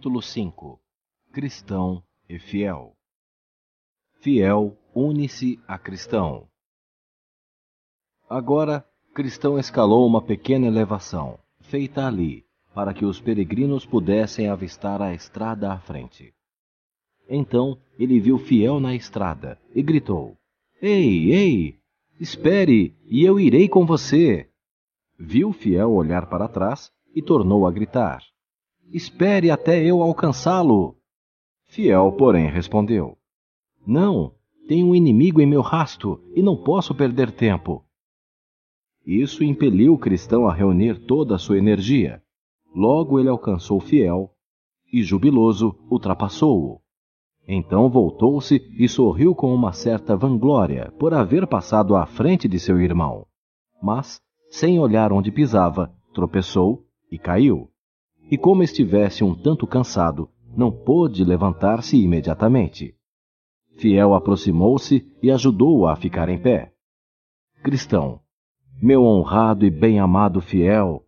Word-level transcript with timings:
Capítulo 0.00 0.22
5 0.22 0.80
Cristão 1.30 2.02
e 2.26 2.38
fiel. 2.38 2.96
Fiel 4.22 4.74
une-se 4.94 5.60
a 5.68 5.78
cristão. 5.78 6.48
Agora, 8.26 8.82
Cristão 9.12 9.58
escalou 9.58 10.06
uma 10.06 10.22
pequena 10.22 10.66
elevação, 10.66 11.38
feita 11.60 12.06
ali, 12.06 12.46
para 12.74 12.94
que 12.94 13.04
os 13.04 13.20
peregrinos 13.20 13.84
pudessem 13.84 14.48
avistar 14.48 15.02
a 15.02 15.12
estrada 15.12 15.70
à 15.70 15.78
frente. 15.78 16.32
Então 17.28 17.78
ele 17.98 18.18
viu 18.18 18.38
Fiel 18.38 18.80
na 18.80 18.94
estrada 18.94 19.60
e 19.74 19.82
gritou: 19.82 20.34
Ei, 20.80 21.30
ei! 21.30 21.78
Espere, 22.18 22.96
e 23.04 23.22
eu 23.22 23.38
irei 23.38 23.68
com 23.68 23.84
você! 23.84 24.48
Viu 25.18 25.52
Fiel 25.52 25.92
olhar 25.92 26.24
para 26.30 26.48
trás 26.48 26.90
e 27.14 27.20
tornou 27.20 27.66
a 27.66 27.70
gritar: 27.70 28.29
Espere 28.92 29.50
até 29.50 29.84
eu 29.84 30.02
alcançá-lo! 30.02 30.96
Fiel, 31.68 32.10
porém, 32.12 32.50
respondeu: 32.50 33.16
Não, 33.86 34.34
tenho 34.66 34.88
um 34.88 34.94
inimigo 34.94 35.40
em 35.40 35.46
meu 35.46 35.60
rasto 35.60 36.20
e 36.34 36.42
não 36.42 36.56
posso 36.56 36.94
perder 36.94 37.30
tempo. 37.30 37.84
Isso 39.06 39.44
impeliu 39.44 39.94
o 39.94 39.98
cristão 39.98 40.48
a 40.48 40.52
reunir 40.52 41.06
toda 41.06 41.36
a 41.36 41.38
sua 41.38 41.58
energia. 41.58 42.20
Logo 42.74 43.18
ele 43.18 43.28
alcançou 43.28 43.80
Fiel 43.80 44.32
e, 44.92 45.02
jubiloso, 45.02 45.76
ultrapassou-o. 45.88 46.80
Então 47.46 47.88
voltou-se 47.88 48.60
e 48.78 48.88
sorriu 48.88 49.34
com 49.34 49.54
uma 49.54 49.72
certa 49.72 50.16
vanglória 50.16 50.92
por 50.98 51.14
haver 51.14 51.46
passado 51.46 51.94
à 51.94 52.06
frente 52.06 52.48
de 52.48 52.58
seu 52.58 52.80
irmão. 52.80 53.26
Mas, 53.80 54.20
sem 54.50 54.80
olhar 54.80 55.12
onde 55.12 55.30
pisava, 55.30 55.92
tropeçou 56.12 56.84
e 57.10 57.18
caiu. 57.18 57.69
E 58.30 58.38
como 58.38 58.62
estivesse 58.62 59.24
um 59.24 59.34
tanto 59.34 59.66
cansado, 59.66 60.28
não 60.56 60.70
pôde 60.70 61.24
levantar-se 61.24 61.96
imediatamente. 61.96 62.94
Fiel 63.76 64.14
aproximou-se 64.14 65.10
e 65.22 65.30
ajudou-o 65.30 65.86
a 65.86 65.96
ficar 65.96 66.28
em 66.28 66.38
pé. 66.38 66.72
Cristão, 67.62 68.20
meu 68.80 69.02
honrado 69.02 69.66
e 69.66 69.70
bem-amado 69.70 70.40
fiel, 70.40 71.04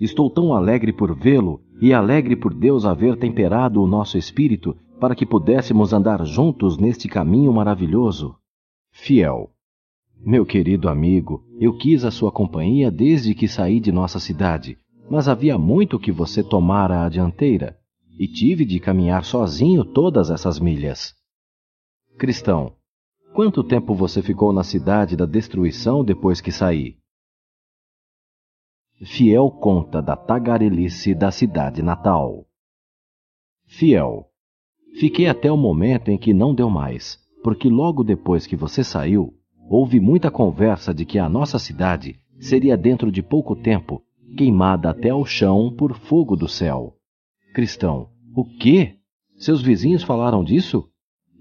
estou 0.00 0.28
tão 0.28 0.52
alegre 0.52 0.92
por 0.92 1.14
vê-lo 1.14 1.62
e 1.80 1.92
alegre 1.92 2.34
por 2.34 2.52
Deus 2.52 2.84
haver 2.84 3.16
temperado 3.16 3.80
o 3.82 3.86
nosso 3.86 4.18
espírito 4.18 4.76
para 4.98 5.14
que 5.14 5.26
pudéssemos 5.26 5.92
andar 5.92 6.24
juntos 6.24 6.78
neste 6.78 7.08
caminho 7.08 7.52
maravilhoso. 7.52 8.36
Fiel, 8.90 9.50
meu 10.18 10.44
querido 10.44 10.88
amigo, 10.88 11.44
eu 11.60 11.76
quis 11.76 12.04
a 12.04 12.10
sua 12.10 12.32
companhia 12.32 12.90
desde 12.90 13.34
que 13.34 13.46
saí 13.46 13.78
de 13.78 13.92
nossa 13.92 14.18
cidade, 14.18 14.78
mas 15.10 15.28
havia 15.28 15.58
muito 15.58 15.98
que 15.98 16.10
você 16.10 16.42
tomara 16.42 17.04
a 17.04 17.08
dianteira 17.08 17.78
e 18.18 18.26
tive 18.26 18.64
de 18.64 18.80
caminhar 18.80 19.24
sozinho 19.24 19.84
todas 19.84 20.30
essas 20.30 20.58
milhas. 20.58 21.14
Cristão, 22.18 22.76
quanto 23.34 23.64
tempo 23.64 23.94
você 23.94 24.22
ficou 24.22 24.52
na 24.52 24.62
cidade 24.62 25.16
da 25.16 25.26
destruição 25.26 26.04
depois 26.04 26.40
que 26.40 26.52
saí? 26.52 26.96
Fiel 29.04 29.50
conta 29.50 30.00
da 30.00 30.16
tagarelice 30.16 31.14
da 31.14 31.30
cidade 31.30 31.82
natal. 31.82 32.46
Fiel, 33.66 34.30
fiquei 34.98 35.26
até 35.26 35.50
o 35.50 35.56
momento 35.56 36.10
em 36.10 36.16
que 36.16 36.32
não 36.32 36.54
deu 36.54 36.70
mais, 36.70 37.18
porque 37.42 37.68
logo 37.68 38.04
depois 38.04 38.46
que 38.46 38.56
você 38.56 38.84
saiu, 38.84 39.34
houve 39.68 39.98
muita 39.98 40.30
conversa 40.30 40.94
de 40.94 41.04
que 41.04 41.18
a 41.18 41.28
nossa 41.28 41.58
cidade 41.58 42.20
seria 42.38 42.76
dentro 42.76 43.10
de 43.10 43.22
pouco 43.22 43.56
tempo 43.56 44.02
queimada 44.36 44.90
até 44.90 45.10
ao 45.10 45.24
chão 45.24 45.74
por 45.76 45.96
fogo 45.96 46.36
do 46.36 46.48
céu. 46.48 46.96
Cristão, 47.54 48.10
o 48.34 48.44
quê? 48.44 48.96
Seus 49.36 49.62
vizinhos 49.62 50.02
falaram 50.02 50.42
disso? 50.42 50.88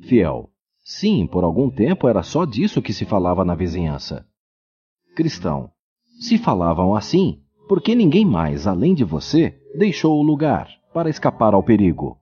Fiel, 0.01 0.53
Sim, 0.83 1.25
por 1.25 1.45
algum 1.45 1.69
tempo 1.69 2.09
era 2.09 2.21
só 2.21 2.43
disso 2.43 2.81
que 2.81 2.91
se 2.91 3.05
falava 3.05 3.45
na 3.45 3.55
vizinhança. 3.55 4.27
Cristão. 5.15 5.71
Se 6.19 6.37
falavam 6.37 6.93
assim, 6.93 7.41
por 7.69 7.81
que 7.81 7.95
ninguém 7.95 8.25
mais, 8.25 8.67
além 8.67 8.93
de 8.93 9.05
você, 9.05 9.57
deixou 9.77 10.19
o 10.19 10.23
lugar 10.23 10.67
para 10.93 11.09
escapar 11.09 11.53
ao 11.53 11.63
perigo? 11.63 12.17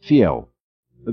Fiel. 0.00 0.48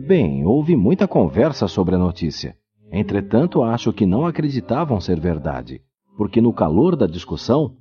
Bem, 0.07 0.45
houve 0.45 0.75
muita 0.75 1.07
conversa 1.07 1.67
sobre 1.67 1.95
a 1.95 1.99
notícia. 1.99 2.57
Entretanto, 2.91 3.61
acho 3.61 3.91
que 3.91 4.05
não 4.05 4.25
acreditavam 4.25 5.01
ser 5.01 5.19
verdade, 5.19 5.81
porque 6.15 6.39
no 6.39 6.53
calor 6.53 6.95
da 6.95 7.07
discussão, 7.07 7.75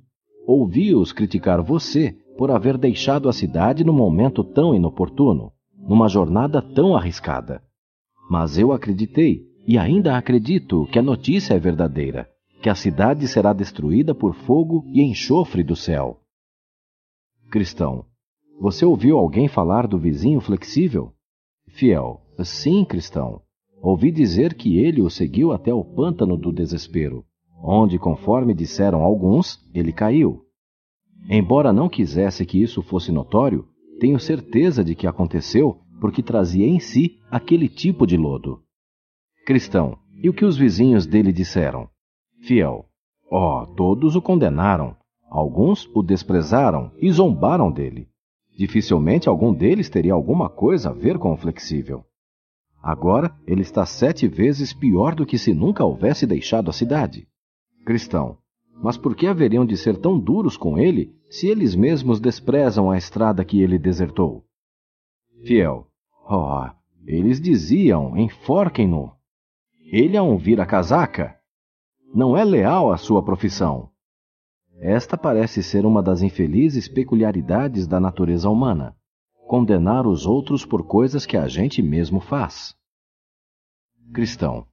ouvi-os 0.47 1.11
criticar 1.11 1.61
você 1.61 2.17
por 2.37 2.49
haver 2.49 2.77
deixado 2.77 3.27
a 3.27 3.33
cidade 3.33 3.83
num 3.83 3.93
momento 3.93 4.45
tão 4.45 4.73
inoportuno, 4.73 5.51
numa 5.77 6.07
jornada 6.07 6.61
tão 6.61 6.95
arriscada. 6.95 7.61
Mas 8.29 8.57
eu 8.57 8.71
acreditei, 8.71 9.45
e 9.67 9.77
ainda 9.77 10.17
acredito, 10.17 10.85
que 10.85 10.97
a 10.97 11.03
notícia 11.03 11.53
é 11.53 11.59
verdadeira, 11.59 12.29
que 12.61 12.69
a 12.69 12.75
cidade 12.75 13.27
será 13.27 13.51
destruída 13.51 14.15
por 14.15 14.33
fogo 14.33 14.85
e 14.87 15.01
enxofre 15.01 15.63
do 15.63 15.75
céu. 15.75 16.21
Cristão, 17.51 18.05
você 18.59 18.85
ouviu 18.85 19.17
alguém 19.17 19.49
falar 19.49 19.85
do 19.85 19.99
vizinho 19.99 20.39
flexível? 20.39 21.13
Fiel, 21.67 22.21
sim, 22.43 22.85
cristão. 22.85 23.41
Ouvi 23.81 24.11
dizer 24.11 24.53
que 24.53 24.79
ele 24.79 25.01
o 25.01 25.09
seguiu 25.09 25.51
até 25.51 25.73
o 25.73 25.83
pântano 25.83 26.37
do 26.37 26.51
desespero, 26.51 27.25
onde, 27.61 27.97
conforme 27.97 28.53
disseram 28.53 29.01
alguns, 29.01 29.59
ele 29.73 29.91
caiu. 29.91 30.43
Embora 31.29 31.73
não 31.73 31.89
quisesse 31.89 32.45
que 32.45 32.61
isso 32.61 32.81
fosse 32.81 33.11
notório, 33.11 33.67
tenho 33.99 34.19
certeza 34.19 34.83
de 34.83 34.95
que 34.95 35.07
aconteceu 35.07 35.79
porque 35.99 36.21
trazia 36.21 36.67
em 36.67 36.79
si 36.79 37.17
aquele 37.29 37.67
tipo 37.67 38.05
de 38.05 38.15
lodo. 38.15 38.61
Cristão, 39.45 39.97
e 40.21 40.29
o 40.29 40.33
que 40.33 40.45
os 40.45 40.57
vizinhos 40.57 41.05
dele 41.05 41.31
disseram? 41.31 41.89
Fiel, 42.41 42.85
ó, 43.31 43.63
oh, 43.63 43.65
todos 43.75 44.15
o 44.15 44.21
condenaram. 44.21 44.95
Alguns 45.29 45.89
o 45.93 46.01
desprezaram 46.01 46.91
e 47.01 47.11
zombaram 47.11 47.71
dele. 47.71 48.07
Dificilmente 48.57 49.27
algum 49.27 49.53
deles 49.53 49.89
teria 49.89 50.13
alguma 50.13 50.49
coisa 50.49 50.89
a 50.89 50.93
ver 50.93 51.17
com 51.17 51.33
o 51.33 51.37
flexível. 51.37 52.03
Agora 52.81 53.35
ele 53.45 53.61
está 53.61 53.85
sete 53.85 54.27
vezes 54.27 54.73
pior 54.73 55.13
do 55.13 55.25
que 55.25 55.37
se 55.37 55.53
nunca 55.53 55.83
houvesse 55.83 56.25
deixado 56.25 56.69
a 56.69 56.73
cidade. 56.73 57.27
Cristão, 57.87 58.37
mas 58.83 58.97
por 58.97 59.15
que 59.15 59.25
haveriam 59.25 59.65
de 59.65 59.77
ser 59.77 59.95
tão 59.95 60.19
duros 60.19 60.57
com 60.57 60.77
ele 60.77 61.15
se 61.29 61.47
eles 61.47 61.73
mesmos 61.73 62.19
desprezam 62.19 62.91
a 62.91 62.97
estrada 62.97 63.45
que 63.45 63.61
ele 63.61 63.79
desertou? 63.79 64.43
Fiel, 65.45 65.87
Oh, 66.29 66.69
eles 67.05 67.39
diziam: 67.39 68.17
enforquem-no. 68.17 69.13
Ele 69.89 70.17
é 70.17 70.21
um 70.21 70.35
vira-casaca. 70.35 71.39
Não 72.13 72.35
é 72.35 72.43
leal 72.43 72.91
à 72.91 72.97
sua 72.97 73.23
profissão. 73.23 73.89
Esta 74.81 75.17
parece 75.17 75.63
ser 75.63 75.85
uma 75.85 76.03
das 76.03 76.21
infelizes 76.21 76.89
peculiaridades 76.89 77.87
da 77.87 78.01
natureza 78.01 78.49
humana: 78.49 78.97
condenar 79.47 80.05
os 80.05 80.25
outros 80.25 80.65
por 80.65 80.85
coisas 80.85 81.25
que 81.25 81.37
a 81.37 81.47
gente 81.47 81.81
mesmo 81.81 82.19
faz. 82.19 82.75
Cristão. 84.13 84.67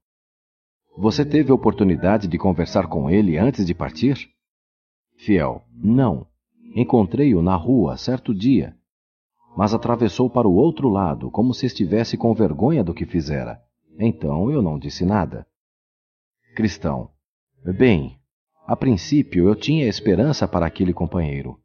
Você 0.96 1.24
teve 1.24 1.52
oportunidade 1.52 2.28
de 2.28 2.38
conversar 2.38 2.86
com 2.86 3.10
ele 3.10 3.36
antes 3.36 3.66
de 3.66 3.74
partir? 3.74 4.30
Fiel. 5.16 5.64
Não. 5.72 6.26
Encontrei-o 6.74 7.42
na 7.42 7.56
rua 7.56 7.96
certo 7.96 8.34
dia 8.34 8.76
mas 9.56 9.72
atravessou 9.72 10.28
para 10.28 10.48
o 10.48 10.54
outro 10.54 10.88
lado, 10.88 11.30
como 11.30 11.54
se 11.54 11.66
estivesse 11.66 12.16
com 12.16 12.34
vergonha 12.34 12.82
do 12.82 12.92
que 12.92 13.06
fizera. 13.06 13.60
Então 13.98 14.50
eu 14.50 14.60
não 14.60 14.78
disse 14.78 15.04
nada. 15.04 15.46
Cristão. 16.56 17.10
Bem, 17.64 18.18
a 18.66 18.76
princípio 18.76 19.48
eu 19.48 19.54
tinha 19.54 19.86
esperança 19.86 20.48
para 20.48 20.66
aquele 20.66 20.92
companheiro. 20.92 21.58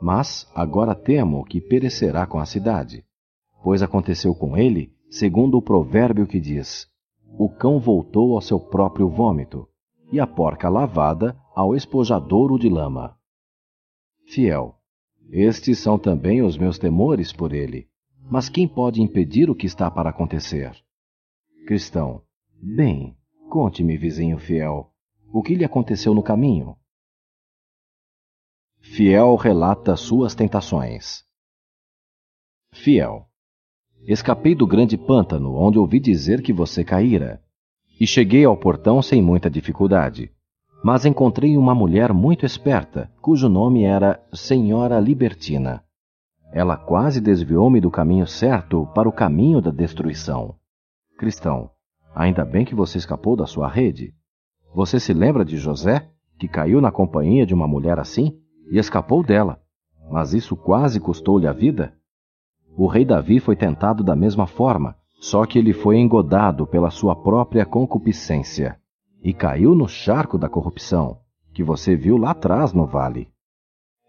Mas 0.00 0.48
agora 0.54 0.94
temo 0.94 1.44
que 1.44 1.60
perecerá 1.60 2.24
com 2.24 2.38
a 2.38 2.46
cidade, 2.46 3.04
pois 3.64 3.82
aconteceu 3.82 4.32
com 4.34 4.56
ele, 4.56 4.92
segundo 5.10 5.58
o 5.58 5.62
provérbio 5.62 6.26
que 6.26 6.38
diz: 6.38 6.86
O 7.36 7.48
cão 7.48 7.78
voltou 7.78 8.34
ao 8.34 8.40
seu 8.40 8.60
próprio 8.60 9.08
vômito, 9.08 9.68
e 10.10 10.20
a 10.20 10.26
porca 10.26 10.68
lavada 10.68 11.36
ao 11.54 11.74
espojadouro 11.74 12.58
de 12.58 12.68
lama. 12.68 13.16
Fiel. 14.26 14.76
Estes 15.30 15.78
são 15.78 15.98
também 15.98 16.42
os 16.42 16.56
meus 16.56 16.78
temores 16.78 17.32
por 17.32 17.52
ele. 17.52 17.88
Mas 18.30 18.48
quem 18.48 18.68
pode 18.68 19.02
impedir 19.02 19.50
o 19.50 19.54
que 19.54 19.66
está 19.66 19.90
para 19.90 20.10
acontecer? 20.10 20.72
Cristão. 21.66 22.22
Bem, 22.60 23.16
conte-me, 23.48 23.96
vizinho 23.96 24.38
fiel, 24.38 24.92
o 25.32 25.42
que 25.42 25.54
lhe 25.54 25.64
aconteceu 25.64 26.14
no 26.14 26.22
caminho? 26.22 26.76
Fiel 28.80 29.36
relata 29.36 29.96
suas 29.96 30.34
tentações. 30.34 31.24
Fiel. 32.72 33.27
Escapei 34.06 34.54
do 34.54 34.66
grande 34.66 34.96
pântano, 34.96 35.54
onde 35.54 35.78
ouvi 35.78 36.00
dizer 36.00 36.42
que 36.42 36.52
você 36.52 36.82
caíra, 36.82 37.40
e 38.00 38.06
cheguei 38.06 38.44
ao 38.44 38.56
portão 38.56 39.02
sem 39.02 39.20
muita 39.20 39.50
dificuldade. 39.50 40.30
Mas 40.82 41.04
encontrei 41.04 41.56
uma 41.56 41.74
mulher 41.74 42.12
muito 42.12 42.46
esperta, 42.46 43.10
cujo 43.20 43.48
nome 43.48 43.82
era 43.82 44.22
Senhora 44.32 45.00
Libertina. 45.00 45.82
Ela 46.52 46.76
quase 46.76 47.20
desviou-me 47.20 47.80
do 47.80 47.90
caminho 47.90 48.26
certo 48.26 48.86
para 48.94 49.08
o 49.08 49.12
caminho 49.12 49.60
da 49.60 49.70
destruição. 49.70 50.54
Cristão, 51.18 51.70
ainda 52.14 52.44
bem 52.44 52.64
que 52.64 52.74
você 52.74 52.96
escapou 52.96 53.36
da 53.36 53.46
sua 53.46 53.68
rede. 53.68 54.14
Você 54.74 55.00
se 55.00 55.12
lembra 55.12 55.44
de 55.44 55.56
José, 55.56 56.08
que 56.38 56.46
caiu 56.46 56.80
na 56.80 56.92
companhia 56.92 57.44
de 57.44 57.52
uma 57.52 57.66
mulher 57.66 57.98
assim 57.98 58.38
e 58.70 58.78
escapou 58.78 59.24
dela, 59.24 59.60
mas 60.10 60.32
isso 60.32 60.56
quase 60.56 61.00
custou-lhe 61.00 61.46
a 61.46 61.52
vida? 61.52 61.97
O 62.78 62.86
rei 62.86 63.04
Davi 63.04 63.40
foi 63.40 63.56
tentado 63.56 64.04
da 64.04 64.14
mesma 64.14 64.46
forma, 64.46 64.94
só 65.18 65.44
que 65.44 65.58
ele 65.58 65.72
foi 65.72 65.98
engodado 65.98 66.64
pela 66.64 66.90
sua 66.90 67.16
própria 67.16 67.66
concupiscência 67.66 68.78
e 69.20 69.34
caiu 69.34 69.74
no 69.74 69.88
charco 69.88 70.38
da 70.38 70.48
corrupção, 70.48 71.18
que 71.52 71.64
você 71.64 71.96
viu 71.96 72.16
lá 72.16 72.30
atrás 72.30 72.72
no 72.72 72.86
vale. 72.86 73.28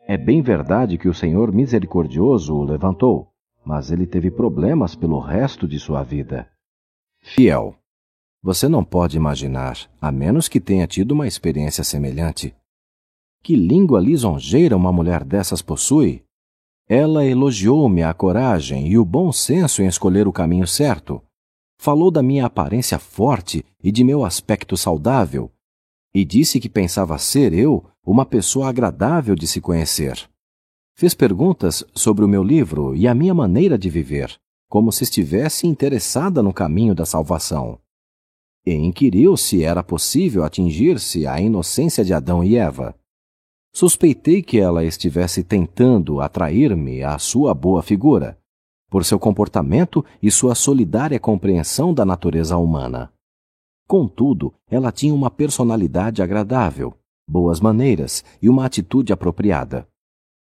É 0.08 0.16
bem 0.16 0.44
verdade 0.44 1.00
que 1.00 1.10
o 1.10 1.16
Senhor 1.16 1.52
misericordioso 1.52 2.56
o 2.56 2.64
levantou, 2.64 3.30
mas 3.66 3.92
ele 3.92 4.06
teve 4.06 4.30
problemas 4.30 4.94
pelo 4.94 5.20
resto 5.20 5.68
de 5.68 5.80
sua 5.80 6.04
vida. 6.04 6.48
Fiel. 7.24 7.74
Você 8.44 8.70
não 8.70 8.84
pode 8.84 9.18
imaginar, 9.18 9.78
a 10.00 10.12
menos 10.12 10.48
que 10.48 10.60
tenha 10.60 10.86
tido 10.86 11.14
uma 11.14 11.26
experiência 11.26 11.84
semelhante. 11.84 12.56
Que 13.42 13.56
língua 13.56 14.00
lisonjeira 14.00 14.78
uma 14.78 14.94
mulher 14.94 15.24
dessas 15.24 15.64
possui! 15.64 16.24
Ela 16.92 17.24
elogiou-me 17.24 18.02
a 18.02 18.12
coragem 18.16 18.88
e 18.88 18.98
o 18.98 19.06
bom 19.06 19.32
senso 19.32 19.84
em 19.84 19.86
escolher 19.86 20.28
o 20.28 20.34
caminho 20.34 20.66
certo. 20.66 21.22
Falou 21.78 22.10
da 22.10 22.24
minha 22.24 22.48
aparência 22.48 22.98
forte 22.98 23.64
e 23.84 23.92
de 23.92 24.04
meu 24.04 24.26
aspecto 24.26 24.76
saudável, 24.76 25.52
e 26.12 26.26
disse 26.26 26.60
que 26.60 26.68
pensava 26.68 27.20
ser 27.20 27.54
eu 27.54 27.86
uma 28.04 28.26
pessoa 28.26 28.70
agradável 28.70 29.36
de 29.36 29.46
se 29.46 29.62
conhecer. 29.62 30.28
Fez 30.96 31.14
perguntas 31.14 31.86
sobre 31.94 32.26
o 32.26 32.28
meu 32.28 32.44
livro 32.44 32.96
e 32.96 33.08
a 33.08 33.14
minha 33.14 33.36
maneira 33.36 33.78
de 33.78 33.88
viver, 33.88 34.36
como 34.68 34.92
se 34.92 35.04
estivesse 35.04 35.68
interessada 35.68 36.42
no 36.42 36.52
caminho 36.52 36.96
da 36.96 37.06
salvação. 37.06 37.80
E 38.66 38.74
inquiriu 38.74 39.38
se 39.38 39.64
era 39.64 39.84
possível 39.84 40.44
atingir-se 40.44 41.28
a 41.28 41.40
inocência 41.40 42.04
de 42.04 42.16
Adão 42.16 42.44
e 42.44 42.58
Eva. 42.58 42.99
Suspeitei 43.80 44.44
que 44.44 44.60
ela 44.60 44.84
estivesse 44.84 45.42
tentando 45.42 46.20
atrair-me 46.20 47.02
à 47.02 47.18
sua 47.18 47.54
boa 47.54 47.82
figura, 47.82 48.38
por 48.90 49.06
seu 49.06 49.18
comportamento 49.18 50.04
e 50.22 50.30
sua 50.30 50.54
solidária 50.54 51.18
compreensão 51.18 51.94
da 51.94 52.04
natureza 52.04 52.58
humana. 52.58 53.10
Contudo, 53.88 54.54
ela 54.70 54.92
tinha 54.92 55.16
uma 55.16 55.32
personalidade 55.32 56.22
agradável, 56.22 56.94
boas 57.26 57.62
maneiras 57.62 58.22
e 58.42 58.50
uma 58.50 58.66
atitude 58.66 59.14
apropriada. 59.14 59.88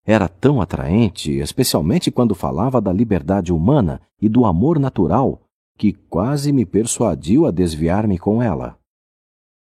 Era 0.05 0.29
tão 0.29 0.61
atraente, 0.61 1.33
especialmente 1.33 2.09
quando 2.09 2.33
falava 2.33 2.79
da 2.79 2.93
liberdade 2.93 3.51
humana 3.51 3.99
e 4.21 4.29
do 4.29 4.45
amor 4.45 4.79
natural, 4.79 5.41
que 5.77 5.91
quase 5.91 6.53
me 6.53 6.65
persuadiu 6.65 7.45
a 7.45 7.51
desviar-me 7.51 8.17
com 8.17 8.41
ela. 8.41 8.79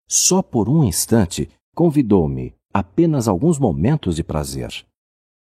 Só 0.08 0.42
por 0.42 0.70
um 0.70 0.86
instante 0.86 1.50
convidou-me 1.76 2.56
apenas 2.78 3.28
alguns 3.28 3.58
momentos 3.58 4.16
de 4.16 4.24
prazer. 4.24 4.86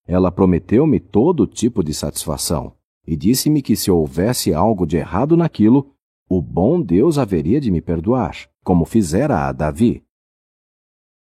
Ela 0.06 0.32
prometeu-me 0.32 0.98
todo 0.98 1.46
tipo 1.46 1.82
de 1.82 1.92
satisfação 1.92 2.72
e 3.06 3.16
disse-me 3.16 3.60
que 3.60 3.76
se 3.76 3.90
houvesse 3.90 4.54
algo 4.54 4.86
de 4.86 4.96
errado 4.96 5.36
naquilo, 5.36 5.94
o 6.28 6.40
bom 6.40 6.80
Deus 6.80 7.18
haveria 7.18 7.60
de 7.60 7.70
me 7.70 7.80
perdoar, 7.80 8.48
como 8.64 8.84
fizera 8.84 9.46
a 9.46 9.52
Davi. 9.52 10.02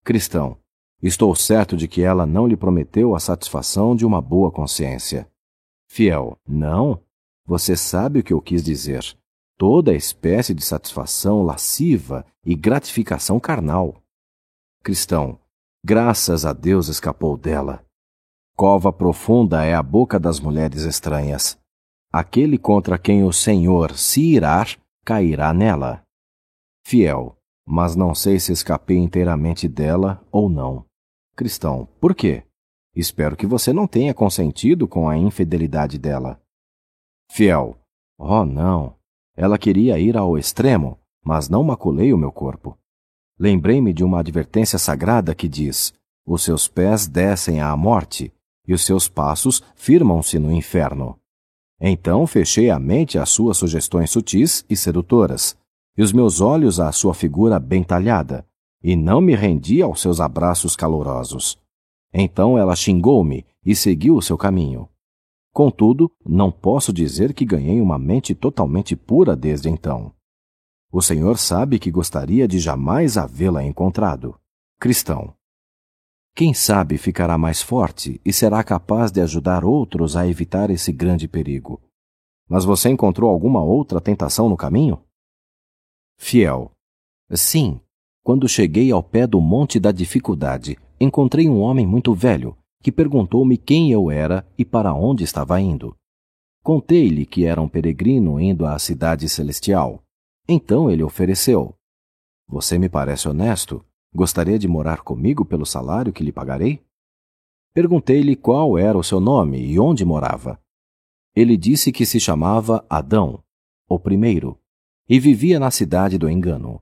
Cristão, 0.04 0.58
estou 1.02 1.34
certo 1.34 1.78
de 1.78 1.88
que 1.88 2.02
ela 2.02 2.25
não 2.25 2.46
lhe 2.46 2.58
prometeu 2.58 3.16
a 3.16 3.19
satisfação 3.19 3.96
de 3.96 4.06
uma 4.06 4.22
boa 4.22 4.52
consciência. 4.52 5.30
Fiel, 5.88 6.38
não. 6.48 7.02
Você 7.46 7.75
sabe 7.75 8.19
o 8.19 8.24
que 8.24 8.34
eu 8.34 8.42
quis 8.42 8.63
dizer. 8.63 9.04
Toda 9.58 9.94
espécie 9.94 10.54
de 10.54 10.63
satisfação 10.63 11.42
lasciva 11.42 12.25
e 12.46 12.56
gratificação 12.56 13.40
carnal. 13.40 13.96
Cristão, 14.84 15.38
Graças 15.83 16.45
a 16.45 16.54
Deus 16.54 16.89
escapou 16.89 17.36
dela. 17.36 17.83
Cova 18.56 18.94
profunda 18.94 19.66
é 19.66 19.74
a 19.74 19.81
boca 19.81 20.19
das 20.19 20.39
mulheres 20.39 20.83
estranhas. 20.83 21.57
Aquele 22.13 22.60
contra 22.60 23.00
quem 23.00 23.24
o 23.24 23.33
Senhor 23.33 23.98
se 23.98 24.22
irar, 24.22 24.78
cairá 25.04 25.51
nela. 25.51 26.04
Fiel, 26.86 27.36
mas 27.66 27.95
não 27.95 28.13
sei 28.13 28.39
se 28.39 28.51
escapei 28.51 28.98
inteiramente 28.98 29.68
dela 29.68 30.24
ou 30.31 30.48
não. 30.48 30.86
Cristão, 31.36 31.88
por 32.00 32.13
quê? 32.13 32.44
Espero 32.95 33.36
que 33.36 33.48
você 33.48 33.74
não 33.74 33.88
tenha 33.88 34.13
consentido 34.13 34.88
com 34.88 35.10
a 35.10 35.18
infidelidade 35.18 35.98
dela. 35.98 36.39
Fiel, 37.31 37.75
oh 38.19 38.45
não. 38.45 38.98
Ela 39.36 39.57
queria 39.57 39.98
ir 39.98 40.16
ao 40.16 40.38
extremo, 40.38 41.00
mas 41.25 41.50
não 41.50 41.63
maculei 41.63 42.13
o 42.13 42.18
meu 42.19 42.31
corpo 42.31 42.77
lembrei-me 43.41 43.91
de 43.91 44.03
uma 44.03 44.19
advertência 44.19 44.77
sagrada 44.77 45.33
que 45.33 45.49
diz: 45.49 45.91
Os 46.23 46.43
seus 46.43 46.67
pés 46.67 47.07
descem 47.07 47.59
à 47.59 47.75
morte, 47.75 48.31
e 48.67 48.73
os 48.73 48.85
seus 48.85 49.09
passos 49.09 49.63
firmam-se 49.75 50.38
no 50.38 50.51
inferno. 50.51 51.17
Então 51.81 52.27
fechei 52.27 52.69
a 52.69 52.77
mente 52.77 53.17
às 53.17 53.29
suas 53.29 53.57
sugestões 53.57 54.11
sutis 54.11 54.63
e 54.69 54.77
sedutoras, 54.77 55.57
e 55.97 56.03
os 56.03 56.13
meus 56.13 56.39
olhos 56.39 56.79
à 56.79 56.91
sua 56.91 57.15
figura 57.15 57.59
bem 57.59 57.83
talhada, 57.83 58.45
e 58.83 58.95
não 58.95 59.19
me 59.19 59.35
rendi 59.35 59.81
aos 59.81 59.99
seus 60.01 60.21
abraços 60.21 60.75
calorosos. 60.75 61.57
Então 62.13 62.59
ela 62.59 62.75
xingou-me 62.75 63.43
e 63.65 63.75
seguiu 63.75 64.15
o 64.15 64.21
seu 64.21 64.38
caminho. 64.38 64.88
Contudo, 65.51 66.11
não 66.23 66.51
posso 66.51 66.93
dizer 66.93 67.33
que 67.33 67.43
ganhei 67.43 67.81
uma 67.81 67.97
mente 67.97 68.35
totalmente 68.35 68.95
pura 68.95 69.35
desde 69.35 69.67
então. 69.67 70.13
O 70.93 71.01
Senhor 71.01 71.38
sabe 71.38 71.79
que 71.79 71.89
gostaria 71.89 72.45
de 72.45 72.59
jamais 72.59 73.17
havê-la 73.17 73.63
encontrado. 73.63 74.38
Cristão. 74.77 75.33
Quem 76.35 76.53
sabe 76.53 76.97
ficará 76.97 77.38
mais 77.38 77.61
forte 77.61 78.19
e 78.25 78.33
será 78.33 78.61
capaz 78.61 79.10
de 79.10 79.21
ajudar 79.21 79.63
outros 79.63 80.17
a 80.17 80.27
evitar 80.27 80.69
esse 80.69 80.91
grande 80.91 81.29
perigo. 81.29 81.81
Mas 82.50 82.65
você 82.65 82.89
encontrou 82.89 83.29
alguma 83.29 83.63
outra 83.63 84.01
tentação 84.01 84.50
no 84.50 84.57
caminho? 84.57 85.01
Fiel. 86.17 86.71
Sim. 87.31 87.79
Quando 88.21 88.50
cheguei 88.50 88.91
ao 88.91 89.01
pé 89.01 89.25
do 89.25 89.39
Monte 89.39 89.79
da 89.79 89.93
Dificuldade, 89.93 90.77
encontrei 91.00 91.48
um 91.48 91.62
homem 91.62 91.88
muito 91.88 92.13
velho 92.13 92.57
que 92.83 92.91
perguntou-me 92.91 93.57
quem 93.57 93.91
eu 93.91 94.12
era 94.12 94.45
e 94.57 94.65
para 94.65 94.93
onde 94.93 95.24
estava 95.24 95.62
indo. 95.62 95.95
Contei-lhe 96.62 97.25
que 97.25 97.45
era 97.45 97.62
um 97.62 97.69
peregrino 97.69 98.41
indo 98.41 98.65
à 98.65 98.77
cidade 98.77 99.29
celestial 99.29 100.03
então 100.48 100.89
ele 100.89 101.03
ofereceu: 101.03 101.75
Você 102.48 102.77
me 102.77 102.89
parece 102.89 103.27
honesto? 103.27 103.86
Gostaria 104.13 104.60
de 104.60 104.67
morar 104.67 105.01
comigo 105.01 105.45
pelo 105.45 105.65
salário 105.65 106.12
que 106.12 106.24
lhe 106.24 106.31
pagarei? 106.31 106.83
Perguntei-lhe 107.74 108.36
qual 108.36 108.77
era 108.77 108.98
o 108.98 109.03
seu 109.03 109.21
nome 109.21 109.65
e 109.65 109.79
onde 109.79 110.03
morava. 110.03 110.60
Ele 111.33 111.55
disse 111.55 111.91
que 111.91 112.05
se 112.05 112.19
chamava 112.19 112.86
Adão, 112.89 113.41
o 113.88 113.98
primeiro, 113.98 114.60
e 115.07 115.19
vivia 115.19 115.60
na 115.60 115.71
cidade 115.71 116.17
do 116.17 116.29
engano. 116.29 116.81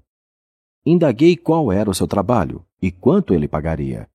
Indaguei 0.83 1.37
qual 1.37 1.71
era 1.71 1.89
o 1.89 1.93
seu 1.93 2.07
trabalho 2.07 2.65
e 2.81 2.91
quanto 2.91 3.33
ele 3.33 3.47
pagaria. 3.47 4.09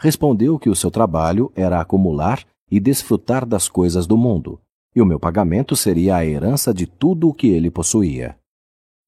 Respondeu 0.00 0.58
que 0.58 0.68
o 0.68 0.74
seu 0.74 0.90
trabalho 0.90 1.52
era 1.54 1.80
acumular 1.80 2.44
e 2.68 2.80
desfrutar 2.80 3.46
das 3.46 3.68
coisas 3.68 4.06
do 4.06 4.16
mundo, 4.16 4.60
e 4.94 5.00
o 5.00 5.06
meu 5.06 5.20
pagamento 5.20 5.76
seria 5.76 6.16
a 6.16 6.26
herança 6.26 6.74
de 6.74 6.86
tudo 6.86 7.28
o 7.28 7.34
que 7.34 7.46
ele 7.46 7.70
possuía. 7.70 8.36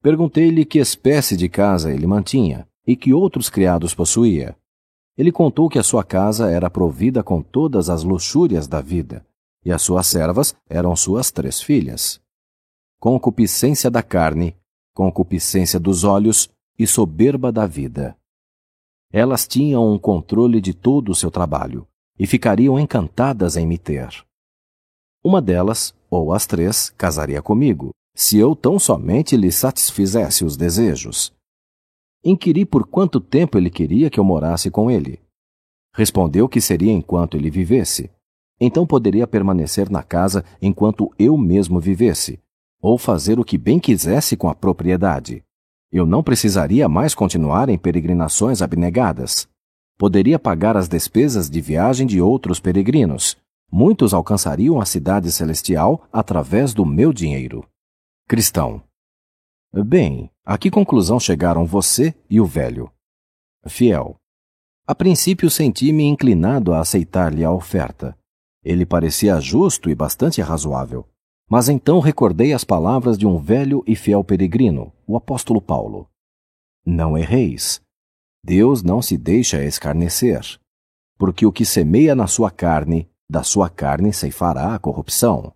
Perguntei-lhe 0.08 0.64
que 0.64 0.78
espécie 0.78 1.36
de 1.36 1.50
casa 1.50 1.92
ele 1.92 2.06
mantinha 2.06 2.66
e 2.86 2.96
que 2.96 3.12
outros 3.12 3.50
criados 3.50 3.94
possuía. 3.94 4.56
Ele 5.18 5.30
contou 5.30 5.68
que 5.68 5.78
a 5.78 5.82
sua 5.82 6.02
casa 6.02 6.50
era 6.50 6.70
provida 6.70 7.22
com 7.22 7.42
todas 7.42 7.90
as 7.90 8.04
luxúrias 8.04 8.66
da 8.66 8.80
vida, 8.80 9.22
e 9.62 9.70
as 9.70 9.82
suas 9.82 10.06
servas 10.06 10.56
eram 10.66 10.96
suas 10.96 11.30
três 11.30 11.60
filhas. 11.60 12.22
Concupiscência 12.98 13.90
da 13.90 14.02
carne, 14.02 14.56
concupiscência 14.94 15.78
dos 15.78 16.04
olhos 16.04 16.48
e 16.78 16.86
soberba 16.86 17.52
da 17.52 17.66
vida. 17.66 18.16
Elas 19.12 19.46
tinham 19.46 19.92
um 19.92 19.98
controle 19.98 20.58
de 20.58 20.72
todo 20.72 21.12
o 21.12 21.14
seu 21.14 21.30
trabalho 21.30 21.86
e 22.18 22.26
ficariam 22.26 22.80
encantadas 22.80 23.58
em 23.58 23.66
me 23.66 23.76
ter. 23.76 24.08
Uma 25.22 25.42
delas, 25.42 25.94
ou 26.08 26.32
as 26.32 26.46
três, 26.46 26.88
casaria 26.96 27.42
comigo, 27.42 27.90
se 28.20 28.36
eu 28.36 28.56
tão 28.56 28.80
somente 28.80 29.36
lhe 29.36 29.52
satisfizesse 29.52 30.44
os 30.44 30.56
desejos. 30.56 31.32
Inquiri 32.24 32.66
por 32.66 32.84
quanto 32.84 33.20
tempo 33.20 33.56
ele 33.56 33.70
queria 33.70 34.10
que 34.10 34.18
eu 34.18 34.24
morasse 34.24 34.72
com 34.72 34.90
ele. 34.90 35.20
Respondeu 35.94 36.48
que 36.48 36.60
seria 36.60 36.90
enquanto 36.90 37.36
ele 37.36 37.48
vivesse. 37.48 38.10
Então 38.60 38.84
poderia 38.84 39.24
permanecer 39.24 39.88
na 39.88 40.02
casa 40.02 40.44
enquanto 40.60 41.14
eu 41.16 41.38
mesmo 41.38 41.78
vivesse, 41.78 42.40
ou 42.82 42.98
fazer 42.98 43.38
o 43.38 43.44
que 43.44 43.56
bem 43.56 43.78
quisesse 43.78 44.36
com 44.36 44.48
a 44.48 44.54
propriedade. 44.54 45.44
Eu 45.92 46.04
não 46.04 46.20
precisaria 46.20 46.88
mais 46.88 47.14
continuar 47.14 47.68
em 47.68 47.78
peregrinações 47.78 48.60
abnegadas. 48.60 49.48
Poderia 49.96 50.40
pagar 50.40 50.76
as 50.76 50.88
despesas 50.88 51.48
de 51.48 51.60
viagem 51.60 52.04
de 52.04 52.20
outros 52.20 52.58
peregrinos, 52.58 53.36
muitos 53.70 54.12
alcançariam 54.12 54.80
a 54.80 54.84
cidade 54.84 55.30
celestial 55.30 56.02
através 56.12 56.74
do 56.74 56.84
meu 56.84 57.12
dinheiro. 57.12 57.64
Cristão. 58.30 58.82
Bem, 59.72 60.30
a 60.44 60.58
que 60.58 60.70
conclusão 60.70 61.18
chegaram 61.18 61.64
você 61.64 62.14
e 62.28 62.38
o 62.38 62.44
velho? 62.44 62.92
Fiel. 63.66 64.16
A 64.86 64.94
princípio 64.94 65.48
senti-me 65.48 66.04
inclinado 66.04 66.74
a 66.74 66.80
aceitar-lhe 66.80 67.42
a 67.42 67.50
oferta. 67.50 68.14
Ele 68.62 68.84
parecia 68.84 69.40
justo 69.40 69.88
e 69.88 69.94
bastante 69.94 70.42
razoável. 70.42 71.08
Mas 71.48 71.70
então 71.70 72.00
recordei 72.00 72.52
as 72.52 72.64
palavras 72.64 73.16
de 73.16 73.26
um 73.26 73.38
velho 73.38 73.82
e 73.86 73.96
fiel 73.96 74.22
peregrino, 74.22 74.92
o 75.06 75.16
apóstolo 75.16 75.62
Paulo. 75.62 76.06
Não 76.84 77.16
erreis. 77.16 77.80
Deus 78.44 78.82
não 78.82 79.00
se 79.00 79.16
deixa 79.16 79.64
escarnecer, 79.64 80.42
porque 81.16 81.46
o 81.46 81.52
que 81.52 81.64
semeia 81.64 82.14
na 82.14 82.26
sua 82.26 82.50
carne, 82.50 83.08
da 83.26 83.42
sua 83.42 83.70
carne 83.70 84.12
ceifará 84.12 84.74
a 84.74 84.78
corrupção. 84.78 85.54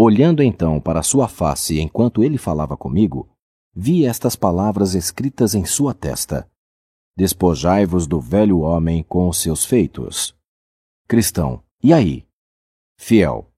Olhando 0.00 0.44
então 0.44 0.80
para 0.80 1.02
sua 1.02 1.26
face 1.26 1.80
enquanto 1.80 2.22
ele 2.22 2.38
falava 2.38 2.76
comigo, 2.76 3.28
vi 3.74 4.06
estas 4.06 4.36
palavras 4.36 4.94
escritas 4.94 5.56
em 5.56 5.64
sua 5.64 5.92
testa: 5.92 6.48
Despojai-vos 7.16 8.06
do 8.06 8.20
velho 8.20 8.60
homem 8.60 9.02
com 9.02 9.28
os 9.28 9.38
seus 9.38 9.64
feitos. 9.64 10.36
Cristão, 11.08 11.64
e 11.82 11.92
aí? 11.92 12.24
Fiel, 12.96 13.50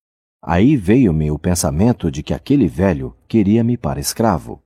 aí 0.42 0.78
veio-me 0.78 1.30
o 1.30 1.38
pensamento 1.38 2.11
de 2.11 2.23
que 2.23 2.32
aquele 2.32 2.68
velho 2.68 3.14
queria-me 3.28 3.76
para 3.76 4.00
escravo, 4.00 4.62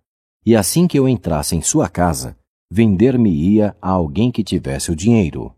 e 0.46 0.54
assim 0.54 0.86
que 0.86 0.96
eu 0.96 1.08
entrasse 1.08 1.56
em 1.56 1.60
sua 1.60 1.88
casa, 1.88 2.38
vender-me-ia 2.70 3.76
a 3.82 3.90
alguém 3.90 4.30
que 4.30 4.44
tivesse 4.44 4.92
o 4.92 4.96
dinheiro. 4.96 5.52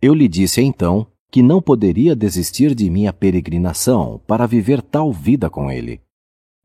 Eu 0.00 0.14
lhe 0.14 0.28
disse 0.28 0.62
então 0.62 1.10
que 1.30 1.42
não 1.42 1.62
poderia 1.62 2.16
desistir 2.16 2.74
de 2.74 2.90
minha 2.90 3.12
peregrinação 3.12 4.20
para 4.26 4.46
viver 4.46 4.82
tal 4.82 5.12
vida 5.12 5.48
com 5.48 5.70
ele, 5.70 6.00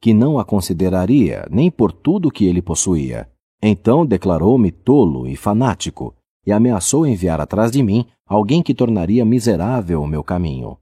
que 0.01 0.13
não 0.13 0.39
a 0.39 0.45
consideraria 0.45 1.47
nem 1.51 1.69
por 1.69 1.91
tudo 1.91 2.31
que 2.31 2.45
ele 2.45 2.61
possuía. 2.61 3.29
Então 3.61 4.05
declarou-me 4.05 4.71
tolo 4.71 5.27
e 5.27 5.35
fanático 5.35 6.15
e 6.45 6.51
ameaçou 6.51 7.05
enviar 7.05 7.39
atrás 7.39 7.71
de 7.71 7.81
mim 7.81 8.05
alguém 8.27 8.61
que 8.61 8.73
tornaria 8.73 9.23
miserável 9.23 10.01
o 10.01 10.07
meu 10.07 10.23
caminho. 10.23 10.77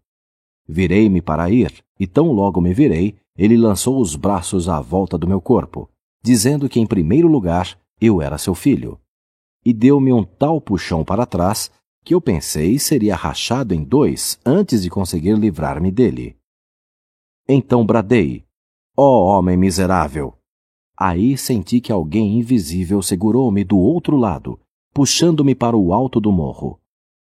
Virei-me 0.68 1.22
para 1.22 1.50
ir, 1.50 1.84
e 2.00 2.08
tão 2.08 2.32
logo 2.32 2.62
me 2.62 2.74
virei, 2.74 3.16
ele 3.38 3.58
lançou 3.58 4.00
os 4.00 4.16
braços 4.16 4.70
à 4.70 4.80
volta 4.80 5.18
do 5.18 5.28
meu 5.28 5.42
corpo, 5.42 5.90
dizendo 6.24 6.70
que 6.70 6.80
em 6.80 6.86
primeiro 6.86 7.28
lugar 7.28 7.78
eu 8.00 8.22
era 8.22 8.38
seu 8.38 8.56
filho. 8.56 9.00
E 9.66 9.74
deu-me 9.74 10.12
um 10.14 10.24
tal 10.24 10.60
puxão 10.60 11.04
para 11.04 11.26
trás 11.26 11.72
que 12.04 12.14
eu 12.14 12.20
pensei 12.20 12.78
seria 12.78 13.16
rachado 13.16 13.74
em 13.74 13.84
dois 13.84 14.38
antes 14.46 14.84
de 14.84 14.90
conseguir 14.90 15.38
livrar-me 15.38 15.92
dele. 15.92 16.36
Então 17.48 17.86
bradei: 17.86 18.46
Ó 18.98 19.04
oh, 19.04 19.26
homem 19.26 19.56
miserável! 19.56 20.38
Aí 20.98 21.38
senti 21.38 21.82
que 21.82 21.92
alguém 21.92 22.38
invisível 22.38 23.02
segurou-me 23.02 23.64
do 23.64 23.78
outro 23.78 24.16
lado, 24.16 24.60
puxando-me 24.94 25.56
para 25.56 25.76
o 25.76 25.92
alto 25.94 26.20
do 26.20 26.32
morro. 26.32 26.80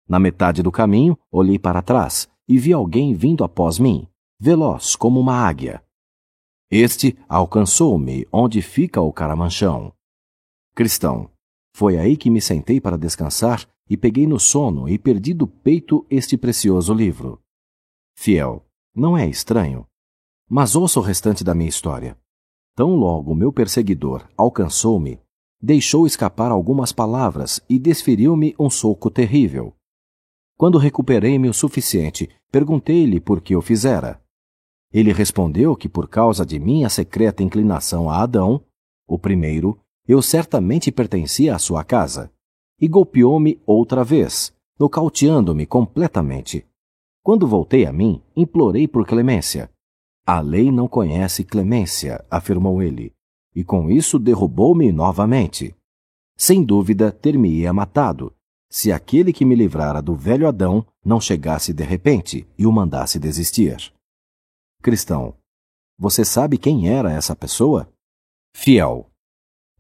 Na 0.09 0.19
metade 0.19 0.63
do 0.63 0.73
caminho, 0.73 1.17
olhei 1.31 1.59
para 1.59 1.81
trás 1.81 2.29
e 2.49 2.59
vi 2.59 2.73
alguém 2.73 3.15
vindo 3.15 3.45
após 3.45 3.79
mim, 3.79 4.07
veloz 4.41 4.97
como 4.97 5.21
uma 5.21 5.35
águia. 5.35 5.83
Este 6.71 7.17
alcançou-me 7.29 8.27
onde 8.33 8.61
fica 8.61 9.01
o 9.01 9.13
caramanchão. 9.13 9.93
Cristão, 10.75 11.31
foi 11.73 11.97
aí 11.97 12.17
que 12.17 12.29
me 12.29 12.41
sentei 12.41 12.81
para 12.81 12.99
descansar 12.99 13.67
e 13.89 13.97
peguei 13.97 14.27
no 14.27 14.41
sono 14.41 14.89
e 14.89 14.99
perdi 14.99 15.35
do 15.35 15.47
peito 15.47 16.07
este 16.11 16.37
precioso 16.37 16.93
livro. 16.93 17.41
Fiel, 18.17 18.65
não 18.95 19.17
é 19.17 19.29
estranho? 19.29 19.87
Mas 20.49 20.75
ouça 20.75 21.01
o 21.01 21.03
restante 21.03 21.45
da 21.45 21.55
minha 21.55 21.69
história. 21.69 22.19
Tão 22.75 22.97
logo 22.97 23.35
meu 23.35 23.53
perseguidor 23.53 24.29
alcançou-me, 24.37 25.21
deixou 25.61 26.07
escapar 26.07 26.51
algumas 26.51 26.93
palavras 26.93 27.61
e 27.69 27.79
desferiu-me 27.79 28.55
um 28.59 28.71
soco 28.71 29.11
terrível. 29.11 29.75
Quando 30.57 30.79
recuperei-me 30.79 31.49
o 31.49 31.55
suficiente, 31.55 32.29
perguntei-lhe 32.51 33.21
por 33.21 33.41
que 33.41 33.57
o 33.57 33.63
fizera. 33.63 34.23
Ele 34.93 35.13
respondeu 35.13 35.75
que 35.75 35.89
por 35.89 36.09
causa 36.09 36.47
de 36.47 36.59
minha 36.59 36.89
secreta 36.89 37.43
inclinação 37.43 38.09
a 38.09 38.23
Adão, 38.23 38.65
o 39.07 39.19
primeiro, 39.19 39.81
eu 40.07 40.23
certamente 40.23 40.93
pertencia 40.93 41.55
à 41.55 41.59
sua 41.59 41.83
casa 41.83 42.34
e 42.85 42.89
golpeou-me 42.89 43.59
outra 43.65 44.05
vez, 44.05 44.55
nocauteando-me 44.79 45.65
completamente. 45.65 46.67
Quando 47.23 47.47
voltei 47.47 47.87
a 47.87 47.93
mim, 47.95 48.23
implorei 48.37 48.87
por 48.87 49.07
clemência. 49.07 49.71
A 50.27 50.39
lei 50.43 50.71
não 50.71 50.87
conhece 50.87 51.45
clemência, 51.45 52.23
afirmou 52.31 52.83
ele, 52.83 53.15
e 53.55 53.65
com 53.65 53.91
isso 53.91 54.19
derrubou-me 54.19 54.93
novamente. 54.93 55.75
Sem 56.37 56.63
dúvida, 56.63 57.11
ter-me-ia 57.11 57.73
matado, 57.73 58.35
se 58.69 58.93
aquele 58.93 59.33
que 59.33 59.47
me 59.47 59.55
livrara 59.55 60.03
do 60.03 60.15
velho 60.15 60.47
Adão 60.47 60.87
não 61.03 61.19
chegasse 61.19 61.73
de 61.73 61.85
repente 61.85 62.47
e 62.59 62.67
o 62.67 62.73
mandasse 62.73 63.19
desistir. 63.19 63.95
Cristão, 64.83 65.35
você 65.99 66.23
sabe 66.23 66.59
quem 66.59 66.91
era 66.91 67.11
essa 67.11 67.35
pessoa? 67.35 67.91
Fiel. 68.55 69.09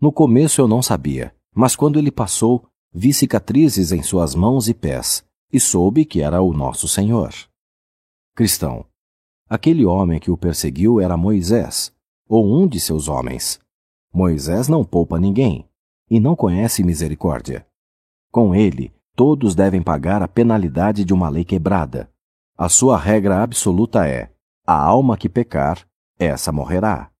No 0.00 0.11
começo 0.11 0.58
eu 0.58 0.66
não 0.66 0.80
sabia, 0.80 1.37
mas 1.54 1.76
quando 1.76 1.99
ele 1.99 2.11
passou, 2.11 2.66
Vi 2.96 3.12
cicatrizes 3.12 3.90
em 3.90 4.04
suas 4.04 4.36
mãos 4.36 4.68
e 4.68 4.72
pés, 4.72 5.26
e 5.52 5.58
soube 5.58 6.04
que 6.04 6.20
era 6.20 6.40
o 6.40 6.52
nosso 6.52 6.86
Senhor. 6.86 7.34
Cristão. 8.36 8.86
Aquele 9.48 9.84
homem 9.84 10.20
que 10.20 10.30
o 10.30 10.36
perseguiu 10.36 11.00
era 11.00 11.16
Moisés, 11.16 11.92
ou 12.28 12.46
um 12.46 12.68
de 12.68 12.78
seus 12.78 13.08
homens. 13.08 13.58
Moisés 14.12 14.68
não 14.68 14.84
poupa 14.84 15.18
ninguém, 15.18 15.68
e 16.08 16.20
não 16.20 16.36
conhece 16.36 16.84
misericórdia. 16.84 17.66
Com 18.30 18.54
ele, 18.54 18.94
todos 19.16 19.56
devem 19.56 19.82
pagar 19.82 20.22
a 20.22 20.28
penalidade 20.28 21.04
de 21.04 21.12
uma 21.12 21.28
lei 21.28 21.44
quebrada. 21.44 22.08
A 22.56 22.68
sua 22.68 22.96
regra 22.96 23.42
absoluta 23.42 24.06
é: 24.06 24.32
a 24.64 24.80
alma 24.80 25.18
que 25.18 25.28
pecar, 25.28 25.84
essa 26.16 26.52
morrerá. 26.52 27.10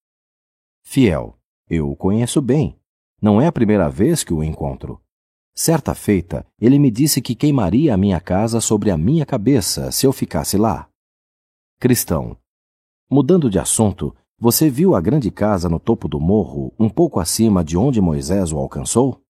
Fiel, 0.85 1.37
eu 1.69 1.91
o 1.91 1.97
conheço 1.97 2.41
bem. 2.41 2.79
Não 3.21 3.41
é 3.41 3.49
a 3.49 3.53
primeira 3.53 3.91
vez 3.91 4.23
que 4.23 4.33
o 4.33 4.43
encontro. 4.43 5.04
Certa 5.57 5.95
feita, 5.95 6.45
ele 6.61 6.81
me 6.81 6.91
disse 6.91 7.23
que 7.23 7.37
queimaria 7.37 7.95
a 7.95 7.97
minha 7.97 8.21
casa 8.21 8.61
sobre 8.61 8.91
a 8.91 8.99
minha 8.99 9.25
cabeça 9.25 9.93
se 9.93 10.05
eu 10.05 10.13
ficasse 10.13 10.59
lá. 10.59 10.89
Cristão. 11.79 12.37
Mudando 13.09 13.49
de 13.49 13.61
assunto, 13.61 14.13
você 14.37 14.69
viu 14.69 14.97
a 14.97 15.01
grande 15.01 15.31
casa 15.31 15.69
no 15.69 15.79
topo 15.79 16.09
do 16.09 16.19
morro, 16.19 16.75
um 16.77 16.89
pouco 16.89 17.21
acima 17.21 17.63
de 17.63 17.77
onde 17.77 18.01
Moisés 18.01 18.53
o 18.53 18.59
alcançou? 18.59 19.23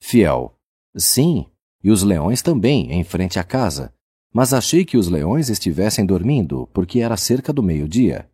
Fiel. 0.00 0.56
Sim, 0.96 1.44
e 1.84 1.90
os 1.90 2.02
leões 2.02 2.40
também, 2.40 2.90
em 2.92 3.04
frente 3.04 3.38
à 3.38 3.44
casa. 3.44 3.92
Mas 4.32 4.54
achei 4.54 4.82
que 4.82 4.96
os 4.96 5.08
leões 5.08 5.50
estivessem 5.50 6.06
dormindo, 6.06 6.68
porque 6.72 7.00
era 7.00 7.18
cerca 7.18 7.52
do 7.52 7.62
meio-dia. 7.62 8.30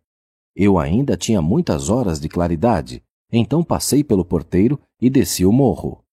Eu 0.55 0.79
ainda 0.79 1.17
tinha 1.17 1.41
muitas 1.41 1.89
horas 1.89 2.21
de 2.21 2.29
claridade, 2.29 3.03
então 3.29 3.63
passei 3.63 4.01
pelo 4.01 4.23
porteiro 4.23 4.79
e 5.01 5.09
desci 5.09 5.45
o 5.45 5.51
morro. 5.51 6.03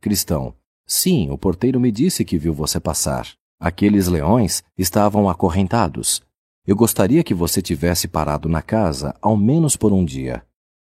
Cristão. 0.00 0.54
Sim, 0.86 1.30
o 1.30 1.36
porteiro 1.36 1.78
me 1.78 1.92
disse 1.92 2.24
que 2.24 2.38
viu 2.38 2.54
você 2.54 2.80
passar. 2.80 3.28
Aqueles 3.60 4.08
leões 4.08 4.64
estavam 4.76 5.28
acorrentados. 5.28 6.22
Eu 6.66 6.74
gostaria 6.74 7.22
que 7.22 7.34
você 7.34 7.60
tivesse 7.60 8.08
parado 8.08 8.48
na 8.48 8.62
casa, 8.62 9.14
ao 9.20 9.36
menos 9.36 9.76
por 9.76 9.92
um 9.92 10.02
dia. 10.02 10.42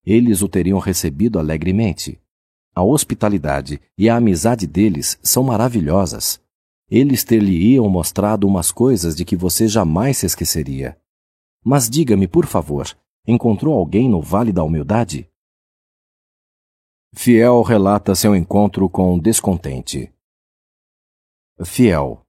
Eles 0.06 0.44
o 0.44 0.48
teriam 0.48 0.78
recebido 0.78 1.40
alegremente. 1.40 2.20
A 2.76 2.84
hospitalidade 2.84 3.82
e 3.98 4.08
a 4.08 4.18
amizade 4.18 4.68
deles 4.68 5.18
são 5.24 5.44
maravilhosas. 5.44 6.40
Eles 6.88 7.24
ter-lhe-iam 7.24 7.90
mostrado 7.90 8.48
umas 8.48 8.72
coisas 8.72 9.16
de 9.16 9.26
que 9.26 9.36
você 9.36 9.68
jamais 9.68 10.18
se 10.18 10.28
esqueceria. 10.28 10.96
Mas 11.66 11.90
diga-me, 11.90 12.28
por 12.28 12.46
favor, 12.46 12.88
encontrou 13.28 13.74
alguém 13.74 14.08
no 14.08 14.22
Vale 14.22 14.52
da 14.52 14.64
Humildade? 14.64 15.28
Fiel 17.14 17.62
relata 17.62 18.16
seu 18.16 18.34
encontro 18.34 18.90
com 18.90 19.20
descontente. 19.20 20.12
Fiel. 21.64 22.22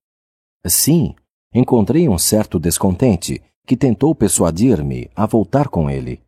Sim, 0.66 1.14
encontrei 1.54 2.08
um 2.08 2.18
certo 2.18 2.58
descontente 2.58 3.40
que 3.64 3.76
tentou 3.76 4.12
persuadir-me 4.12 5.08
a 5.14 5.24
voltar 5.24 5.68
com 5.68 5.88
ele. 5.88 6.20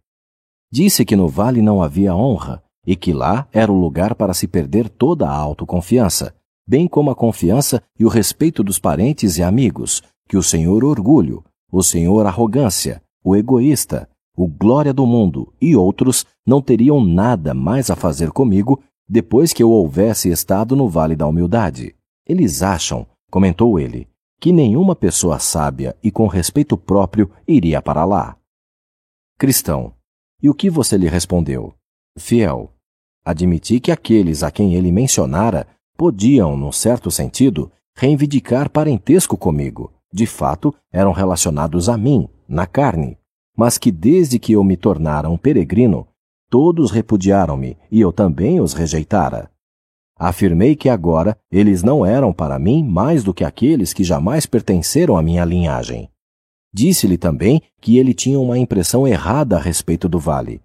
Disse 0.72 1.04
que 1.04 1.16
no 1.16 1.28
vale 1.28 1.60
não 1.60 1.82
havia 1.82 2.14
honra 2.14 2.62
e 2.86 2.94
que 2.94 3.12
lá 3.12 3.48
era 3.52 3.72
o 3.72 3.78
lugar 3.78 4.14
para 4.14 4.32
se 4.32 4.46
perder 4.46 4.88
toda 4.88 5.28
a 5.28 5.36
autoconfiança, 5.36 6.34
bem 6.66 6.86
como 6.86 7.10
a 7.10 7.14
confiança 7.16 7.82
e 7.98 8.04
o 8.04 8.08
respeito 8.08 8.62
dos 8.62 8.78
parentes 8.78 9.36
e 9.36 9.42
amigos, 9.42 10.00
que 10.28 10.36
o 10.36 10.42
senhor 10.42 10.84
orgulho, 10.84 11.44
o 11.72 11.82
senhor 11.82 12.24
arrogância, 12.24 13.02
o 13.22 13.34
egoísta, 13.34 14.08
o 14.36 14.48
Glória 14.48 14.92
do 14.92 15.06
Mundo 15.06 15.52
e 15.60 15.76
outros 15.76 16.26
não 16.46 16.60
teriam 16.60 17.04
nada 17.04 17.54
mais 17.54 17.90
a 17.90 17.96
fazer 17.96 18.30
comigo 18.30 18.82
depois 19.08 19.52
que 19.52 19.62
eu 19.62 19.70
houvesse 19.70 20.30
estado 20.30 20.74
no 20.74 20.88
Vale 20.88 21.14
da 21.14 21.26
Humildade. 21.26 21.94
Eles 22.26 22.62
acham, 22.62 23.06
comentou 23.30 23.78
ele, 23.78 24.08
que 24.40 24.52
nenhuma 24.52 24.96
pessoa 24.96 25.38
sábia 25.38 25.96
e 26.02 26.10
com 26.10 26.26
respeito 26.26 26.76
próprio 26.76 27.30
iria 27.46 27.80
para 27.80 28.04
lá. 28.04 28.36
Cristão, 29.38 29.94
e 30.42 30.48
o 30.48 30.54
que 30.54 30.68
você 30.68 30.96
lhe 30.96 31.08
respondeu? 31.08 31.74
Fiel, 32.18 32.72
admiti 33.24 33.78
que 33.80 33.92
aqueles 33.92 34.42
a 34.42 34.50
quem 34.50 34.74
ele 34.74 34.90
mencionara 34.90 35.66
podiam, 35.96 36.56
num 36.56 36.72
certo 36.72 37.10
sentido, 37.10 37.70
reivindicar 37.96 38.68
parentesco 38.70 39.36
comigo. 39.36 39.92
De 40.12 40.26
fato, 40.26 40.74
eram 40.92 41.12
relacionados 41.12 41.88
a 41.88 41.96
mim, 41.96 42.28
na 42.48 42.66
carne, 42.66 43.18
mas 43.56 43.78
que 43.78 43.90
desde 43.90 44.38
que 44.38 44.52
eu 44.52 44.64
me 44.64 44.76
tornara 44.76 45.28
um 45.28 45.36
peregrino, 45.36 46.06
todos 46.50 46.90
repudiaram-me 46.90 47.76
e 47.90 48.00
eu 48.00 48.12
também 48.12 48.60
os 48.60 48.72
rejeitara. 48.72 49.50
Afirmei 50.16 50.76
que 50.76 50.88
agora 50.88 51.36
eles 51.50 51.82
não 51.82 52.06
eram 52.06 52.32
para 52.32 52.58
mim 52.58 52.84
mais 52.84 53.24
do 53.24 53.34
que 53.34 53.44
aqueles 53.44 53.92
que 53.92 54.04
jamais 54.04 54.46
pertenceram 54.46 55.16
à 55.16 55.22
minha 55.22 55.44
linhagem. 55.44 56.08
Disse-lhe 56.72 57.18
também 57.18 57.62
que 57.80 57.98
ele 57.98 58.14
tinha 58.14 58.38
uma 58.38 58.58
impressão 58.58 59.06
errada 59.06 59.56
a 59.56 59.60
respeito 59.60 60.08
do 60.08 60.18
vale. 60.18 60.60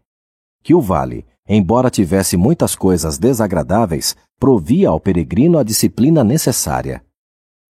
Que 0.63 0.73
o 0.73 0.81
vale, 0.81 1.25
embora 1.47 1.89
tivesse 1.89 2.37
muitas 2.37 2.75
coisas 2.75 3.17
desagradáveis, 3.17 4.15
provia 4.39 4.89
ao 4.89 4.99
peregrino 4.99 5.57
a 5.57 5.63
disciplina 5.63 6.23
necessária. 6.23 7.03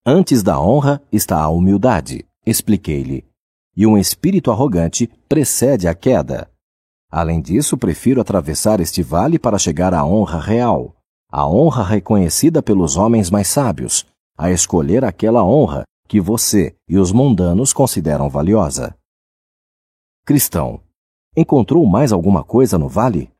Antes 0.05 0.41
da 0.41 0.59
honra 0.59 1.01
está 1.11 1.41
a 1.41 1.49
humildade, 1.49 2.25
expliquei-lhe, 2.45 3.25
e 3.79 3.87
um 3.87 3.97
espírito 3.97 4.51
arrogante 4.51 5.07
precede 5.29 5.87
a 5.87 5.95
queda. 5.95 6.51
Além 7.09 7.41
disso, 7.41 7.77
prefiro 7.77 8.19
atravessar 8.19 8.81
este 8.81 9.01
vale 9.01 9.39
para 9.39 9.57
chegar 9.57 9.93
à 9.93 10.05
honra 10.05 10.37
real, 10.37 10.97
a 11.31 11.47
honra 11.47 11.85
reconhecida 11.85 12.61
pelos 12.61 12.97
homens 12.97 13.29
mais 13.29 13.47
sábios, 13.47 14.05
a 14.37 14.51
escolher 14.51 15.05
aquela 15.05 15.45
honra 15.45 15.85
que 16.09 16.19
você 16.19 16.75
e 16.89 16.97
os 16.97 17.13
mundanos 17.13 17.71
consideram 17.71 18.29
valiosa. 18.29 18.97
Cristão, 20.25 20.83
encontrou 21.33 21.85
mais 21.85 22.11
alguma 22.11 22.43
coisa 22.43 22.77
no 22.77 22.89
vale? 22.89 23.31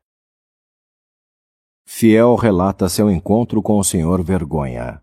Fiel 1.86 2.34
relata 2.34 2.88
seu 2.88 3.10
encontro 3.10 3.60
com 3.60 3.78
o 3.78 3.84
Senhor 3.84 4.22
Vergonha. 4.22 5.02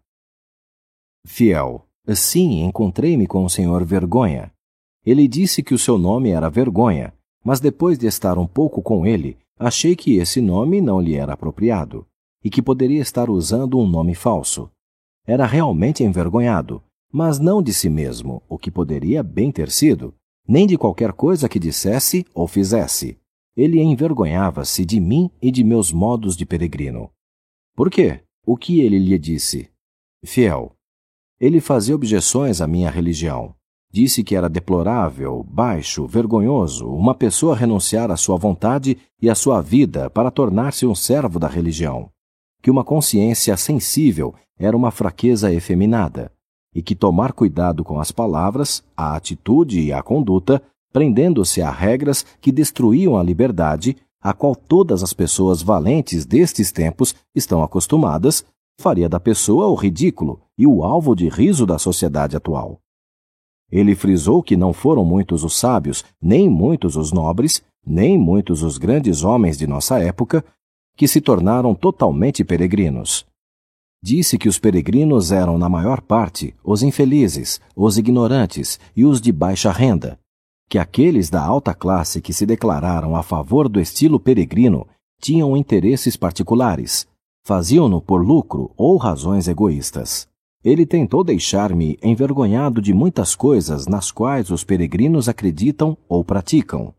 Fiel, 1.27 1.87
sim, 2.15 2.63
encontrei-me 2.63 3.27
com 3.27 3.45
o 3.45 3.49
Senhor 3.51 3.85
Vergonha. 3.85 4.51
Ele 5.07 5.25
disse 5.25 5.63
que 5.63 5.73
o 5.73 5.77
seu 5.77 5.97
nome 5.97 6.31
era 6.31 6.49
Vergonha, 6.49 7.13
mas 7.41 7.61
depois 7.61 7.97
de 7.97 8.05
estar 8.07 8.37
um 8.37 8.45
pouco 8.45 8.81
com 8.81 9.05
ele, 9.05 9.37
achei 9.57 9.95
que 9.95 10.17
esse 10.17 10.41
nome 10.41 10.81
não 10.81 10.99
lhe 10.99 11.15
era 11.15 11.31
apropriado 11.31 12.05
e 12.43 12.49
que 12.49 12.61
poderia 12.61 12.99
estar 12.99 13.29
usando 13.29 13.79
um 13.79 13.87
nome 13.87 14.13
falso. 14.13 14.69
Era 15.25 15.45
realmente 15.45 16.03
envergonhado, 16.03 16.83
mas 17.09 17.39
não 17.39 17.63
de 17.63 17.73
si 17.73 17.87
mesmo, 17.89 18.43
o 18.49 18.57
que 18.57 18.69
poderia 18.69 19.23
bem 19.23 19.49
ter 19.49 19.71
sido, 19.71 20.13
nem 20.45 20.67
de 20.67 20.77
qualquer 20.77 21.13
coisa 21.13 21.47
que 21.47 21.57
dissesse 21.57 22.25
ou 22.33 22.45
fizesse. 22.45 23.17
Ele 23.55 23.81
envergonhava-se 23.81 24.83
de 24.83 24.99
mim 24.99 25.31
e 25.41 25.51
de 25.51 25.63
meus 25.63 25.89
modos 25.89 26.35
de 26.35 26.45
peregrino. 26.45 27.09
Por 27.73 27.89
quê? 27.89 28.25
O 28.45 28.57
que 28.57 28.81
ele 28.81 28.99
lhe 28.99 29.17
disse? 29.17 29.69
Fiel. 30.25 30.75
Ele 31.39 31.61
fazia 31.61 31.95
objeções 31.95 32.59
à 32.59 32.67
minha 32.67 32.89
religião. 32.89 33.55
Disse 33.91 34.23
que 34.23 34.35
era 34.35 34.49
deplorável, 34.49 35.45
baixo, 35.49 36.05
vergonhoso 36.05 36.87
uma 36.89 37.15
pessoa 37.15 37.55
renunciar 37.55 38.11
à 38.11 38.17
sua 38.17 38.37
vontade 38.37 38.97
e 39.21 39.29
à 39.29 39.35
sua 39.35 39.61
vida 39.61 40.09
para 40.09 40.29
tornar-se 40.29 40.85
um 40.85 40.93
servo 40.93 41.39
da 41.39 41.47
religião 41.47 42.11
que 42.61 42.71
uma 42.71 42.83
consciência 42.83 43.55
sensível 43.55 44.33
era 44.59 44.75
uma 44.75 44.91
fraqueza 44.91 45.53
efeminada, 45.53 46.31
e 46.73 46.81
que 46.81 46.95
tomar 46.95 47.31
cuidado 47.31 47.83
com 47.83 47.99
as 47.99 48.11
palavras, 48.11 48.83
a 48.95 49.15
atitude 49.15 49.79
e 49.79 49.93
a 49.93 50.01
conduta, 50.01 50.61
prendendo-se 50.91 51.61
a 51.61 51.71
regras 51.71 52.25
que 52.41 52.51
destruíam 52.51 53.17
a 53.17 53.23
liberdade, 53.23 53.95
a 54.21 54.33
qual 54.33 54.55
todas 54.55 55.03
as 55.03 55.13
pessoas 55.13 55.61
valentes 55.61 56.25
destes 56.25 56.71
tempos 56.71 57.15
estão 57.33 57.63
acostumadas, 57.63 58.43
faria 58.79 59.07
da 59.07 59.19
pessoa 59.19 59.67
o 59.67 59.75
ridículo 59.75 60.41
e 60.57 60.67
o 60.67 60.83
alvo 60.83 61.15
de 61.15 61.29
riso 61.29 61.65
da 61.65 61.77
sociedade 61.77 62.35
atual. 62.35 62.79
Ele 63.71 63.95
frisou 63.95 64.41
que 64.41 64.55
não 64.55 64.71
foram 64.73 65.03
muitos 65.03 65.43
os 65.43 65.57
sábios, 65.57 66.03
nem 66.21 66.49
muitos 66.49 66.95
os 66.95 67.11
nobres, 67.11 67.61
nem 67.85 68.17
muitos 68.17 68.63
os 68.63 68.77
grandes 68.77 69.23
homens 69.23 69.57
de 69.57 69.67
nossa 69.67 69.99
época 69.99 70.43
que 70.95 71.07
se 71.07 71.21
tornaram 71.21 71.75
totalmente 71.75 72.43
peregrinos. 72.43 73.25
Disse 74.01 74.37
que 74.37 74.49
os 74.49 74.57
peregrinos 74.59 75.31
eram, 75.31 75.57
na 75.57 75.69
maior 75.69 76.01
parte, 76.01 76.55
os 76.63 76.81
infelizes, 76.81 77.59
os 77.75 77.97
ignorantes 77.97 78.79
e 78.95 79.05
os 79.05 79.19
de 79.19 79.31
baixa 79.31 79.71
renda, 79.71 80.19
que 80.69 80.77
aqueles 80.77 81.29
da 81.29 81.41
alta 81.41 81.73
classe 81.73 82.21
que 82.21 82.33
se 82.33 82.45
declararam 82.45 83.15
a 83.15 83.23
favor 83.23 83.69
do 83.69 83.79
estilo 83.79 84.19
peregrino 84.19 84.87
tinham 85.19 85.57
interesses 85.57 86.15
particulares, 86.15 87.07
faziam-no 87.45 88.01
por 88.01 88.25
lucro 88.25 88.71
ou 88.77 88.97
razões 88.97 89.47
egoístas. 89.47 90.27
Ele 90.67 90.85
tentou 90.85 91.23
deixar-me 91.23 91.97
envergonhado 92.03 92.81
de 92.81 92.93
muitas 92.93 93.33
coisas 93.33 93.87
nas 93.87 94.11
quais 94.11 94.51
os 94.51 94.65
peregrinos 94.65 95.29
acreditam 95.29 95.97
ou 96.09 96.25
praticam. 96.25 96.93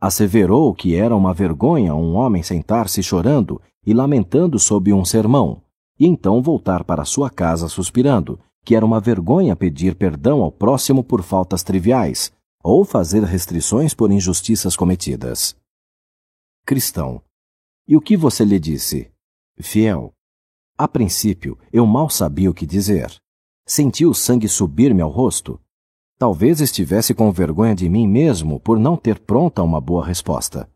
Asseverou 0.00 0.72
que 0.72 0.94
era 0.94 1.16
uma 1.16 1.34
vergonha 1.34 1.96
um 1.96 2.14
homem 2.14 2.44
sentar-se 2.44 3.02
chorando 3.02 3.60
e 3.84 3.92
lamentando 3.92 4.56
sob 4.56 4.92
um 4.92 5.04
sermão, 5.04 5.60
e 5.98 6.06
então 6.06 6.40
voltar 6.40 6.84
para 6.84 7.04
sua 7.04 7.28
casa 7.28 7.66
suspirando, 7.66 8.38
que 8.64 8.76
era 8.76 8.86
uma 8.86 9.00
vergonha 9.00 9.56
pedir 9.56 9.96
perdão 9.96 10.40
ao 10.40 10.52
próximo 10.52 11.02
por 11.02 11.24
faltas 11.24 11.64
triviais, 11.64 12.32
ou 12.62 12.84
fazer 12.84 13.24
restrições 13.24 13.94
por 13.94 14.12
injustiças 14.12 14.76
cometidas. 14.76 15.56
Cristão. 16.64 17.20
E 17.88 17.96
o 17.96 18.00
que 18.00 18.16
você 18.16 18.44
lhe 18.44 18.60
disse? 18.60 19.10
Fiel. 19.58 20.14
A 20.80 20.88
princípio, 20.88 21.58
eu 21.70 21.84
mal 21.84 22.08
sabia 22.08 22.50
o 22.50 22.54
que 22.54 22.64
dizer. 22.64 23.14
Senti 23.66 24.06
o 24.06 24.14
sangue 24.14 24.48
subir-me 24.48 25.02
ao 25.02 25.10
rosto. 25.10 25.60
Talvez 26.18 26.58
estivesse 26.58 27.12
com 27.12 27.30
vergonha 27.30 27.74
de 27.74 27.86
mim 27.86 28.08
mesmo 28.08 28.58
por 28.58 28.78
não 28.78 28.96
ter 28.96 29.18
pronta 29.18 29.62
uma 29.62 29.78
boa 29.78 30.02
resposta. 30.02 30.72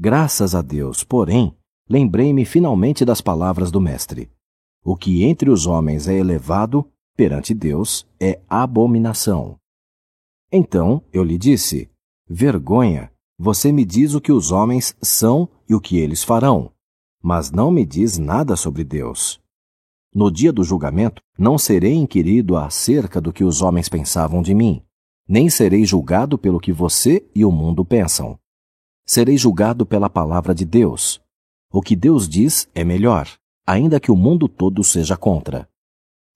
Graças 0.00 0.54
a 0.54 0.62
Deus, 0.62 1.04
porém, 1.04 1.54
lembrei-me 1.90 2.46
finalmente 2.46 3.04
das 3.04 3.20
palavras 3.20 3.70
do 3.70 3.82
Mestre. 3.82 4.30
O 4.82 4.96
que 4.96 5.24
entre 5.24 5.50
os 5.50 5.66
homens 5.66 6.08
é 6.08 6.14
elevado, 6.14 6.90
perante 7.14 7.52
Deus, 7.52 8.08
é 8.18 8.40
abominação. 8.48 9.58
Então 10.50 11.04
eu 11.12 11.22
lhe 11.22 11.36
disse: 11.36 11.90
Vergonha, 12.26 13.12
você 13.38 13.70
me 13.72 13.84
diz 13.84 14.14
o 14.14 14.22
que 14.22 14.32
os 14.32 14.50
homens 14.50 14.96
são 15.02 15.46
e 15.68 15.74
o 15.74 15.80
que 15.82 15.98
eles 15.98 16.24
farão, 16.24 16.71
mas 17.22 17.50
não 17.50 17.70
me 17.70 17.86
diz 17.86 18.18
nada 18.18 18.56
sobre 18.56 18.82
Deus. 18.82 19.40
No 20.14 20.30
dia 20.30 20.52
do 20.52 20.64
julgamento, 20.64 21.22
não 21.38 21.56
serei 21.56 21.94
inquirido 21.94 22.56
acerca 22.56 23.20
do 23.20 23.32
que 23.32 23.44
os 23.44 23.62
homens 23.62 23.88
pensavam 23.88 24.42
de 24.42 24.54
mim, 24.54 24.82
nem 25.26 25.48
serei 25.48 25.84
julgado 25.86 26.36
pelo 26.36 26.60
que 26.60 26.72
você 26.72 27.24
e 27.34 27.44
o 27.44 27.52
mundo 27.52 27.84
pensam. 27.84 28.38
Serei 29.06 29.38
julgado 29.38 29.86
pela 29.86 30.10
palavra 30.10 30.54
de 30.54 30.64
Deus. 30.64 31.20
O 31.72 31.80
que 31.80 31.96
Deus 31.96 32.28
diz 32.28 32.68
é 32.74 32.84
melhor, 32.84 33.28
ainda 33.66 33.98
que 33.98 34.10
o 34.10 34.16
mundo 34.16 34.48
todo 34.48 34.84
seja 34.84 35.16
contra. 35.16 35.68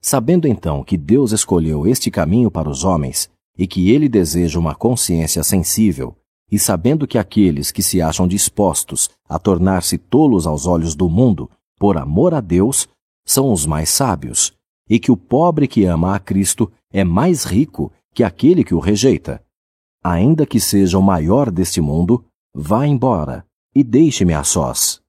Sabendo 0.01 0.47
então 0.47 0.83
que 0.83 0.97
Deus 0.97 1.31
escolheu 1.31 1.85
este 1.85 2.09
caminho 2.09 2.49
para 2.49 2.69
os 2.69 2.83
homens 2.83 3.29
e 3.57 3.67
que 3.67 3.89
ele 3.91 4.07
deseja 4.07 4.59
uma 4.59 4.73
consciência 4.73 5.43
sensível, 5.43 6.15
e 6.51 6.57
sabendo 6.57 7.07
que 7.07 7.17
aqueles 7.17 7.71
que 7.71 7.83
se 7.83 8.01
acham 8.01 8.27
dispostos 8.27 9.09
a 9.27 9.37
tornar-se 9.37 9.97
tolos 9.97 10.47
aos 10.47 10.65
olhos 10.65 10.95
do 10.95 11.09
mundo, 11.09 11.49
por 11.77 11.97
amor 11.97 12.33
a 12.33 12.41
Deus, 12.41 12.87
são 13.25 13.51
os 13.51 13.65
mais 13.65 13.89
sábios, 13.89 14.53
e 14.89 14.99
que 14.99 15.11
o 15.11 15.17
pobre 15.17 15.67
que 15.67 15.83
ama 15.83 16.15
a 16.15 16.19
Cristo 16.19 16.71
é 16.91 17.03
mais 17.03 17.43
rico 17.43 17.91
que 18.13 18.23
aquele 18.23 18.63
que 18.63 18.73
o 18.73 18.79
rejeita. 18.79 19.43
Ainda 20.03 20.45
que 20.45 20.59
seja 20.59 20.97
o 20.97 21.01
maior 21.01 21.51
deste 21.51 21.81
mundo, 21.81 22.23
vá 22.55 22.87
embora 22.87 23.45
e 23.75 23.83
deixe-me 23.83 24.33
a 24.33 24.43
sós. 24.43 25.01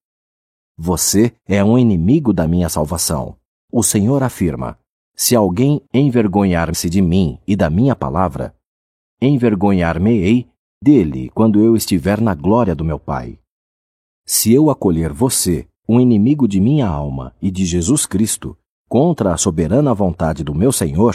Você 0.77 1.33
é 1.47 1.63
um 1.63 1.79
inimigo 1.79 2.33
da 2.33 2.47
minha 2.47 2.69
salvação. 2.69 3.37
O 3.73 3.83
Senhor 3.83 4.23
afirma: 4.23 4.79
se 5.15 5.35
alguém 5.35 5.83
envergonhar-se 5.93 6.91
de 6.91 7.01
mim 7.01 7.39
e 7.47 7.57
da 7.57 7.71
minha 7.71 7.97
palavra, 7.97 8.55
envergonhar-me-ei 9.21 10.49
dele 10.83 11.31
quando 11.31 11.61
eu 11.61 11.77
estiver 11.77 12.21
na 12.21 12.35
glória 12.35 12.75
do 12.75 12.85
meu 12.85 12.99
Pai. 12.99 13.39
Se 14.27 14.53
eu 14.53 14.71
acolher 14.71 15.13
você 15.13 15.67
um 15.89 16.01
inimigo 16.01 16.47
de 16.47 16.61
minha 16.61 16.87
alma 16.87 17.35
e 17.41 17.51
de 17.51 17.65
Jesus 17.65 18.05
Cristo, 18.05 18.57
contra 18.89 19.33
a 19.33 19.37
soberana 19.37 19.95
vontade 19.95 20.45
do 20.45 20.55
meu 20.55 20.71
Senhor, 20.71 21.15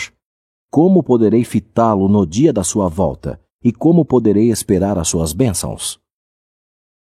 como 0.72 1.04
poderei 1.04 1.44
fitá-lo 1.44 2.08
no 2.08 2.26
dia 2.26 2.52
da 2.52 2.64
sua 2.64 2.90
volta 2.90 3.40
e 3.64 3.72
como 3.72 4.04
poderei 4.04 4.50
esperar 4.50 4.98
as 4.98 5.08
suas 5.08 5.32
bênçãos? 5.32 6.00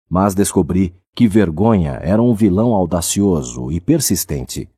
Mas 0.09 0.35
descobri 0.35 0.95
que 1.15 1.29
vergonha 1.29 1.99
era 2.03 2.23
um 2.23 2.35
vilão 2.35 2.73
audacioso 2.73 3.71
e 3.71 3.81
persistente. 3.81 4.69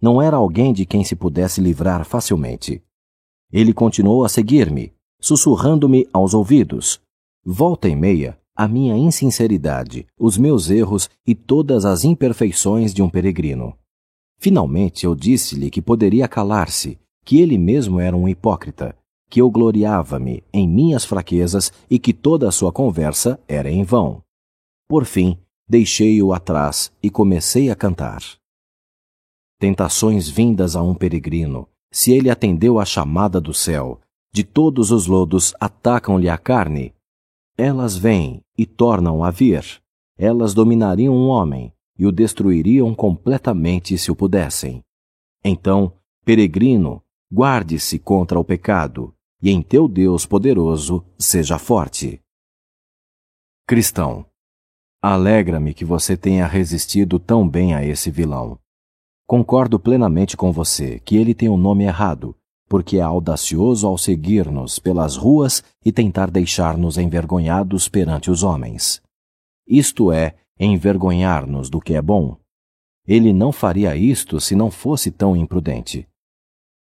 Não 0.00 0.22
era 0.22 0.36
alguém 0.36 0.72
de 0.72 0.86
quem 0.86 1.02
se 1.02 1.16
pudesse 1.16 1.60
livrar 1.60 2.04
facilmente. 2.04 2.82
Ele 3.50 3.72
continuou 3.72 4.24
a 4.24 4.28
seguir-me, 4.28 4.92
sussurrando-me 5.20 6.06
aos 6.12 6.34
ouvidos. 6.34 7.00
Volta 7.48 7.88
e 7.88 7.94
meia, 7.94 8.36
a 8.56 8.66
minha 8.66 8.96
insinceridade, 8.96 10.04
os 10.18 10.36
meus 10.36 10.68
erros 10.68 11.08
e 11.24 11.32
todas 11.32 11.84
as 11.84 12.02
imperfeições 12.02 12.92
de 12.92 13.00
um 13.04 13.08
peregrino. 13.08 13.72
Finalmente 14.36 15.06
eu 15.06 15.14
disse-lhe 15.14 15.70
que 15.70 15.80
poderia 15.80 16.26
calar-se, 16.26 16.98
que 17.24 17.40
ele 17.40 17.56
mesmo 17.56 18.00
era 18.00 18.16
um 18.16 18.26
hipócrita, 18.26 18.98
que 19.30 19.40
eu 19.40 19.48
gloriava-me 19.48 20.42
em 20.52 20.68
minhas 20.68 21.04
fraquezas 21.04 21.72
e 21.88 22.00
que 22.00 22.12
toda 22.12 22.48
a 22.48 22.50
sua 22.50 22.72
conversa 22.72 23.38
era 23.46 23.70
em 23.70 23.84
vão. 23.84 24.24
Por 24.88 25.04
fim, 25.04 25.38
deixei-o 25.68 26.32
atrás 26.32 26.92
e 27.00 27.08
comecei 27.08 27.70
a 27.70 27.76
cantar. 27.76 28.24
Tentações 29.60 30.28
vindas 30.28 30.74
a 30.74 30.82
um 30.82 30.96
peregrino, 30.96 31.68
se 31.92 32.10
ele 32.10 32.28
atendeu 32.28 32.80
à 32.80 32.84
chamada 32.84 33.40
do 33.40 33.54
céu, 33.54 34.00
de 34.32 34.42
todos 34.42 34.90
os 34.90 35.06
lodos 35.06 35.54
atacam-lhe 35.60 36.28
a 36.28 36.36
carne. 36.36 36.92
Elas 37.58 37.96
vêm 37.96 38.42
e 38.56 38.66
tornam 38.66 39.24
a 39.24 39.30
vir. 39.30 39.64
Elas 40.18 40.52
dominariam 40.52 41.14
um 41.14 41.28
homem 41.28 41.72
e 41.98 42.06
o 42.06 42.12
destruiriam 42.12 42.94
completamente 42.94 43.96
se 43.96 44.10
o 44.10 44.16
pudessem. 44.16 44.82
Então, 45.42 45.92
peregrino, 46.24 47.02
guarde-se 47.32 47.98
contra 47.98 48.38
o 48.38 48.44
pecado, 48.44 49.14
e 49.42 49.50
em 49.50 49.62
teu 49.62 49.88
Deus 49.88 50.26
poderoso 50.26 51.04
seja 51.18 51.58
forte. 51.58 52.20
Cristão, 53.66 54.26
alegra-me 55.02 55.72
que 55.72 55.84
você 55.84 56.16
tenha 56.16 56.46
resistido 56.46 57.18
tão 57.18 57.48
bem 57.48 57.74
a 57.74 57.84
esse 57.84 58.10
vilão. 58.10 58.58
Concordo 59.26 59.78
plenamente 59.78 60.36
com 60.36 60.52
você 60.52 61.00
que 61.00 61.16
ele 61.16 61.34
tem 61.34 61.48
o 61.48 61.54
um 61.54 61.56
nome 61.56 61.84
errado, 61.84 62.36
porque 62.68 62.98
é 62.98 63.00
audacioso 63.00 63.86
ao 63.86 63.96
seguir-nos 63.96 64.78
pelas 64.78 65.16
ruas 65.16 65.62
e 65.84 65.92
tentar 65.92 66.30
deixar-nos 66.30 66.98
envergonhados 66.98 67.88
perante 67.88 68.30
os 68.30 68.42
homens. 68.42 69.00
Isto 69.66 70.12
é, 70.12 70.36
envergonhar-nos 70.58 71.70
do 71.70 71.80
que 71.80 71.94
é 71.94 72.02
bom. 72.02 72.36
Ele 73.06 73.32
não 73.32 73.52
faria 73.52 73.94
isto 73.96 74.40
se 74.40 74.54
não 74.54 74.70
fosse 74.70 75.10
tão 75.10 75.36
imprudente. 75.36 76.08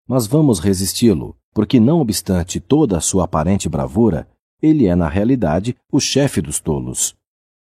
Mas 0.07 0.27
vamos 0.27 0.59
resisti-lo, 0.59 1.35
porque, 1.53 1.79
não 1.79 1.99
obstante 1.99 2.59
toda 2.59 2.97
a 2.97 3.01
sua 3.01 3.25
aparente 3.25 3.67
bravura, 3.67 4.27
ele 4.61 4.87
é, 4.87 4.95
na 4.95 5.09
realidade, 5.09 5.75
o 5.91 5.99
chefe 5.99 6.41
dos 6.41 6.59
tolos. 6.59 7.15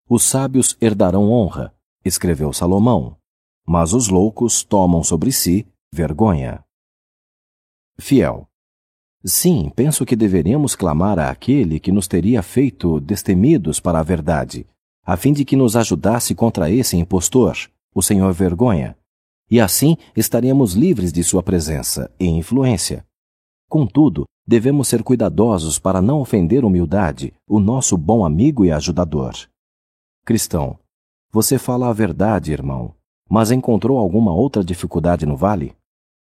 Os 0.09 0.23
sábios 0.23 0.75
herdarão 0.81 1.31
honra, 1.31 1.73
escreveu 2.03 2.51
Salomão, 2.51 3.17
mas 3.65 3.93
os 3.93 4.09
loucos 4.09 4.63
tomam 4.63 5.03
sobre 5.03 5.31
si 5.31 5.65
vergonha. 5.91 6.62
Fiel. 7.97 8.47
Sim, 9.23 9.71
penso 9.75 10.05
que 10.05 10.15
deveríamos 10.15 10.75
clamar 10.75 11.19
a 11.19 11.29
aquele 11.29 11.79
que 11.79 11.91
nos 11.91 12.07
teria 12.07 12.41
feito 12.41 12.99
destemidos 12.99 13.79
para 13.79 13.99
a 13.99 14.03
verdade, 14.03 14.65
a 15.05 15.15
fim 15.15 15.31
de 15.31 15.45
que 15.45 15.55
nos 15.55 15.75
ajudasse 15.75 16.33
contra 16.35 16.69
esse 16.69 16.97
impostor, 16.97 17.55
o 17.93 18.01
Senhor 18.01 18.33
Vergonha, 18.33 18.97
e 19.49 19.59
assim 19.61 19.95
estaríamos 20.15 20.73
livres 20.73 21.13
de 21.13 21.23
sua 21.23 21.43
presença 21.43 22.11
e 22.19 22.25
influência. 22.25 23.05
Contudo, 23.69 24.25
devemos 24.45 24.87
ser 24.87 25.03
cuidadosos 25.03 25.77
para 25.77 26.01
não 26.01 26.19
ofender 26.19 26.65
humildade, 26.65 27.33
o 27.47 27.59
nosso 27.59 27.97
bom 27.97 28.25
amigo 28.25 28.65
e 28.65 28.71
ajudador. 28.71 29.33
Cristão, 30.25 30.79
você 31.31 31.57
fala 31.57 31.89
a 31.89 31.93
verdade, 31.93 32.51
irmão, 32.51 32.93
mas 33.29 33.51
encontrou 33.51 33.97
alguma 33.97 34.33
outra 34.33 34.63
dificuldade 34.63 35.25
no 35.25 35.37
vale? 35.37 35.75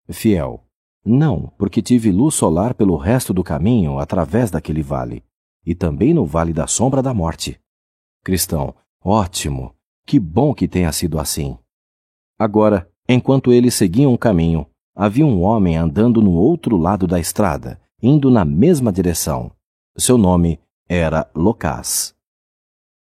Fiel, 0.09 0.63
não, 1.05 1.53
porque 1.57 1.81
tive 1.81 2.11
luz 2.11 2.35
solar 2.35 2.73
pelo 2.73 2.97
resto 2.97 3.33
do 3.33 3.43
caminho 3.43 3.99
através 3.99 4.51
daquele 4.51 4.81
vale, 4.81 5.23
e 5.65 5.73
também 5.73 6.13
no 6.13 6.25
vale 6.25 6.53
da 6.53 6.67
sombra 6.67 7.01
da 7.01 7.13
morte. 7.13 7.59
Cristão, 8.23 8.75
ótimo, 9.03 9.73
que 10.05 10.19
bom 10.19 10.53
que 10.53 10.67
tenha 10.67 10.91
sido 10.91 11.19
assim. 11.19 11.57
Agora, 12.37 12.89
enquanto 13.07 13.51
eles 13.51 13.73
seguiam 13.73 14.13
o 14.13 14.17
caminho, 14.17 14.67
havia 14.95 15.25
um 15.25 15.41
homem 15.41 15.77
andando 15.77 16.21
no 16.21 16.31
outro 16.31 16.77
lado 16.77 17.07
da 17.07 17.19
estrada, 17.19 17.81
indo 18.01 18.29
na 18.29 18.43
mesma 18.43 18.91
direção. 18.91 19.51
Seu 19.97 20.17
nome 20.17 20.59
era 20.87 21.29
Locás. 21.35 22.15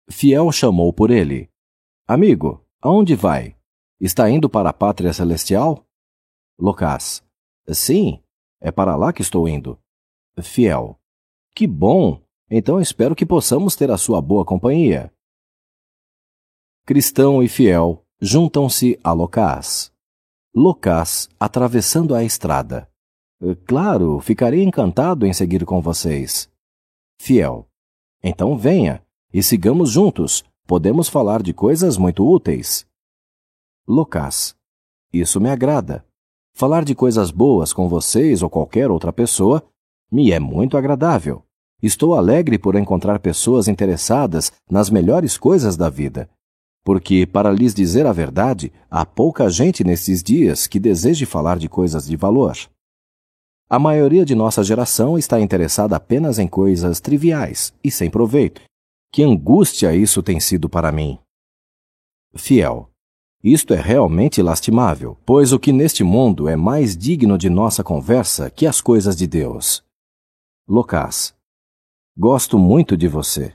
Fiel 0.10 0.52
chamou 0.52 0.92
por 0.92 1.10
ele. 1.10 1.50
Amigo, 2.08 2.64
aonde 2.82 3.16
vai? 3.16 3.56
Está 4.00 4.30
indo 4.30 4.50
para 4.50 4.70
a 4.70 4.74
pátria 4.74 5.14
celestial? 5.14 5.86
Locás. 6.60 7.23
Sim, 7.68 8.22
é 8.60 8.72
para 8.72 8.96
lá 8.96 9.14
que 9.14 9.22
estou 9.22 9.48
indo. 9.48 9.80
Fiel. 10.42 11.00
Que 11.56 11.68
bom! 11.68 12.22
Então 12.50 12.80
espero 12.80 13.16
que 13.16 13.26
possamos 13.26 13.76
ter 13.76 13.90
a 13.90 13.98
sua 13.98 14.22
boa 14.22 14.46
companhia. 14.46 15.14
Cristão 16.86 17.42
e 17.42 17.48
fiel 17.48 18.04
juntam-se 18.20 19.00
a 19.04 19.12
Locás. 19.12 19.92
Locás 20.54 21.30
atravessando 21.40 22.14
a 22.14 22.24
estrada. 22.24 22.90
Eh, 23.42 23.56
claro, 23.66 24.20
ficarei 24.20 24.64
encantado 24.64 25.26
em 25.26 25.34
seguir 25.34 25.66
com 25.66 25.82
vocês. 25.82 26.50
Fiel. 27.20 27.68
Então 28.22 28.58
venha 28.58 29.04
e 29.34 29.42
sigamos 29.42 29.90
juntos. 29.90 30.44
Podemos 30.66 31.10
falar 31.10 31.42
de 31.42 31.54
coisas 31.54 31.98
muito 31.98 32.26
úteis. 32.26 32.86
Locás. 33.88 34.56
Isso 35.12 35.40
me 35.42 35.50
agrada. 35.50 36.06
Falar 36.56 36.84
de 36.84 36.96
coisas 36.96 37.32
boas 37.32 37.74
com 37.74 37.90
vocês 37.90 38.42
ou 38.42 38.50
qualquer 38.50 38.92
outra 38.92 39.12
pessoa 39.12 39.64
me 40.12 40.32
é 40.32 40.40
muito 40.40 40.78
agradável. 40.78 41.44
Estou 41.82 42.16
alegre 42.16 42.58
por 42.58 42.76
encontrar 42.76 43.20
pessoas 43.20 43.68
interessadas 43.68 44.52
nas 44.70 44.90
melhores 44.90 45.38
coisas 45.38 45.76
da 45.76 45.90
vida 45.90 46.30
porque, 46.84 47.26
para 47.26 47.52
lhes 47.52 47.74
dizer 47.74 48.06
a 48.06 48.12
verdade, 48.12 48.72
há 48.92 49.06
pouca 49.06 49.50
gente 49.50 49.84
nesses 49.84 50.22
dias 50.22 50.68
que 50.68 50.80
deseje 50.80 51.26
falar 51.26 51.58
de 51.58 51.70
coisas 51.70 52.06
de 52.06 52.16
valor. 52.16 52.58
A 53.70 53.80
maioria 53.80 54.26
de 54.26 54.36
nossa 54.36 54.64
geração 54.64 55.18
está 55.18 55.40
interessada 55.40 55.96
apenas 55.96 56.38
em 56.38 56.48
coisas 56.48 57.00
triviais 57.00 57.74
e 57.84 57.90
sem 57.90 58.10
proveito. 58.10 58.62
Que 59.12 59.24
angústia 59.24 59.96
isso 59.96 60.22
tem 60.22 60.40
sido 60.40 60.68
para 60.68 60.92
mim! 60.92 61.18
Fiel. 62.36 62.90
Isto 63.44 63.74
é 63.74 63.82
realmente 63.82 64.42
lastimável, 64.42 65.18
pois 65.26 65.52
o 65.52 65.60
que 65.60 65.74
neste 65.74 66.02
mundo 66.02 66.48
é 66.48 66.56
mais 66.56 66.96
digno 66.96 67.38
de 67.38 67.50
nossa 67.50 67.84
conversa 67.84 68.50
que 68.50 68.66
as 68.66 68.80
coisas 68.80 69.18
de 69.18 69.28
Deus. 69.28 69.84
Locás. 70.66 71.36
Gosto 72.18 72.58
muito 72.58 72.96
de 72.96 73.10
você. 73.10 73.54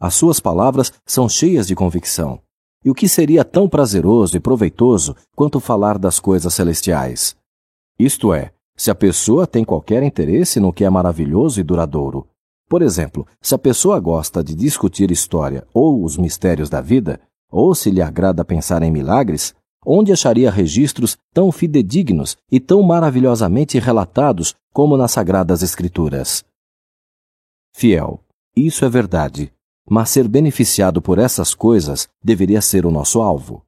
As 0.00 0.14
suas 0.14 0.40
palavras 0.40 0.92
são 1.06 1.28
cheias 1.28 1.68
de 1.68 1.76
convicção. 1.76 2.40
E 2.84 2.90
o 2.90 2.94
que 2.94 3.08
seria 3.08 3.44
tão 3.44 3.68
prazeroso 3.68 4.36
e 4.36 4.40
proveitoso 4.40 5.14
quanto 5.36 5.60
falar 5.60 5.96
das 5.96 6.18
coisas 6.18 6.52
celestiais? 6.52 7.36
Isto 7.96 8.34
é, 8.34 8.52
se 8.76 8.90
a 8.90 8.96
pessoa 8.96 9.46
tem 9.46 9.64
qualquer 9.64 10.02
interesse 10.02 10.58
no 10.58 10.72
que 10.72 10.84
é 10.84 10.90
maravilhoso 10.90 11.60
e 11.60 11.62
duradouro. 11.62 12.26
Por 12.68 12.82
exemplo, 12.82 13.24
se 13.40 13.54
a 13.54 13.58
pessoa 13.58 14.00
gosta 14.00 14.42
de 14.42 14.56
discutir 14.56 15.12
história 15.12 15.64
ou 15.72 16.02
os 16.02 16.16
mistérios 16.16 16.68
da 16.68 16.80
vida, 16.80 17.20
ou 17.54 17.72
se 17.72 17.88
lhe 17.88 18.02
agrada 18.02 18.44
pensar 18.44 18.82
em 18.82 18.90
milagres, 18.90 19.54
onde 19.86 20.12
acharia 20.12 20.50
registros 20.50 21.16
tão 21.32 21.52
fidedignos 21.52 22.36
e 22.50 22.58
tão 22.58 22.82
maravilhosamente 22.82 23.78
relatados 23.78 24.56
como 24.72 24.96
nas 24.96 25.12
Sagradas 25.12 25.62
Escrituras? 25.62 26.44
Fiel, 27.72 28.20
isso 28.56 28.84
é 28.84 28.88
verdade, 28.88 29.52
mas 29.88 30.10
ser 30.10 30.26
beneficiado 30.26 31.00
por 31.00 31.16
essas 31.16 31.54
coisas 31.54 32.08
deveria 32.20 32.60
ser 32.60 32.84
o 32.84 32.90
nosso 32.90 33.20
alvo. 33.20 33.62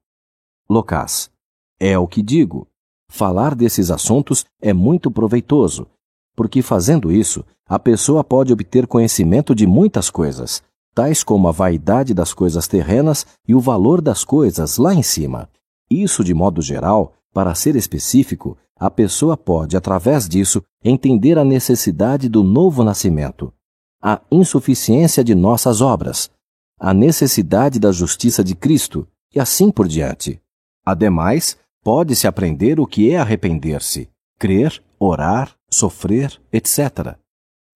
Locás. 0.69 1.31
É 1.79 1.97
o 1.97 2.07
que 2.07 2.21
digo. 2.21 2.67
Falar 3.09 3.55
desses 3.55 3.89
assuntos 3.89 4.43
é 4.61 4.73
muito 4.73 5.09
proveitoso, 5.09 5.87
porque 6.35 6.61
fazendo 6.61 7.09
isso, 7.09 7.45
a 7.65 7.79
pessoa 7.79 8.21
pode 8.21 8.51
obter 8.51 8.85
conhecimento 8.85 9.55
de 9.55 9.65
muitas 9.65 10.09
coisas, 10.09 10.61
tais 10.97 11.23
como 11.23 11.47
a 11.47 11.51
vaidade 11.51 12.11
das 12.11 12.33
coisas 12.33 12.67
terrenas 12.67 13.23
e 13.47 13.53
o 13.53 13.59
valor 13.59 14.01
das 14.01 14.23
coisas 14.23 14.79
lá 14.79 14.95
em 14.95 15.03
cima. 15.03 15.47
Isso, 15.87 16.23
de 16.23 16.33
modo 16.33 16.59
geral, 16.59 17.13
para 17.31 17.53
ser 17.53 17.75
específico, 17.75 18.57
a 18.75 18.89
pessoa 18.89 19.37
pode, 19.37 19.77
através 19.77 20.27
disso, 20.27 20.63
entender 20.83 21.37
a 21.37 21.45
necessidade 21.45 22.27
do 22.27 22.41
novo 22.43 22.83
nascimento, 22.83 23.53
a 24.01 24.19
insuficiência 24.31 25.23
de 25.23 25.35
nossas 25.35 25.81
obras, 25.81 26.31
a 26.79 26.95
necessidade 26.95 27.77
da 27.77 27.91
justiça 27.91 28.43
de 28.43 28.55
Cristo 28.55 29.07
e 29.35 29.39
assim 29.39 29.69
por 29.69 29.87
diante. 29.87 30.41
Ademais, 30.83 31.59
pode-se 31.83 32.25
aprender 32.25 32.79
o 32.79 32.87
que 32.87 33.11
é 33.11 33.19
arrepender-se, 33.19 34.09
crer, 34.39 34.81
orar, 34.99 35.55
sofrer, 35.69 36.41
etc. 36.51 37.15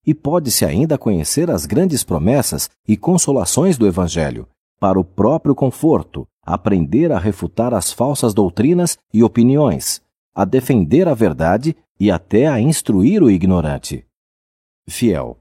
E 0.06 0.14
pode-se 0.14 0.66
ainda 0.66 0.98
conhecer 0.98 1.52
as 1.52 1.66
grandes 1.66 2.04
promessas 2.04 2.70
e 2.88 2.98
consolações 2.98 3.78
do 3.78 3.86
Evangelho, 3.86 4.48
para 4.80 5.00
o 5.00 5.04
próprio 5.04 5.54
conforto, 5.54 6.28
aprender 6.44 7.12
a 7.12 7.20
refutar 7.20 7.74
as 7.74 7.92
falsas 7.92 8.34
doutrinas 8.34 8.98
e 9.14 9.24
opiniões, 9.24 10.02
a 10.34 10.44
defender 10.44 11.08
a 11.08 11.14
verdade 11.14 11.76
e 12.00 12.10
até 12.10 12.48
a 12.48 12.60
instruir 12.60 13.22
o 13.22 13.30
ignorante. 13.30 14.06
Fiel. 14.90 15.38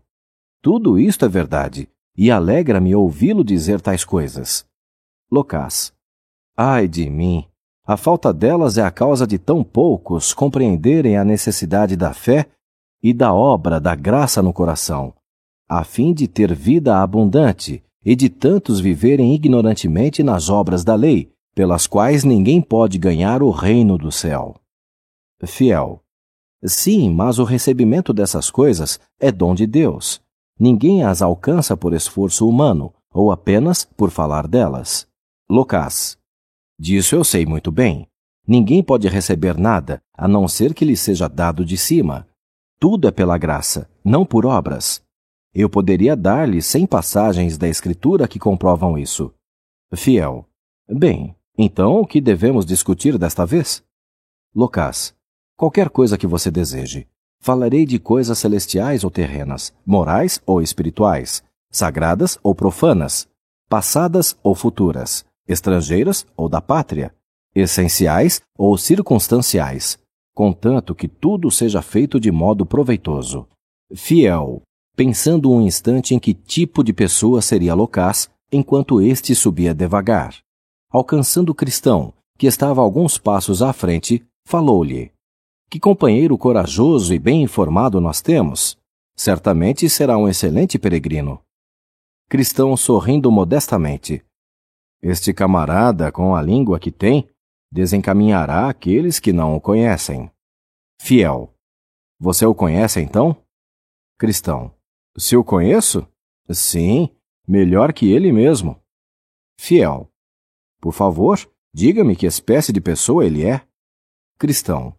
Tudo 0.62 0.98
isto 0.98 1.24
é 1.24 1.28
verdade, 1.28 1.88
e 2.16 2.30
alegra-me 2.30 2.94
ouvi-lo 2.94 3.42
dizer 3.42 3.80
tais 3.80 4.04
coisas. 4.04 4.66
Locás. 5.32 5.92
Ai 6.54 6.86
de 6.86 7.08
mim! 7.08 7.46
A 7.86 7.96
falta 7.96 8.32
delas 8.32 8.76
é 8.76 8.82
a 8.82 8.90
causa 8.90 9.26
de 9.26 9.38
tão 9.38 9.64
poucos 9.64 10.34
compreenderem 10.34 11.16
a 11.16 11.24
necessidade 11.24 11.96
da 11.96 12.12
fé 12.12 12.46
e 13.02 13.12
da 13.12 13.32
obra 13.32 13.80
da 13.80 13.94
graça 13.94 14.42
no 14.42 14.52
coração, 14.52 15.14
a 15.68 15.84
fim 15.84 16.12
de 16.12 16.26
ter 16.26 16.54
vida 16.54 17.00
abundante 17.00 17.82
e 18.04 18.16
de 18.16 18.28
tantos 18.28 18.80
viverem 18.80 19.34
ignorantemente 19.34 20.22
nas 20.22 20.48
obras 20.48 20.82
da 20.82 20.94
lei, 20.94 21.32
pelas 21.54 21.86
quais 21.86 22.24
ninguém 22.24 22.60
pode 22.60 22.98
ganhar 22.98 23.42
o 23.42 23.50
reino 23.50 23.98
do 23.98 24.10
céu. 24.10 24.56
Fiel. 25.46 26.02
Sim, 26.64 27.10
mas 27.10 27.38
o 27.38 27.44
recebimento 27.44 28.12
dessas 28.12 28.50
coisas 28.50 29.00
é 29.18 29.32
dom 29.32 29.54
de 29.54 29.66
Deus. 29.66 30.20
Ninguém 30.58 31.02
as 31.02 31.22
alcança 31.22 31.76
por 31.76 31.94
esforço 31.94 32.46
humano, 32.46 32.92
ou 33.12 33.32
apenas 33.32 33.84
por 33.84 34.10
falar 34.10 34.46
delas. 34.46 35.06
Locás. 35.48 36.18
Disso 36.78 37.14
eu 37.14 37.24
sei 37.24 37.46
muito 37.46 37.72
bem. 37.72 38.06
Ninguém 38.46 38.82
pode 38.82 39.08
receber 39.08 39.56
nada 39.56 40.02
a 40.16 40.28
não 40.28 40.46
ser 40.48 40.74
que 40.74 40.84
lhe 40.84 40.96
seja 40.96 41.28
dado 41.28 41.64
de 41.64 41.76
cima. 41.76 42.26
Tudo 42.80 43.06
é 43.06 43.10
pela 43.10 43.36
graça, 43.36 43.86
não 44.02 44.24
por 44.24 44.46
obras. 44.46 45.02
Eu 45.52 45.68
poderia 45.68 46.16
dar-lhe 46.16 46.62
cem 46.62 46.86
passagens 46.86 47.58
da 47.58 47.68
Escritura 47.68 48.26
que 48.26 48.38
comprovam 48.38 48.96
isso. 48.96 49.34
Fiel. 49.94 50.48
Bem, 50.88 51.36
então 51.58 52.00
o 52.00 52.06
que 52.06 52.22
devemos 52.22 52.64
discutir 52.64 53.18
desta 53.18 53.44
vez? 53.44 53.84
Locás. 54.54 55.14
Qualquer 55.58 55.90
coisa 55.90 56.16
que 56.16 56.26
você 56.26 56.50
deseje. 56.50 57.06
Falarei 57.38 57.84
de 57.84 57.98
coisas 57.98 58.38
celestiais 58.38 59.04
ou 59.04 59.10
terrenas, 59.10 59.74
morais 59.84 60.40
ou 60.46 60.62
espirituais, 60.62 61.44
sagradas 61.70 62.38
ou 62.42 62.54
profanas, 62.54 63.28
passadas 63.68 64.38
ou 64.42 64.54
futuras, 64.54 65.26
estrangeiras 65.46 66.26
ou 66.34 66.48
da 66.48 66.62
pátria, 66.62 67.14
essenciais 67.54 68.40
ou 68.56 68.78
circunstanciais, 68.78 69.98
contanto 70.34 70.94
que 70.94 71.08
tudo 71.08 71.50
seja 71.50 71.82
feito 71.82 72.18
de 72.18 72.30
modo 72.30 72.64
proveitoso. 72.64 73.46
Fiel, 73.94 74.62
pensando 74.96 75.50
um 75.50 75.60
instante 75.60 76.14
em 76.14 76.18
que 76.18 76.34
tipo 76.34 76.82
de 76.82 76.92
pessoa 76.92 77.42
seria 77.42 77.74
Locás 77.74 78.30
enquanto 78.52 79.00
este 79.00 79.34
subia 79.34 79.74
devagar. 79.74 80.36
Alcançando 80.90 81.50
o 81.50 81.54
cristão, 81.54 82.12
que 82.38 82.46
estava 82.46 82.80
alguns 82.80 83.18
passos 83.18 83.62
à 83.62 83.72
frente, 83.72 84.24
falou-lhe: 84.46 85.12
que 85.70 85.78
companheiro 85.78 86.36
corajoso 86.36 87.14
e 87.14 87.18
bem 87.18 87.44
informado 87.44 88.00
nós 88.00 88.20
temos! 88.20 88.76
Certamente 89.14 89.88
será 89.88 90.18
um 90.18 90.28
excelente 90.28 90.80
peregrino. 90.80 91.40
Cristão 92.28 92.76
sorrindo 92.76 93.30
modestamente. 93.30 94.24
Este 95.00 95.32
camarada, 95.32 96.10
com 96.10 96.34
a 96.34 96.42
língua 96.42 96.80
que 96.80 96.90
tem, 96.90 97.28
desencaminhará 97.72 98.68
aqueles 98.68 99.20
que 99.20 99.32
não 99.32 99.54
o 99.54 99.60
conhecem. 99.60 100.30
Fiel. 101.00 101.54
Você 102.18 102.44
o 102.44 102.54
conhece 102.54 103.00
então? 103.00 103.36
Cristão. 104.18 104.74
Se 105.16 105.36
o 105.36 105.44
conheço? 105.44 106.06
Sim, 106.50 107.08
melhor 107.46 107.92
que 107.92 108.10
ele 108.10 108.32
mesmo. 108.32 108.80
Fiel. 109.58 110.10
Por 110.80 110.92
favor, 110.92 111.38
diga-me 111.72 112.16
que 112.16 112.26
espécie 112.26 112.72
de 112.72 112.80
pessoa 112.80 113.24
ele 113.24 113.46
é. 113.46 113.66
Cristão. 114.38 114.96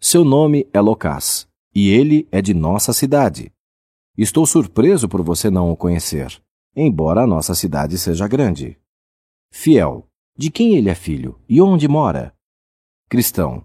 Seu 0.00 0.24
nome 0.24 0.68
é 0.72 0.80
Locás, 0.80 1.48
e 1.74 1.90
ele 1.90 2.28
é 2.32 2.40
de 2.42 2.54
nossa 2.54 2.92
cidade. 2.92 3.52
Estou 4.16 4.46
surpreso 4.46 5.08
por 5.08 5.22
você 5.22 5.50
não 5.50 5.70
o 5.70 5.76
conhecer, 5.76 6.42
embora 6.74 7.22
a 7.22 7.26
nossa 7.26 7.54
cidade 7.54 7.96
seja 7.98 8.26
grande. 8.26 8.78
Fiel, 9.52 10.09
de 10.40 10.50
quem 10.50 10.74
ele 10.74 10.88
é 10.88 10.94
filho 10.94 11.38
e 11.46 11.60
onde 11.60 11.86
mora? 11.86 12.34
Cristão, 13.10 13.62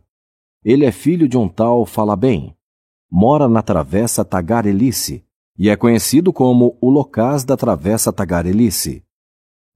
ele 0.61 0.83
é 0.83 0.91
filho 0.91 1.25
de 1.25 1.37
um 1.37 1.47
tal 1.47 1.85
Fala 1.85 2.17
Bem. 2.17 2.53
Mora 3.09 3.47
na 3.47 3.61
Travessa 3.61 4.25
Tagarelice 4.25 5.23
e 5.57 5.69
é 5.69 5.77
conhecido 5.77 6.33
como 6.33 6.77
o 6.81 6.89
Locás 6.89 7.45
da 7.45 7.55
Travessa 7.55 8.11
Tagarelice. 8.11 9.05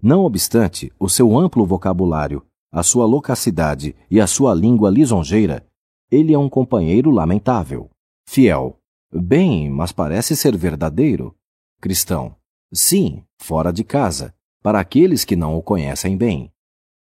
Não 0.04 0.26
obstante 0.26 0.92
o 1.00 1.08
seu 1.08 1.40
amplo 1.40 1.66
vocabulário, 1.66 2.46
a 2.70 2.84
sua 2.84 3.06
loquacidade 3.06 3.96
e 4.12 4.20
a 4.20 4.28
sua 4.28 4.54
língua 4.54 4.90
lisonjeira, 4.90 5.66
ele 6.12 6.34
é 6.34 6.38
um 6.38 6.50
companheiro 6.50 7.12
lamentável. 7.12 7.90
Fiel. 8.28 8.78
Bem, 9.10 9.70
mas 9.70 9.94
parece 9.94 10.36
ser 10.36 10.58
verdadeiro. 10.58 11.34
Cristão. 11.80 12.36
Sim, 12.74 13.24
fora 13.38 13.72
de 13.72 13.86
casa, 13.86 14.36
para 14.62 14.82
aqueles 14.82 15.24
que 15.24 15.38
não 15.38 15.56
o 15.56 15.64
conhecem 15.64 16.18
bem. 16.18 16.52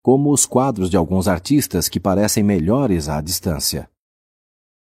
Como 0.07 0.31
os 0.31 0.45
quadros 0.45 0.89
de 0.89 0.95
alguns 0.95 1.27
artistas 1.27 1.89
que 1.89 1.99
parecem 1.99 2.41
melhores 2.41 3.09
à 3.09 3.19
distância. 3.19 3.91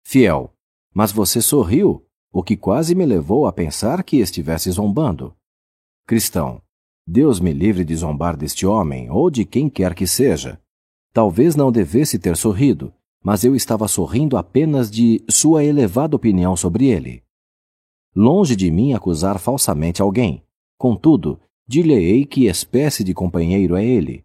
Fiel. 0.06 0.52
Mas 0.92 1.12
você 1.12 1.40
sorriu, 1.40 2.04
o 2.30 2.42
que 2.42 2.58
quase 2.58 2.94
me 2.94 3.06
levou 3.06 3.46
a 3.46 3.52
pensar 3.54 4.04
que 4.04 4.18
estivesse 4.18 4.70
zombando. 4.70 5.34
Cristão. 6.06 6.60
Deus 7.06 7.40
me 7.40 7.54
livre 7.54 7.86
de 7.86 7.96
zombar 7.96 8.36
deste 8.36 8.66
homem 8.66 9.10
ou 9.10 9.30
de 9.30 9.46
quem 9.46 9.70
quer 9.70 9.94
que 9.94 10.06
seja. 10.06 10.60
Talvez 11.10 11.56
não 11.56 11.72
devesse 11.72 12.18
ter 12.18 12.36
sorrido, 12.36 12.92
mas 13.24 13.44
eu 13.44 13.56
estava 13.56 13.88
sorrindo 13.88 14.36
apenas 14.36 14.90
de 14.90 15.24
sua 15.30 15.64
elevada 15.64 16.14
opinião 16.14 16.54
sobre 16.54 16.88
ele. 16.88 17.22
Longe 18.14 18.54
de 18.54 18.70
mim 18.70 18.92
acusar 18.92 19.38
falsamente 19.38 20.02
alguém. 20.02 20.44
Contudo, 20.76 21.40
dir-lhe-ei 21.66 22.26
que 22.26 22.44
espécie 22.44 23.02
de 23.02 23.14
companheiro 23.14 23.74
é 23.74 23.82
ele. 23.82 24.22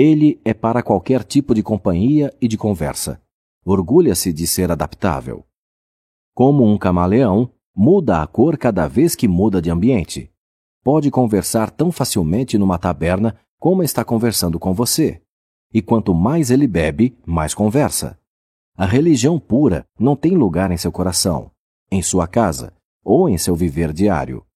Ele 0.00 0.40
é 0.44 0.54
para 0.54 0.80
qualquer 0.80 1.24
tipo 1.24 1.52
de 1.52 1.60
companhia 1.60 2.32
e 2.40 2.46
de 2.46 2.56
conversa. 2.56 3.20
Orgulha-se 3.64 4.32
de 4.32 4.46
ser 4.46 4.70
adaptável. 4.70 5.44
Como 6.32 6.64
um 6.64 6.78
camaleão, 6.78 7.50
muda 7.74 8.22
a 8.22 8.26
cor 8.28 8.56
cada 8.56 8.86
vez 8.86 9.16
que 9.16 9.26
muda 9.26 9.60
de 9.60 9.72
ambiente. 9.72 10.30
Pode 10.84 11.10
conversar 11.10 11.72
tão 11.72 11.90
facilmente 11.90 12.56
numa 12.56 12.78
taberna 12.78 13.36
como 13.58 13.82
está 13.82 14.04
conversando 14.04 14.56
com 14.56 14.72
você 14.72 15.20
e 15.74 15.82
quanto 15.82 16.14
mais 16.14 16.52
ele 16.52 16.68
bebe, 16.68 17.18
mais 17.26 17.52
conversa. 17.52 18.16
A 18.76 18.86
religião 18.86 19.36
pura 19.36 19.84
não 19.98 20.14
tem 20.14 20.36
lugar 20.36 20.70
em 20.70 20.76
seu 20.76 20.92
coração, 20.92 21.50
em 21.90 22.02
sua 22.02 22.28
casa 22.28 22.72
ou 23.04 23.28
em 23.28 23.36
seu 23.36 23.56
viver 23.56 23.92
diário. 23.92 24.46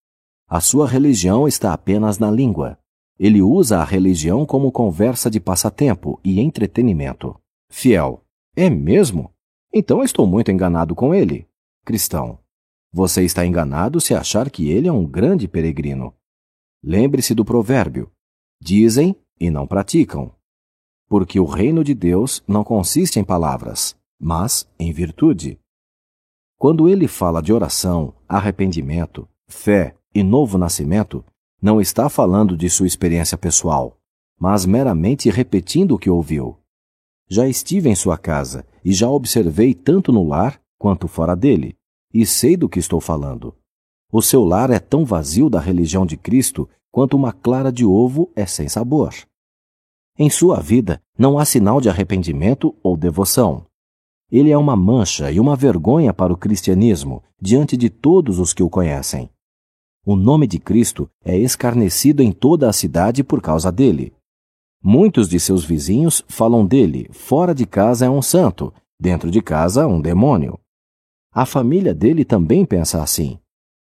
A 0.48 0.60
sua 0.60 0.86
religião 0.86 1.48
está 1.48 1.72
apenas 1.72 2.16
na 2.16 2.30
língua. 2.30 2.78
Ele 3.18 3.42
usa 3.42 3.78
a 3.78 3.84
religião 3.84 4.44
como 4.44 4.72
conversa 4.72 5.30
de 5.30 5.38
passatempo 5.38 6.20
e 6.24 6.40
entretenimento. 6.40 7.38
Fiel. 7.70 8.24
É 8.56 8.68
mesmo? 8.68 9.32
Então 9.72 10.02
estou 10.02 10.26
muito 10.26 10.50
enganado 10.50 10.94
com 10.94 11.14
ele. 11.14 11.48
Cristão. 11.84 12.38
Você 12.92 13.24
está 13.24 13.46
enganado 13.46 14.00
se 14.00 14.14
achar 14.14 14.50
que 14.50 14.70
ele 14.70 14.88
é 14.88 14.92
um 14.92 15.06
grande 15.06 15.48
peregrino. 15.48 16.14
Lembre-se 16.82 17.34
do 17.34 17.44
provérbio: 17.44 18.10
dizem 18.60 19.16
e 19.40 19.50
não 19.50 19.66
praticam 19.66 20.34
porque 21.12 21.38
o 21.38 21.44
reino 21.44 21.84
de 21.84 21.92
Deus 21.92 22.42
não 22.48 22.64
consiste 22.64 23.20
em 23.20 23.24
palavras, 23.24 23.94
mas 24.18 24.66
em 24.78 24.90
virtude. 24.94 25.60
Quando 26.56 26.88
ele 26.88 27.06
fala 27.06 27.42
de 27.42 27.52
oração, 27.52 28.14
arrependimento, 28.26 29.28
fé 29.46 29.94
e 30.14 30.22
novo 30.22 30.56
nascimento, 30.56 31.22
não 31.62 31.80
está 31.80 32.08
falando 32.08 32.56
de 32.56 32.68
sua 32.68 32.88
experiência 32.88 33.38
pessoal, 33.38 33.96
mas 34.36 34.66
meramente 34.66 35.30
repetindo 35.30 35.92
o 35.92 35.98
que 35.98 36.10
ouviu. 36.10 36.58
Já 37.28 37.46
estive 37.46 37.88
em 37.88 37.94
sua 37.94 38.18
casa 38.18 38.66
e 38.84 38.92
já 38.92 39.08
observei 39.08 39.72
tanto 39.72 40.10
no 40.10 40.26
lar 40.26 40.60
quanto 40.76 41.06
fora 41.06 41.36
dele, 41.36 41.76
e 42.12 42.26
sei 42.26 42.56
do 42.56 42.68
que 42.68 42.80
estou 42.80 43.00
falando. 43.00 43.54
O 44.12 44.20
seu 44.20 44.44
lar 44.44 44.70
é 44.70 44.80
tão 44.80 45.04
vazio 45.04 45.48
da 45.48 45.60
religião 45.60 46.04
de 46.04 46.16
Cristo 46.16 46.68
quanto 46.90 47.16
uma 47.16 47.32
clara 47.32 47.70
de 47.70 47.86
ovo 47.86 48.28
é 48.34 48.44
sem 48.44 48.68
sabor. 48.68 49.14
Em 50.18 50.28
sua 50.28 50.60
vida 50.60 51.00
não 51.16 51.38
há 51.38 51.44
sinal 51.44 51.80
de 51.80 51.88
arrependimento 51.88 52.74
ou 52.82 52.96
devoção. 52.96 53.64
Ele 54.30 54.50
é 54.50 54.58
uma 54.58 54.74
mancha 54.74 55.30
e 55.30 55.38
uma 55.38 55.54
vergonha 55.54 56.12
para 56.12 56.32
o 56.32 56.36
cristianismo 56.36 57.22
diante 57.40 57.76
de 57.76 57.88
todos 57.88 58.38
os 58.38 58.52
que 58.52 58.62
o 58.62 58.68
conhecem. 58.68 59.30
O 60.04 60.16
nome 60.16 60.48
de 60.48 60.58
Cristo 60.58 61.08
é 61.24 61.38
escarnecido 61.38 62.24
em 62.24 62.32
toda 62.32 62.68
a 62.68 62.72
cidade 62.72 63.22
por 63.22 63.40
causa 63.40 63.70
dele. 63.70 64.12
Muitos 64.82 65.28
de 65.28 65.38
seus 65.38 65.64
vizinhos 65.64 66.24
falam 66.26 66.66
dele, 66.66 67.08
fora 67.12 67.54
de 67.54 67.64
casa 67.64 68.06
é 68.06 68.10
um 68.10 68.20
santo, 68.20 68.74
dentro 69.00 69.30
de 69.30 69.40
casa 69.40 69.86
um 69.86 70.00
demônio. 70.00 70.58
A 71.32 71.46
família 71.46 71.94
dele 71.94 72.24
também 72.24 72.64
pensa 72.64 73.00
assim. 73.00 73.38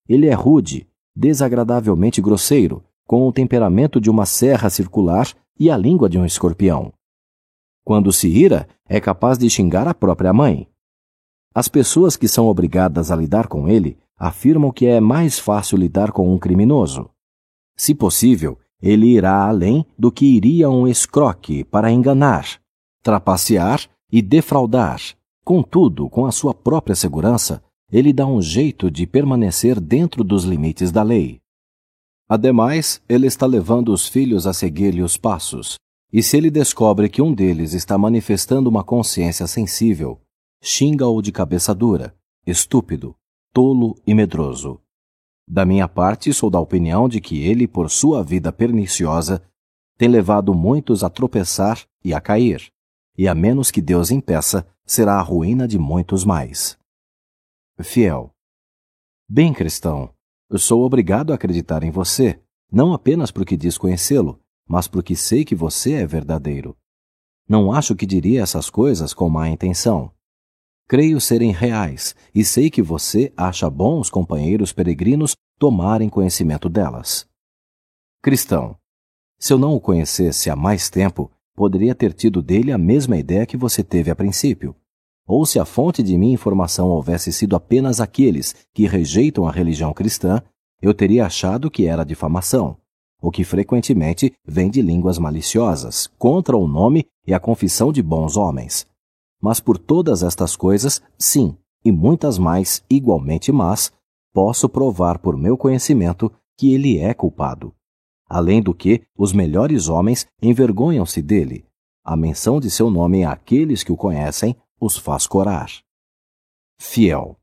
Ele 0.07 0.27
é 0.27 0.33
rude, 0.33 0.87
desagradavelmente 1.15 2.21
grosseiro, 2.21 2.83
com 3.07 3.27
o 3.27 3.33
temperamento 3.33 3.99
de 3.99 4.07
uma 4.07 4.27
serra 4.27 4.69
circular 4.69 5.27
e 5.59 5.71
a 5.71 5.77
língua 5.77 6.07
de 6.07 6.19
um 6.19 6.25
escorpião. 6.25 6.93
Quando 7.83 8.13
se 8.13 8.27
ira, 8.27 8.67
é 8.87 9.01
capaz 9.01 9.39
de 9.39 9.49
xingar 9.49 9.87
a 9.87 9.93
própria 9.95 10.31
mãe. 10.31 10.69
As 11.51 11.67
pessoas 11.67 12.15
que 12.15 12.27
são 12.27 12.45
obrigadas 12.45 13.09
a 13.09 13.15
lidar 13.15 13.47
com 13.47 13.67
ele 13.67 13.97
afirmam 14.21 14.71
que 14.71 14.85
é 14.85 14.99
mais 14.99 15.39
fácil 15.39 15.79
lidar 15.79 16.11
com 16.11 16.31
um 16.31 16.37
criminoso. 16.37 17.09
Se 17.75 17.95
possível, 17.95 18.59
ele 18.79 19.07
irá 19.07 19.47
além 19.47 19.83
do 19.97 20.11
que 20.11 20.25
iria 20.27 20.69
um 20.69 20.87
escroque 20.87 21.63
para 21.63 21.91
enganar, 21.91 22.45
trapacear 23.01 23.81
e 24.11 24.21
defraudar. 24.21 25.01
Contudo, 25.43 26.07
com 26.07 26.27
a 26.27 26.31
sua 26.31 26.53
própria 26.53 26.95
segurança, 26.95 27.63
ele 27.91 28.13
dá 28.13 28.27
um 28.27 28.39
jeito 28.39 28.91
de 28.91 29.07
permanecer 29.07 29.81
dentro 29.81 30.23
dos 30.23 30.43
limites 30.43 30.91
da 30.91 31.01
lei. 31.01 31.41
Ademais, 32.29 33.01
ele 33.09 33.25
está 33.25 33.47
levando 33.47 33.91
os 33.91 34.07
filhos 34.07 34.45
a 34.45 34.53
seguir-lhe 34.53 35.01
os 35.01 35.17
passos, 35.17 35.79
e 36.13 36.21
se 36.21 36.37
ele 36.37 36.51
descobre 36.51 37.09
que 37.09 37.23
um 37.23 37.33
deles 37.33 37.73
está 37.73 37.97
manifestando 37.97 38.69
uma 38.69 38.83
consciência 38.83 39.47
sensível, 39.47 40.21
xinga-o 40.61 41.19
de 41.23 41.31
cabeça 41.31 41.73
dura, 41.73 42.13
estúpido, 42.45 43.15
tolo 43.53 43.95
e 44.07 44.13
medroso. 44.13 44.81
Da 45.47 45.65
minha 45.65 45.87
parte, 45.87 46.33
sou 46.33 46.49
da 46.49 46.59
opinião 46.59 47.09
de 47.09 47.19
que 47.19 47.43
ele, 47.43 47.67
por 47.67 47.89
sua 47.89 48.23
vida 48.23 48.51
perniciosa, 48.51 49.43
tem 49.97 50.07
levado 50.07 50.53
muitos 50.53 51.03
a 51.03 51.09
tropeçar 51.09 51.85
e 52.03 52.13
a 52.13 52.21
cair, 52.21 52.71
e 53.17 53.27
a 53.27 53.35
menos 53.35 53.69
que 53.69 53.81
Deus 53.81 54.11
impeça, 54.11 54.65
será 54.85 55.15
a 55.15 55.21
ruína 55.21 55.67
de 55.67 55.77
muitos 55.77 56.23
mais. 56.23 56.77
Fiel. 57.81 58.33
Bem, 59.27 59.53
cristão, 59.53 60.13
sou 60.57 60.83
obrigado 60.83 61.31
a 61.31 61.35
acreditar 61.35 61.83
em 61.83 61.91
você, 61.91 62.39
não 62.71 62.93
apenas 62.93 63.31
porque 63.31 63.57
diz 63.57 63.77
conhecê-lo, 63.77 64.39
mas 64.67 64.87
porque 64.87 65.15
sei 65.15 65.43
que 65.43 65.55
você 65.55 65.93
é 65.93 66.07
verdadeiro. 66.07 66.77
Não 67.47 67.73
acho 67.73 67.95
que 67.95 68.05
diria 68.05 68.41
essas 68.41 68.69
coisas 68.69 69.13
com 69.13 69.29
má 69.29 69.49
intenção. 69.49 70.13
Creio 70.91 71.21
serem 71.21 71.51
reais 71.51 72.13
e 72.35 72.43
sei 72.43 72.69
que 72.69 72.81
você 72.81 73.31
acha 73.37 73.69
bom 73.69 73.97
os 73.97 74.09
companheiros 74.09 74.73
peregrinos 74.73 75.37
tomarem 75.57 76.09
conhecimento 76.09 76.67
delas. 76.67 77.25
Cristão, 78.21 78.75
se 79.39 79.53
eu 79.53 79.57
não 79.57 79.73
o 79.73 79.79
conhecesse 79.79 80.49
há 80.49 80.55
mais 80.57 80.89
tempo, 80.89 81.31
poderia 81.55 81.95
ter 81.95 82.11
tido 82.11 82.41
dele 82.41 82.73
a 82.73 82.77
mesma 82.77 83.15
ideia 83.15 83.45
que 83.45 83.55
você 83.55 83.81
teve 83.81 84.11
a 84.11 84.15
princípio. 84.17 84.75
Ou 85.25 85.45
se 85.45 85.59
a 85.59 85.63
fonte 85.63 86.03
de 86.03 86.17
minha 86.17 86.33
informação 86.33 86.89
houvesse 86.89 87.31
sido 87.31 87.55
apenas 87.55 88.01
aqueles 88.01 88.53
que 88.73 88.85
rejeitam 88.85 89.47
a 89.47 89.51
religião 89.53 89.93
cristã, 89.93 90.43
eu 90.81 90.93
teria 90.93 91.25
achado 91.25 91.71
que 91.71 91.85
era 91.85 92.03
difamação, 92.03 92.75
o 93.21 93.31
que 93.31 93.45
frequentemente 93.45 94.33
vem 94.45 94.69
de 94.69 94.81
línguas 94.81 95.17
maliciosas, 95.17 96.11
contra 96.19 96.57
o 96.57 96.67
nome 96.67 97.05
e 97.25 97.33
a 97.33 97.39
confissão 97.39 97.93
de 97.93 98.03
bons 98.03 98.35
homens. 98.35 98.90
Mas 99.41 99.59
por 99.59 99.77
todas 99.77 100.21
estas 100.21 100.55
coisas, 100.55 101.01
sim, 101.17 101.57
e 101.83 101.91
muitas 101.91 102.37
mais 102.37 102.83
igualmente 102.89 103.51
más, 103.51 103.91
posso 104.33 104.69
provar 104.69 105.19
por 105.19 105.35
meu 105.35 105.57
conhecimento 105.57 106.31
que 106.57 106.73
ele 106.73 106.99
é 106.99 107.13
culpado. 107.13 107.73
Além 108.29 108.61
do 108.61 108.73
que, 108.73 109.01
os 109.17 109.33
melhores 109.33 109.89
homens 109.89 110.27
envergonham-se 110.41 111.21
dele. 111.21 111.65
A 112.03 112.15
menção 112.15 112.59
de 112.59 112.69
seu 112.69 112.89
nome 112.89 113.25
àqueles 113.25 113.83
que 113.83 113.91
o 113.91 113.97
conhecem 113.97 114.55
os 114.79 114.97
faz 114.97 115.27
corar. 115.27 115.69
Fiel. 116.79 117.37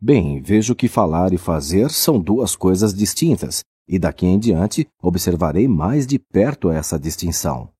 Bem, 0.00 0.40
vejo 0.40 0.74
que 0.74 0.88
falar 0.88 1.32
e 1.32 1.38
fazer 1.38 1.90
são 1.90 2.18
duas 2.18 2.56
coisas 2.56 2.92
distintas, 2.92 3.62
e 3.86 3.98
daqui 3.98 4.26
em 4.26 4.38
diante 4.38 4.88
observarei 5.02 5.68
mais 5.68 6.06
de 6.06 6.18
perto 6.18 6.70
essa 6.70 6.98
distinção. 6.98 7.70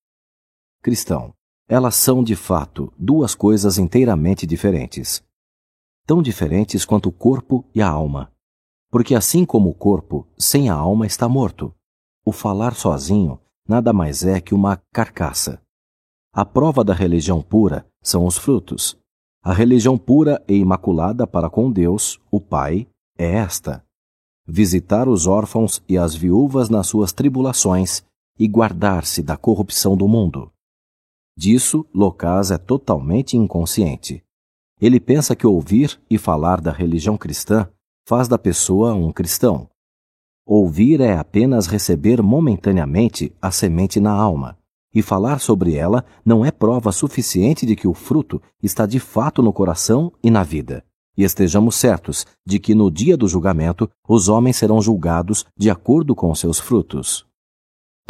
Cristão. 0.83 1.35
Elas 1.73 1.95
são, 1.95 2.25
de 2.25 2.35
fato, 2.35 2.93
duas 2.99 3.33
coisas 3.33 3.79
inteiramente 3.79 4.45
diferentes. 4.45 5.23
Tão 6.05 6.21
diferentes 6.21 6.85
quanto 6.85 7.11
o 7.11 7.13
corpo 7.13 7.65
e 7.73 7.81
a 7.81 7.89
alma. 7.89 8.33
Porque 8.91 9.15
assim 9.15 9.45
como 9.45 9.71
o 9.71 9.75
corpo, 9.75 10.27
sem 10.37 10.69
a 10.69 10.75
alma 10.75 11.07
está 11.07 11.29
morto. 11.29 11.73
O 12.25 12.33
falar 12.33 12.75
sozinho 12.75 13.39
nada 13.69 13.93
mais 13.93 14.25
é 14.25 14.41
que 14.41 14.53
uma 14.53 14.83
carcaça. 14.93 15.63
A 16.33 16.45
prova 16.45 16.83
da 16.83 16.93
religião 16.93 17.41
pura 17.41 17.87
são 18.03 18.27
os 18.27 18.37
frutos. 18.37 18.99
A 19.41 19.53
religião 19.53 19.97
pura 19.97 20.43
e 20.49 20.55
imaculada 20.55 21.25
para 21.25 21.49
com 21.49 21.71
Deus, 21.71 22.19
o 22.33 22.41
Pai, 22.41 22.89
é 23.17 23.37
esta: 23.37 23.85
visitar 24.45 25.09
os 25.09 25.29
órfãos 25.29 25.81
e 25.89 25.97
as 25.97 26.17
viúvas 26.17 26.69
nas 26.69 26.89
suas 26.89 27.13
tribulações 27.13 28.03
e 28.37 28.49
guardar-se 28.49 29.23
da 29.23 29.37
corrupção 29.37 29.97
do 29.97 30.09
mundo. 30.09 30.51
Disso, 31.37 31.87
Locas 31.95 32.51
é 32.51 32.59
totalmente 32.59 33.37
inconsciente. 33.37 34.23
Ele 34.81 34.99
pensa 34.99 35.37
que 35.37 35.47
ouvir 35.47 36.01
e 36.09 36.17
falar 36.17 36.61
da 36.61 36.73
religião 36.73 37.17
cristã 37.17 37.69
faz 38.07 38.27
da 38.29 38.39
pessoa 38.39 38.95
um 38.95 39.13
cristão. 39.13 39.69
Ouvir 40.47 41.01
é 41.01 41.17
apenas 41.17 41.67
receber 41.67 42.23
momentaneamente 42.23 43.33
a 43.41 43.51
semente 43.51 44.01
na 44.01 44.11
alma, 44.11 44.59
e 44.93 45.03
falar 45.03 45.39
sobre 45.39 45.75
ela 45.75 46.05
não 46.25 46.45
é 46.45 46.51
prova 46.51 46.91
suficiente 46.91 47.65
de 47.65 47.77
que 47.77 47.87
o 47.87 47.95
fruto 47.95 48.43
está 48.63 48.87
de 48.87 48.99
fato 48.99 49.43
no 49.43 49.53
coração 49.53 50.13
e 50.23 50.31
na 50.31 50.43
vida. 50.43 50.85
E 51.17 51.23
estejamos 51.23 51.77
certos 51.77 52.27
de 52.47 52.59
que 52.59 52.75
no 52.75 52.91
dia 52.91 53.17
do 53.17 53.29
julgamento 53.29 53.89
os 54.09 54.29
homens 54.29 54.57
serão 54.57 54.81
julgados 54.81 55.45
de 55.57 55.71
acordo 55.71 56.15
com 56.15 56.35
seus 56.35 56.59
frutos. 56.59 57.30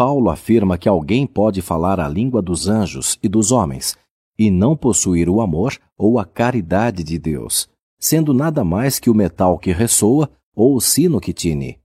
Paulo 0.00 0.30
afirma 0.30 0.78
que 0.78 0.88
alguém 0.88 1.26
pode 1.26 1.60
falar 1.60 2.00
a 2.00 2.08
língua 2.08 2.40
dos 2.40 2.68
anjos 2.68 3.18
e 3.22 3.28
dos 3.28 3.52
homens 3.52 3.98
e 4.38 4.50
não 4.50 4.74
possuir 4.74 5.28
o 5.28 5.42
amor 5.42 5.76
ou 5.94 6.18
a 6.18 6.24
caridade 6.24 7.04
de 7.04 7.18
Deus, 7.18 7.68
sendo 7.98 8.32
nada 8.32 8.64
mais 8.64 8.98
que 8.98 9.10
o 9.10 9.14
metal 9.14 9.58
que 9.58 9.72
ressoa 9.72 10.30
ou 10.56 10.74
o 10.74 10.80
sino 10.80 11.20
que 11.20 11.34
tine. 11.34 11.78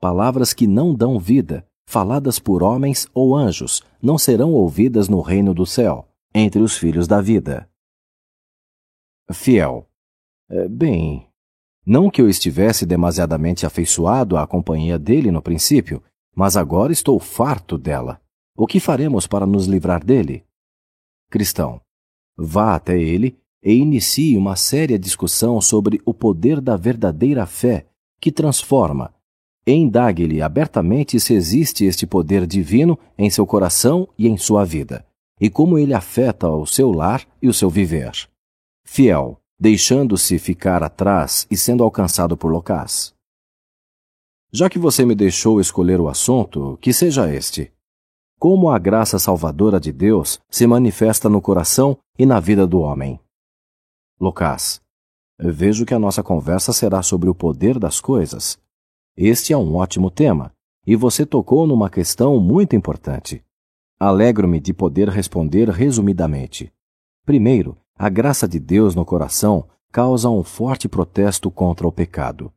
Palavras 0.00 0.52
que 0.52 0.66
não 0.66 0.92
dão 0.92 1.20
vida, 1.20 1.64
faladas 1.86 2.40
por 2.40 2.64
homens 2.64 3.06
ou 3.14 3.36
anjos, 3.36 3.80
não 4.02 4.18
serão 4.18 4.52
ouvidas 4.52 5.08
no 5.08 5.20
reino 5.20 5.54
do 5.54 5.64
céu, 5.64 6.08
entre 6.34 6.60
os 6.60 6.76
filhos 6.76 7.06
da 7.06 7.20
vida. 7.20 7.70
Fiel. 9.30 9.86
É, 10.50 10.66
bem, 10.66 11.28
não 11.86 12.10
que 12.10 12.20
eu 12.20 12.28
estivesse 12.28 12.84
demasiadamente 12.84 13.64
afeiçoado 13.64 14.36
à 14.36 14.48
companhia 14.48 14.98
dele 14.98 15.30
no 15.30 15.40
princípio, 15.40 16.02
mas 16.34 16.56
agora 16.56 16.92
estou 16.92 17.18
farto 17.18 17.76
dela. 17.76 18.20
O 18.56 18.66
que 18.66 18.80
faremos 18.80 19.26
para 19.26 19.46
nos 19.46 19.66
livrar 19.66 20.04
dele? 20.04 20.44
Cristão, 21.30 21.80
vá 22.36 22.74
até 22.74 22.98
ele 23.00 23.36
e 23.62 23.74
inicie 23.74 24.36
uma 24.36 24.56
séria 24.56 24.98
discussão 24.98 25.60
sobre 25.60 26.00
o 26.04 26.12
poder 26.12 26.60
da 26.60 26.76
verdadeira 26.76 27.46
fé 27.46 27.86
que 28.20 28.32
transforma. 28.32 29.14
Indague-lhe 29.66 30.42
abertamente 30.42 31.20
se 31.20 31.34
existe 31.34 31.84
este 31.84 32.06
poder 32.06 32.46
divino 32.46 32.98
em 33.16 33.30
seu 33.30 33.46
coração 33.46 34.08
e 34.18 34.26
em 34.26 34.36
sua 34.36 34.64
vida, 34.64 35.06
e 35.40 35.48
como 35.48 35.78
ele 35.78 35.94
afeta 35.94 36.50
o 36.50 36.66
seu 36.66 36.90
lar 36.90 37.24
e 37.40 37.48
o 37.48 37.54
seu 37.54 37.70
viver. 37.70 38.12
Fiel, 38.84 39.40
deixando-se 39.58 40.38
ficar 40.38 40.82
atrás 40.82 41.46
e 41.48 41.56
sendo 41.56 41.84
alcançado 41.84 42.36
por 42.36 42.50
Locas. 42.50 43.11
Já 44.54 44.68
que 44.68 44.78
você 44.78 45.06
me 45.06 45.14
deixou 45.14 45.60
escolher 45.60 45.98
o 45.98 46.08
assunto, 46.08 46.76
que 46.82 46.92
seja 46.92 47.32
este. 47.32 47.72
Como 48.38 48.68
a 48.68 48.78
graça 48.78 49.18
salvadora 49.18 49.80
de 49.80 49.90
Deus 49.90 50.40
se 50.50 50.66
manifesta 50.66 51.26
no 51.26 51.40
coração 51.40 51.96
e 52.18 52.26
na 52.26 52.38
vida 52.38 52.66
do 52.66 52.80
homem? 52.80 53.18
Lucas, 54.20 54.82
vejo 55.40 55.86
que 55.86 55.94
a 55.94 55.98
nossa 55.98 56.22
conversa 56.22 56.70
será 56.70 57.02
sobre 57.02 57.30
o 57.30 57.34
poder 57.34 57.78
das 57.78 57.98
coisas. 57.98 58.58
Este 59.16 59.54
é 59.54 59.56
um 59.56 59.74
ótimo 59.74 60.10
tema, 60.10 60.52
e 60.86 60.96
você 60.96 61.24
tocou 61.24 61.66
numa 61.66 61.88
questão 61.88 62.38
muito 62.38 62.76
importante. 62.76 63.42
Alegro-me 63.98 64.60
de 64.60 64.74
poder 64.74 65.08
responder 65.08 65.70
resumidamente. 65.70 66.70
Primeiro, 67.24 67.78
a 67.96 68.10
graça 68.10 68.46
de 68.46 68.60
Deus 68.60 68.94
no 68.94 69.04
coração 69.06 69.66
causa 69.90 70.28
um 70.28 70.44
forte 70.44 70.90
protesto 70.90 71.50
contra 71.50 71.88
o 71.88 71.92
pecado. 71.92 72.52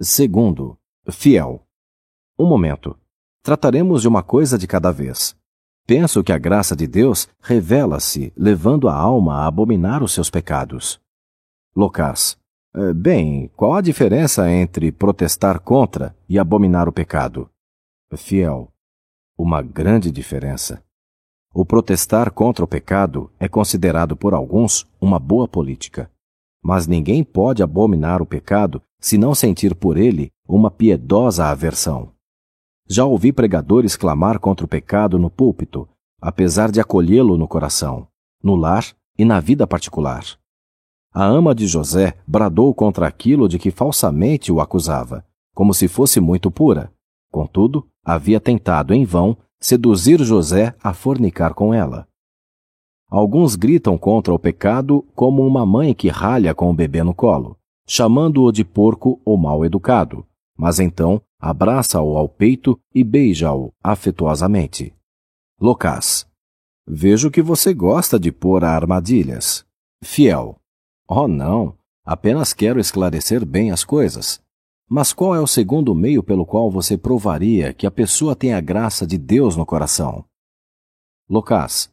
Segundo, 0.00 0.78
Fiel. 1.10 1.62
Um 2.38 2.46
momento. 2.46 2.98
Trataremos 3.42 4.02
de 4.02 4.08
uma 4.08 4.22
coisa 4.22 4.56
de 4.56 4.66
cada 4.66 4.90
vez. 4.90 5.36
Penso 5.86 6.24
que 6.24 6.32
a 6.32 6.38
graça 6.38 6.74
de 6.74 6.86
Deus 6.86 7.28
revela-se, 7.42 8.32
levando 8.34 8.88
a 8.88 8.94
alma 8.94 9.34
a 9.34 9.46
abominar 9.46 10.02
os 10.02 10.12
seus 10.12 10.30
pecados. 10.30 10.98
Locas. 11.76 12.38
Eh, 12.74 12.94
bem, 12.94 13.50
qual 13.54 13.74
a 13.74 13.82
diferença 13.82 14.50
entre 14.50 14.90
protestar 14.90 15.60
contra 15.60 16.16
e 16.26 16.38
abominar 16.38 16.88
o 16.88 16.92
pecado? 16.92 17.50
Fiel. 18.16 18.72
Uma 19.36 19.60
grande 19.60 20.10
diferença. 20.10 20.82
O 21.52 21.66
protestar 21.66 22.30
contra 22.30 22.64
o 22.64 22.68
pecado 22.68 23.30
é 23.38 23.46
considerado 23.46 24.16
por 24.16 24.32
alguns 24.32 24.88
uma 25.00 25.18
boa 25.18 25.46
política. 25.46 26.10
Mas 26.64 26.86
ninguém 26.86 27.22
pode 27.22 27.62
abominar 27.62 28.22
o 28.22 28.26
pecado 28.26 28.80
se 28.98 29.18
não 29.18 29.34
sentir 29.34 29.74
por 29.74 29.98
ele 29.98 30.30
uma 30.48 30.70
piedosa 30.70 31.44
aversão. 31.44 32.12
Já 32.88 33.04
ouvi 33.04 33.32
pregadores 33.32 33.96
clamar 33.96 34.38
contra 34.40 34.64
o 34.64 34.68
pecado 34.68 35.18
no 35.18 35.30
púlpito, 35.30 35.86
apesar 36.20 36.70
de 36.70 36.80
acolhê-lo 36.80 37.36
no 37.36 37.46
coração, 37.46 38.08
no 38.42 38.56
lar 38.56 38.84
e 39.18 39.26
na 39.26 39.40
vida 39.40 39.66
particular. 39.66 40.24
A 41.12 41.22
ama 41.22 41.54
de 41.54 41.66
José 41.66 42.14
bradou 42.26 42.74
contra 42.74 43.06
aquilo 43.06 43.46
de 43.46 43.58
que 43.58 43.70
falsamente 43.70 44.50
o 44.50 44.58
acusava, 44.58 45.24
como 45.54 45.74
se 45.74 45.86
fosse 45.86 46.18
muito 46.18 46.50
pura. 46.50 46.90
Contudo, 47.30 47.86
havia 48.02 48.40
tentado 48.40 48.94
em 48.94 49.04
vão 49.04 49.36
seduzir 49.60 50.22
José 50.22 50.74
a 50.82 50.92
fornicar 50.92 51.52
com 51.52 51.74
ela. 51.74 52.08
Alguns 53.10 53.54
gritam 53.54 53.96
contra 53.96 54.32
o 54.32 54.38
pecado 54.38 55.04
como 55.14 55.46
uma 55.46 55.64
mãe 55.64 55.94
que 55.94 56.08
ralha 56.08 56.54
com 56.54 56.70
o 56.70 56.74
bebê 56.74 57.02
no 57.02 57.14
colo, 57.14 57.56
chamando-o 57.86 58.50
de 58.50 58.64
porco 58.64 59.20
ou 59.24 59.36
mal 59.36 59.64
educado, 59.64 60.26
mas 60.56 60.80
então 60.80 61.20
abraça-o 61.38 62.16
ao 62.16 62.28
peito 62.28 62.78
e 62.94 63.04
beija-o 63.04 63.72
afetuosamente. 63.82 64.94
Locás. 65.60 66.26
Vejo 66.86 67.30
que 67.30 67.40
você 67.40 67.72
gosta 67.72 68.18
de 68.18 68.30
pôr 68.30 68.64
armadilhas. 68.64 69.64
Fiel. 70.02 70.56
Oh, 71.08 71.28
não. 71.28 71.76
Apenas 72.04 72.52
quero 72.52 72.78
esclarecer 72.78 73.44
bem 73.46 73.70
as 73.70 73.84
coisas. 73.84 74.42
Mas 74.88 75.12
qual 75.12 75.34
é 75.34 75.40
o 75.40 75.46
segundo 75.46 75.94
meio 75.94 76.22
pelo 76.22 76.44
qual 76.44 76.70
você 76.70 76.98
provaria 76.98 77.72
que 77.72 77.86
a 77.86 77.90
pessoa 77.90 78.36
tem 78.36 78.52
a 78.52 78.60
graça 78.60 79.06
de 79.06 79.16
Deus 79.16 79.56
no 79.56 79.64
coração? 79.64 80.24
Locás. 81.28 81.90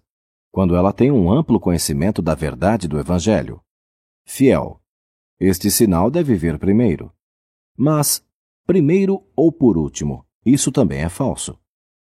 Quando 0.52 0.76
ela 0.76 0.92
tem 0.92 1.12
um 1.12 1.32
amplo 1.32 1.60
conhecimento 1.60 2.22
da 2.22 2.36
verdade 2.36 2.88
do 2.88 3.00
Evangelho. 3.00 3.62
Fiel. 4.26 4.82
Este 5.40 5.72
sinal 5.72 6.12
deve 6.12 6.36
vir 6.36 6.60
primeiro. 6.60 7.12
Mas, 7.78 8.24
primeiro 8.66 9.24
ou 9.36 9.52
por 9.52 9.78
último, 9.78 10.26
isso 10.46 10.72
também 10.72 11.02
é 11.02 11.10
falso. 11.10 11.58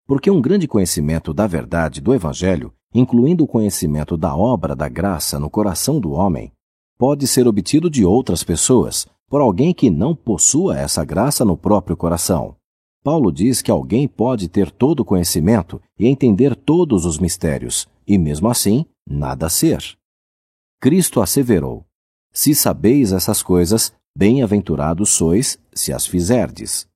Porque 0.07 0.31
um 0.31 0.41
grande 0.41 0.67
conhecimento 0.67 1.35
da 1.35 1.47
verdade 1.47 2.01
do 2.01 2.15
Evangelho, 2.15 2.73
incluindo 2.95 3.45
o 3.45 3.47
conhecimento 3.47 4.17
da 4.17 4.35
obra 4.35 4.75
da 4.75 4.89
graça 4.89 5.39
no 5.39 5.51
coração 5.51 6.01
do 6.01 6.13
homem, 6.13 6.51
pode 6.97 7.27
ser 7.27 7.47
obtido 7.47 7.91
de 7.91 8.05
outras 8.05 8.43
pessoas, 8.43 9.07
por 9.29 9.43
alguém 9.43 9.75
que 9.75 9.91
não 9.91 10.17
possua 10.17 10.79
essa 10.79 11.05
graça 11.05 11.45
no 11.45 11.57
próprio 11.57 11.97
coração. 11.97 12.57
Paulo 13.03 13.33
diz 13.33 13.63
que 13.63 13.71
alguém 13.71 14.07
pode 14.07 14.49
ter 14.49 14.71
todo 14.71 15.01
o 15.01 15.05
conhecimento 15.05 15.81
e 15.99 16.07
entender 16.07 16.55
todos 16.55 17.05
os 17.05 17.19
mistérios, 17.19 17.89
e 18.07 18.19
mesmo 18.19 18.49
assim, 18.49 18.85
nada 19.07 19.49
ser. 19.49 19.83
Cristo 20.81 21.21
asseverou: 21.21 21.85
Se 22.33 22.55
sabeis 22.55 23.13
essas 23.13 23.43
coisas, 23.43 23.93
bem-aventurados 24.17 25.11
sois 25.11 25.59
se 25.73 25.93
as 25.93 26.07
fizerdes. 26.07 26.89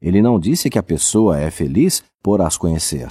Ele 0.00 0.22
não 0.22 0.38
disse 0.38 0.70
que 0.70 0.78
a 0.78 0.82
pessoa 0.82 1.38
é 1.38 1.50
feliz 1.50 2.02
por 2.22 2.40
as 2.40 2.56
conhecer. 2.56 3.08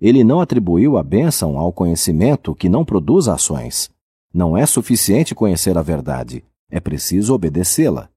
Ele 0.00 0.22
não 0.22 0.40
atribuiu 0.40 0.96
a 0.96 1.02
bênção 1.02 1.58
ao 1.58 1.72
conhecimento 1.72 2.54
que 2.54 2.68
não 2.68 2.84
produz 2.84 3.28
ações, 3.28 3.90
não 4.32 4.56
é 4.56 4.64
suficiente 4.64 5.34
conhecer 5.34 5.76
a 5.76 5.82
verdade, 5.82 6.44
é 6.70 6.80
preciso 6.80 7.34
obedecê-la. 7.34 8.08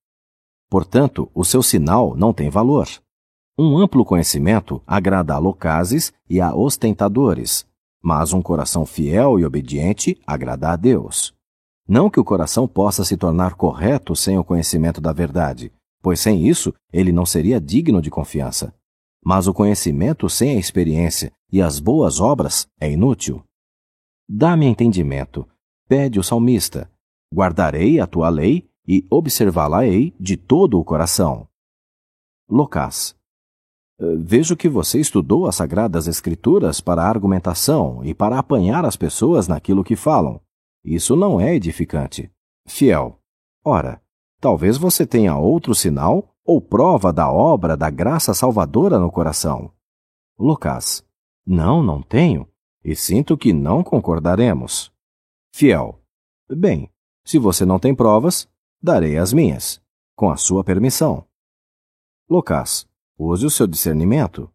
Portanto, 0.69 1.29
o 1.33 1.43
seu 1.43 1.61
sinal 1.61 2.15
não 2.15 2.33
tem 2.33 2.49
valor. 2.49 2.87
Um 3.57 3.77
amplo 3.77 4.03
conhecimento 4.03 4.83
agrada 4.85 5.33
a 5.33 5.37
locazes 5.37 6.11
e 6.29 6.41
a 6.41 6.53
ostentadores, 6.53 7.65
mas 8.03 8.33
um 8.33 8.41
coração 8.41 8.85
fiel 8.85 9.39
e 9.39 9.45
obediente 9.45 10.19
agrada 10.27 10.71
a 10.71 10.75
Deus. 10.75 11.33
Não 11.87 12.09
que 12.09 12.19
o 12.19 12.23
coração 12.25 12.67
possa 12.67 13.05
se 13.05 13.15
tornar 13.15 13.55
correto 13.55 14.13
sem 14.13 14.37
o 14.37 14.43
conhecimento 14.43 14.99
da 14.99 15.13
verdade, 15.13 15.71
pois 16.01 16.19
sem 16.19 16.45
isso 16.45 16.73
ele 16.91 17.13
não 17.13 17.25
seria 17.25 17.61
digno 17.61 18.01
de 18.01 18.11
confiança. 18.11 18.75
Mas 19.23 19.47
o 19.47 19.53
conhecimento 19.53 20.29
sem 20.29 20.57
a 20.57 20.59
experiência 20.59 21.31
e 21.49 21.61
as 21.61 21.79
boas 21.79 22.19
obras 22.19 22.67
é 22.77 22.91
inútil. 22.91 23.41
Dá-me 24.27 24.65
entendimento, 24.65 25.47
pede 25.87 26.19
o 26.19 26.23
salmista: 26.23 26.91
Guardarei 27.33 28.01
a 28.01 28.05
tua 28.05 28.27
lei 28.27 28.67
e 28.85 29.05
observá-la-ei 29.09 30.13
de 30.19 30.35
todo 30.35 30.77
o 30.77 30.83
coração. 30.83 31.47
Locás. 32.49 33.15
Eh, 33.99 34.15
vejo 34.17 34.55
que 34.55 34.67
você 34.67 34.99
estudou 34.99 35.47
as 35.47 35.55
Sagradas 35.55 36.07
Escrituras 36.07 36.81
para 36.81 37.03
argumentação 37.03 38.03
e 38.03 38.13
para 38.13 38.37
apanhar 38.37 38.85
as 38.85 38.95
pessoas 38.95 39.47
naquilo 39.47 39.83
que 39.83 39.95
falam. 39.95 40.41
Isso 40.83 41.15
não 41.15 41.39
é 41.39 41.55
edificante. 41.55 42.31
Fiel. 42.67 43.19
Ora, 43.63 44.01
talvez 44.39 44.77
você 44.77 45.05
tenha 45.05 45.37
outro 45.37 45.73
sinal 45.73 46.35
ou 46.43 46.61
prova 46.61 47.11
da 47.11 47.31
obra 47.31 47.75
da 47.75 47.89
graça 47.89 48.33
salvadora 48.33 48.99
no 48.99 49.11
coração. 49.11 49.71
Lucas. 50.37 51.03
Não, 51.47 51.81
não 51.81 52.01
tenho, 52.01 52.47
e 52.83 52.95
sinto 52.95 53.37
que 53.37 53.53
não 53.53 53.83
concordaremos. 53.83 54.91
Fiel. 55.53 56.01
Bem, 56.49 56.89
se 57.23 57.39
você 57.39 57.65
não 57.65 57.79
tem 57.79 57.95
provas, 57.95 58.47
darei 58.81 59.17
as 59.17 59.31
minhas, 59.31 59.81
com 60.15 60.29
a 60.29 60.37
sua 60.37 60.63
permissão. 60.63 61.25
Lucas, 62.29 62.87
use 63.17 63.45
o 63.45 63.49
seu 63.49 63.67
discernimento. 63.67 64.49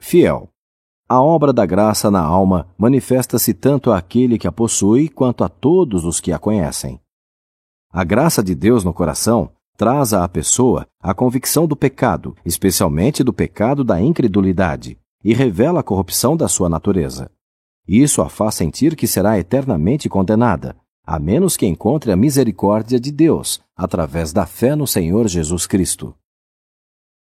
Fiel. 0.00 0.50
A 1.08 1.22
obra 1.22 1.52
da 1.52 1.64
graça 1.64 2.10
na 2.10 2.20
alma 2.20 2.68
manifesta-se 2.76 3.54
tanto 3.54 3.90
àquele 3.90 4.38
que 4.38 4.46
a 4.46 4.52
possui 4.52 5.08
quanto 5.08 5.42
a 5.42 5.48
todos 5.48 6.04
os 6.04 6.20
que 6.20 6.32
a 6.32 6.38
conhecem. 6.38 7.00
A 7.90 8.04
graça 8.04 8.42
de 8.42 8.54
Deus 8.54 8.84
no 8.84 8.92
coração 8.92 9.50
traz 9.76 10.12
à 10.12 10.28
pessoa 10.28 10.86
a 11.00 11.14
convicção 11.14 11.66
do 11.66 11.74
pecado, 11.74 12.36
especialmente 12.44 13.24
do 13.24 13.32
pecado 13.32 13.82
da 13.82 14.00
incredulidade, 14.00 14.98
e 15.24 15.32
revela 15.32 15.80
a 15.80 15.82
corrupção 15.82 16.36
da 16.36 16.48
sua 16.48 16.68
natureza. 16.68 17.30
Isso 17.86 18.20
a 18.20 18.28
faz 18.28 18.56
sentir 18.56 18.94
que 18.94 19.06
será 19.06 19.38
eternamente 19.38 20.08
condenada, 20.08 20.76
a 21.06 21.18
menos 21.18 21.56
que 21.56 21.64
encontre 21.64 22.12
a 22.12 22.16
misericórdia 22.16 23.00
de 23.00 23.10
Deus 23.10 23.62
através 23.74 24.30
da 24.30 24.44
fé 24.44 24.76
no 24.76 24.86
Senhor 24.86 25.26
Jesus 25.26 25.66
Cristo. 25.66 26.14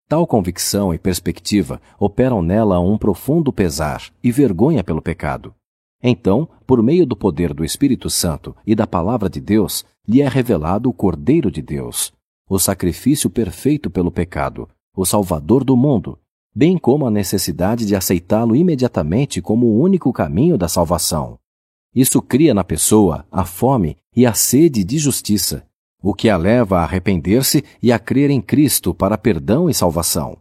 Tal 0.09 0.25
convicção 0.25 0.93
e 0.93 0.97
perspectiva 0.97 1.81
operam 1.99 2.41
nela 2.41 2.79
um 2.79 2.97
profundo 2.97 3.51
pesar 3.51 4.09
e 4.23 4.31
vergonha 4.31 4.81
pelo 4.81 5.01
pecado. 5.01 5.53
Então, 6.01 6.47
por 6.65 6.81
meio 6.81 7.05
do 7.05 7.13
poder 7.13 7.53
do 7.53 7.65
Espírito 7.65 8.09
Santo 8.09 8.55
e 8.65 8.73
da 8.73 8.87
Palavra 8.87 9.29
de 9.29 9.41
Deus, 9.41 9.83
lhe 10.07 10.21
é 10.21 10.27
revelado 10.29 10.89
o 10.89 10.93
Cordeiro 10.93 11.51
de 11.51 11.61
Deus, 11.61 12.13
o 12.49 12.57
sacrifício 12.57 13.29
perfeito 13.29 13.89
pelo 13.89 14.09
pecado, 14.09 14.69
o 14.95 15.03
Salvador 15.03 15.65
do 15.65 15.75
mundo, 15.75 16.17
bem 16.55 16.77
como 16.77 17.05
a 17.05 17.11
necessidade 17.11 17.85
de 17.85 17.93
aceitá-lo 17.93 18.55
imediatamente 18.55 19.41
como 19.41 19.65
o 19.65 19.81
único 19.81 20.13
caminho 20.13 20.57
da 20.57 20.69
salvação. 20.69 21.37
Isso 21.93 22.21
cria 22.21 22.53
na 22.53 22.63
pessoa 22.63 23.25
a 23.29 23.43
fome 23.43 23.97
e 24.15 24.25
a 24.25 24.33
sede 24.33 24.85
de 24.85 24.97
justiça, 24.97 25.66
o 26.01 26.13
que 26.13 26.29
a 26.29 26.37
leva 26.37 26.79
a 26.79 26.83
arrepender-se 26.83 27.63
e 27.81 27.91
a 27.91 27.99
crer 27.99 28.29
em 28.29 28.41
Cristo 28.41 28.93
para 28.93 29.17
perdão 29.17 29.69
e 29.69 29.73
salvação. 29.73 30.37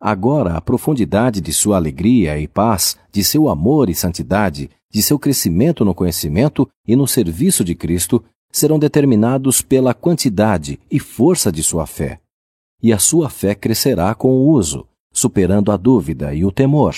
Agora, 0.00 0.56
a 0.56 0.60
profundidade 0.60 1.40
de 1.40 1.52
sua 1.52 1.76
alegria 1.76 2.38
e 2.38 2.46
paz, 2.46 2.96
de 3.10 3.24
seu 3.24 3.48
amor 3.48 3.88
e 3.88 3.94
santidade, 3.94 4.70
de 4.90 5.02
seu 5.02 5.18
crescimento 5.18 5.84
no 5.84 5.94
conhecimento 5.94 6.68
e 6.86 6.94
no 6.94 7.06
serviço 7.06 7.64
de 7.64 7.74
Cristo 7.74 8.22
serão 8.52 8.78
determinados 8.78 9.60
pela 9.60 9.92
quantidade 9.92 10.78
e 10.90 10.98
força 10.98 11.50
de 11.50 11.62
sua 11.62 11.86
fé. 11.86 12.20
E 12.82 12.92
a 12.92 12.98
sua 12.98 13.28
fé 13.28 13.54
crescerá 13.54 14.14
com 14.14 14.30
o 14.32 14.48
uso, 14.50 14.86
superando 15.12 15.72
a 15.72 15.76
dúvida 15.76 16.34
e 16.34 16.44
o 16.44 16.52
temor, 16.52 16.94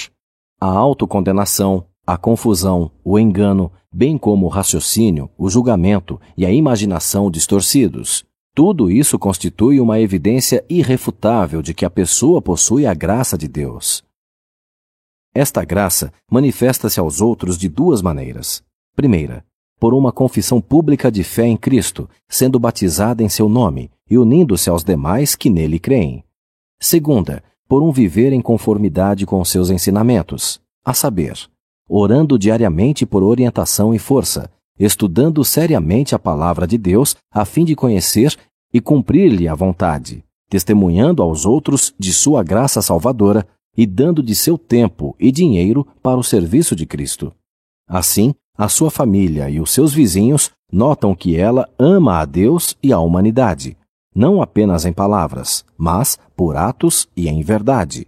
a 0.61 0.67
autocondenação, 0.67 1.87
a 2.09 2.17
confusão, 2.17 2.91
o 3.05 3.19
engano, 3.19 3.71
bem 3.93 4.17
como 4.17 4.47
o 4.47 4.49
raciocínio, 4.49 5.29
o 5.37 5.51
julgamento 5.51 6.19
e 6.39 6.47
a 6.47 6.51
imaginação 6.51 7.31
distorcidos. 7.31 8.25
Tudo 8.55 8.91
isso 8.91 9.19
constitui 9.19 9.79
uma 9.79 10.01
evidência 10.01 10.65
irrefutável 10.71 11.61
de 11.61 11.75
que 11.75 11.85
a 11.85 11.91
pessoa 11.91 12.41
possui 12.41 12.87
a 12.87 12.95
graça 12.95 13.37
de 13.37 13.47
Deus. 13.47 14.03
Esta 15.35 15.63
graça 15.67 16.11
manifesta-se 16.33 16.99
aos 16.99 17.21
outros 17.21 17.59
de 17.59 17.69
duas 17.69 18.01
maneiras. 18.01 18.63
Primeira, 18.97 19.45
por 19.79 19.93
uma 19.93 20.11
confissão 20.11 20.63
pública 20.63 21.13
de 21.13 21.23
fé 21.23 21.47
em 21.47 21.59
Cristo, 21.59 22.09
sendo 22.27 22.59
batizada 22.59 23.23
em 23.23 23.29
seu 23.29 23.51
nome 23.51 23.91
e 24.09 24.17
unindo-se 24.17 24.71
aos 24.71 24.83
demais 24.83 25.37
que 25.37 25.51
nele 25.51 25.79
creem. 25.79 26.25
Segunda, 26.81 27.45
por 27.69 27.83
um 27.83 27.93
viver 27.93 28.33
em 28.33 28.41
conformidade 28.41 29.27
com 29.27 29.45
seus 29.45 29.69
ensinamentos, 29.69 30.59
a 30.83 30.95
saber, 30.95 31.51
orando 31.89 32.39
diariamente 32.39 33.07
por 33.07 33.23
orientação 33.23 33.95
e 33.95 33.99
força, 33.99 34.51
estudando 34.79 35.45
seriamente 35.45 36.15
a 36.15 36.19
palavra 36.19 36.67
de 36.67 36.77
Deus 36.77 37.17
a 37.33 37.45
fim 37.45 37.65
de 37.65 37.75
conhecer 37.75 38.37
e 38.73 38.81
cumprir-lhe 38.81 39.49
a 39.49 39.55
vontade, 39.55 40.23
testemunhando 40.49 41.23
aos 41.23 41.47
outros 41.47 41.95
de 41.99 42.13
sua 42.13 42.43
graça 42.43 42.83
salvadora 42.83 43.47
e 43.77 43.87
dando 43.87 44.23
de 44.23 44.35
seu 44.35 44.59
tempo 44.59 45.17
e 45.19 45.31
dinheiro 45.31 45.87
para 46.03 46.19
o 46.19 46.23
serviço 46.23 46.77
de 46.77 46.85
Cristo. 46.85 47.33
Assim, 47.89 48.35
a 48.57 48.69
sua 48.69 48.91
família 48.91 49.49
e 49.49 49.61
os 49.61 49.71
seus 49.71 49.93
vizinhos 49.93 50.51
notam 50.71 51.15
que 51.15 51.37
ela 51.37 51.69
ama 51.79 52.19
a 52.19 52.25
Deus 52.25 52.77
e 52.83 52.93
a 52.93 52.99
humanidade, 52.99 53.77
não 54.15 54.43
apenas 54.43 54.85
em 54.85 54.93
palavras, 54.93 55.65
mas 55.77 56.19
por 56.37 56.57
atos 56.57 57.09
e 57.17 57.29
em 57.29 57.41
verdade. 57.41 58.07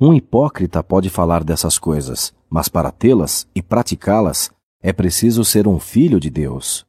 Um 0.00 0.14
hipócrita 0.14 0.82
pode 0.82 1.10
falar 1.10 1.44
dessas 1.44 1.78
coisas, 1.78 2.34
mas 2.48 2.68
para 2.68 2.90
tê-las 2.90 3.46
e 3.54 3.62
praticá-las 3.62 4.50
é 4.80 4.92
preciso 4.92 5.44
ser 5.44 5.66
um 5.66 5.78
filho 5.78 6.20
de 6.20 6.30
Deus. 6.30 6.86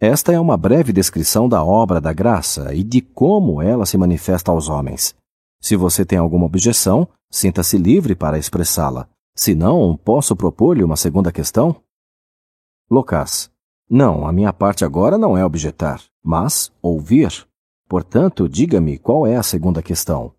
Esta 0.00 0.32
é 0.32 0.40
uma 0.40 0.56
breve 0.56 0.92
descrição 0.92 1.48
da 1.48 1.64
obra 1.64 2.00
da 2.00 2.12
graça 2.12 2.74
e 2.74 2.82
de 2.82 3.00
como 3.00 3.62
ela 3.62 3.86
se 3.86 3.96
manifesta 3.96 4.50
aos 4.50 4.68
homens. 4.68 5.14
Se 5.60 5.76
você 5.76 6.04
tem 6.04 6.18
alguma 6.18 6.44
objeção, 6.44 7.08
sinta-se 7.30 7.78
livre 7.78 8.14
para 8.14 8.38
expressá-la. 8.38 9.08
Se 9.34 9.54
não, 9.54 9.96
posso 9.96 10.36
propor-lhe 10.36 10.84
uma 10.84 10.96
segunda 10.96 11.32
questão? 11.32 11.76
Locas. 12.90 13.50
Não, 13.88 14.26
a 14.26 14.32
minha 14.32 14.52
parte 14.52 14.84
agora 14.84 15.16
não 15.16 15.38
é 15.38 15.44
objetar, 15.44 16.02
mas 16.22 16.70
ouvir. 16.82 17.46
Portanto, 17.88 18.46
diga-me 18.46 18.98
qual 18.98 19.26
é 19.26 19.36
a 19.36 19.42
segunda 19.42 19.82
questão. 19.82 20.34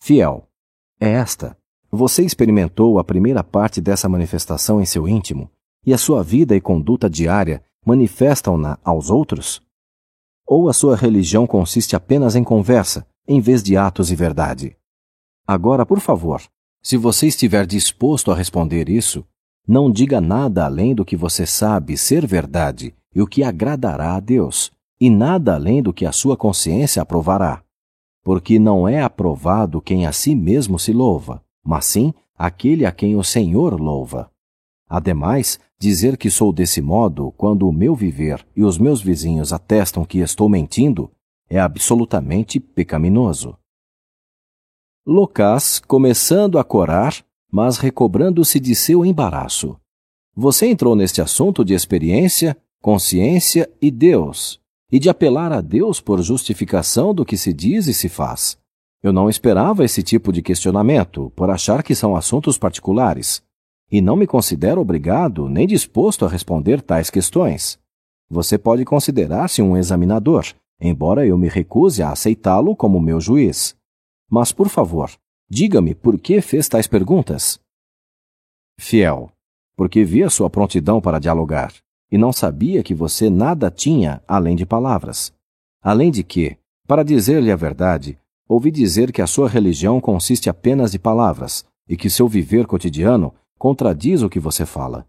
Fiel. 0.00 0.46
É 1.00 1.10
esta. 1.10 1.57
Você 1.90 2.22
experimentou 2.22 2.98
a 2.98 3.04
primeira 3.04 3.42
parte 3.42 3.80
dessa 3.80 4.08
manifestação 4.08 4.80
em 4.80 4.84
seu 4.84 5.08
íntimo, 5.08 5.50
e 5.86 5.94
a 5.94 5.98
sua 5.98 6.22
vida 6.22 6.54
e 6.54 6.60
conduta 6.60 7.08
diária 7.08 7.62
manifestam-na 7.84 8.78
aos 8.84 9.08
outros? 9.08 9.62
Ou 10.46 10.68
a 10.68 10.74
sua 10.74 10.94
religião 10.94 11.46
consiste 11.46 11.96
apenas 11.96 12.36
em 12.36 12.44
conversa, 12.44 13.06
em 13.26 13.40
vez 13.40 13.62
de 13.62 13.76
atos 13.76 14.10
e 14.10 14.14
verdade? 14.14 14.76
Agora, 15.46 15.86
por 15.86 15.98
favor, 15.98 16.42
se 16.82 16.98
você 16.98 17.26
estiver 17.26 17.66
disposto 17.66 18.30
a 18.30 18.34
responder 18.34 18.90
isso, 18.90 19.24
não 19.66 19.90
diga 19.90 20.20
nada 20.20 20.66
além 20.66 20.94
do 20.94 21.06
que 21.06 21.16
você 21.16 21.46
sabe 21.46 21.96
ser 21.96 22.26
verdade 22.26 22.94
e 23.14 23.22
o 23.22 23.26
que 23.26 23.42
agradará 23.42 24.14
a 24.14 24.20
Deus, 24.20 24.70
e 25.00 25.08
nada 25.08 25.54
além 25.54 25.82
do 25.82 25.92
que 25.92 26.04
a 26.04 26.12
sua 26.12 26.36
consciência 26.36 27.00
aprovará. 27.00 27.62
Porque 28.22 28.58
não 28.58 28.86
é 28.86 29.02
aprovado 29.02 29.80
quem 29.80 30.06
a 30.06 30.12
si 30.12 30.34
mesmo 30.34 30.78
se 30.78 30.92
louva, 30.92 31.42
mas 31.68 31.84
sim 31.84 32.14
aquele 32.34 32.86
a 32.86 32.90
quem 32.90 33.14
o 33.14 33.22
Senhor 33.22 33.78
louva. 33.78 34.30
Ademais, 34.88 35.60
dizer 35.78 36.16
que 36.16 36.30
sou 36.30 36.50
desse 36.50 36.80
modo 36.80 37.30
quando 37.36 37.68
o 37.68 37.72
meu 37.72 37.94
viver 37.94 38.42
e 38.56 38.64
os 38.64 38.78
meus 38.78 39.02
vizinhos 39.02 39.52
atestam 39.52 40.02
que 40.02 40.20
estou 40.20 40.48
mentindo 40.48 41.10
é 41.46 41.60
absolutamente 41.60 42.58
pecaminoso. 42.58 43.54
Locas, 45.06 45.78
começando 45.78 46.58
a 46.58 46.64
corar, 46.64 47.22
mas 47.52 47.76
recobrando-se 47.76 48.58
de 48.58 48.74
seu 48.74 49.04
embaraço. 49.04 49.78
Você 50.34 50.68
entrou 50.68 50.96
neste 50.96 51.20
assunto 51.20 51.62
de 51.66 51.74
experiência, 51.74 52.56
consciência 52.80 53.70
e 53.78 53.90
Deus, 53.90 54.58
e 54.90 54.98
de 54.98 55.10
apelar 55.10 55.52
a 55.52 55.60
Deus 55.60 56.00
por 56.00 56.22
justificação 56.22 57.12
do 57.12 57.26
que 57.26 57.36
se 57.36 57.52
diz 57.52 57.88
e 57.88 57.92
se 57.92 58.08
faz. 58.08 58.56
Eu 59.02 59.12
não 59.12 59.28
esperava 59.28 59.84
esse 59.84 60.02
tipo 60.02 60.32
de 60.32 60.42
questionamento, 60.42 61.30
por 61.36 61.50
achar 61.50 61.82
que 61.82 61.94
são 61.94 62.16
assuntos 62.16 62.58
particulares, 62.58 63.42
e 63.90 64.00
não 64.00 64.16
me 64.16 64.26
considero 64.26 64.80
obrigado 64.80 65.48
nem 65.48 65.66
disposto 65.66 66.24
a 66.24 66.28
responder 66.28 66.82
tais 66.82 67.08
questões. 67.08 67.78
Você 68.28 68.58
pode 68.58 68.84
considerar-se 68.84 69.62
um 69.62 69.76
examinador, 69.76 70.44
embora 70.80 71.26
eu 71.26 71.38
me 71.38 71.48
recuse 71.48 72.02
a 72.02 72.10
aceitá-lo 72.10 72.76
como 72.76 73.00
meu 73.00 73.20
juiz. 73.20 73.76
Mas, 74.28 74.52
por 74.52 74.68
favor, 74.68 75.10
diga-me 75.48 75.94
por 75.94 76.18
que 76.18 76.40
fez 76.40 76.68
tais 76.68 76.86
perguntas. 76.86 77.58
Fiel, 78.78 79.32
porque 79.76 80.04
vi 80.04 80.22
a 80.22 80.30
sua 80.30 80.50
prontidão 80.50 81.00
para 81.00 81.18
dialogar, 81.18 81.72
e 82.10 82.18
não 82.18 82.32
sabia 82.32 82.82
que 82.82 82.94
você 82.94 83.30
nada 83.30 83.70
tinha 83.70 84.22
além 84.26 84.54
de 84.54 84.66
palavras. 84.66 85.32
Além 85.80 86.10
de 86.10 86.22
que, 86.22 86.58
para 86.86 87.02
dizer-lhe 87.02 87.50
a 87.50 87.56
verdade, 87.56 88.18
ouvi 88.48 88.70
dizer 88.70 89.12
que 89.12 89.20
a 89.20 89.26
sua 89.26 89.48
religião 89.48 90.00
consiste 90.00 90.48
apenas 90.48 90.90
de 90.90 90.98
palavras, 90.98 91.64
e 91.88 91.96
que 91.96 92.08
seu 92.08 92.26
viver 92.26 92.66
cotidiano 92.66 93.34
contradiz 93.58 94.22
o 94.22 94.28
que 94.28 94.40
você 94.40 94.64
fala. 94.64 95.06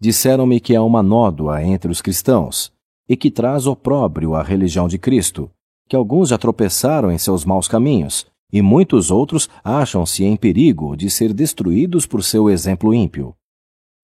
Disseram-me 0.00 0.60
que 0.60 0.74
há 0.74 0.82
uma 0.82 1.02
nódoa 1.02 1.62
entre 1.62 1.90
os 1.90 2.02
cristãos 2.02 2.72
e 3.08 3.16
que 3.16 3.30
traz 3.30 3.66
opróbrio 3.66 4.34
à 4.34 4.42
religião 4.42 4.88
de 4.88 4.98
Cristo, 4.98 5.50
que 5.88 5.94
alguns 5.94 6.30
já 6.30 6.38
tropeçaram 6.38 7.10
em 7.10 7.18
seus 7.18 7.44
maus 7.44 7.68
caminhos 7.68 8.26
e 8.52 8.62
muitos 8.62 9.10
outros 9.10 9.48
acham-se 9.62 10.24
em 10.24 10.36
perigo 10.36 10.96
de 10.96 11.10
ser 11.10 11.32
destruídos 11.32 12.06
por 12.06 12.22
seu 12.22 12.48
exemplo 12.48 12.94
ímpio. 12.94 13.34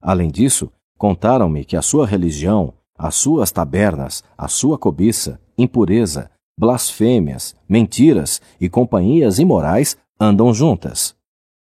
Além 0.03 0.29
disso, 0.29 0.71
contaram-me 0.99 1.65
que 1.65 1.77
a 1.77 1.83
sua 1.83 2.07
religião, 2.07 2.75
as 2.99 3.15
suas 3.15 3.51
tabernas, 3.51 4.25
a 4.37 4.49
sua 4.49 4.77
cobiça, 4.77 5.41
impureza, 5.57 6.31
blasfêmias, 6.61 7.57
mentiras 7.67 8.39
e 8.61 8.69
companhias 8.69 9.39
imorais 9.39 9.97
andam 10.21 10.53
juntas. 10.53 11.17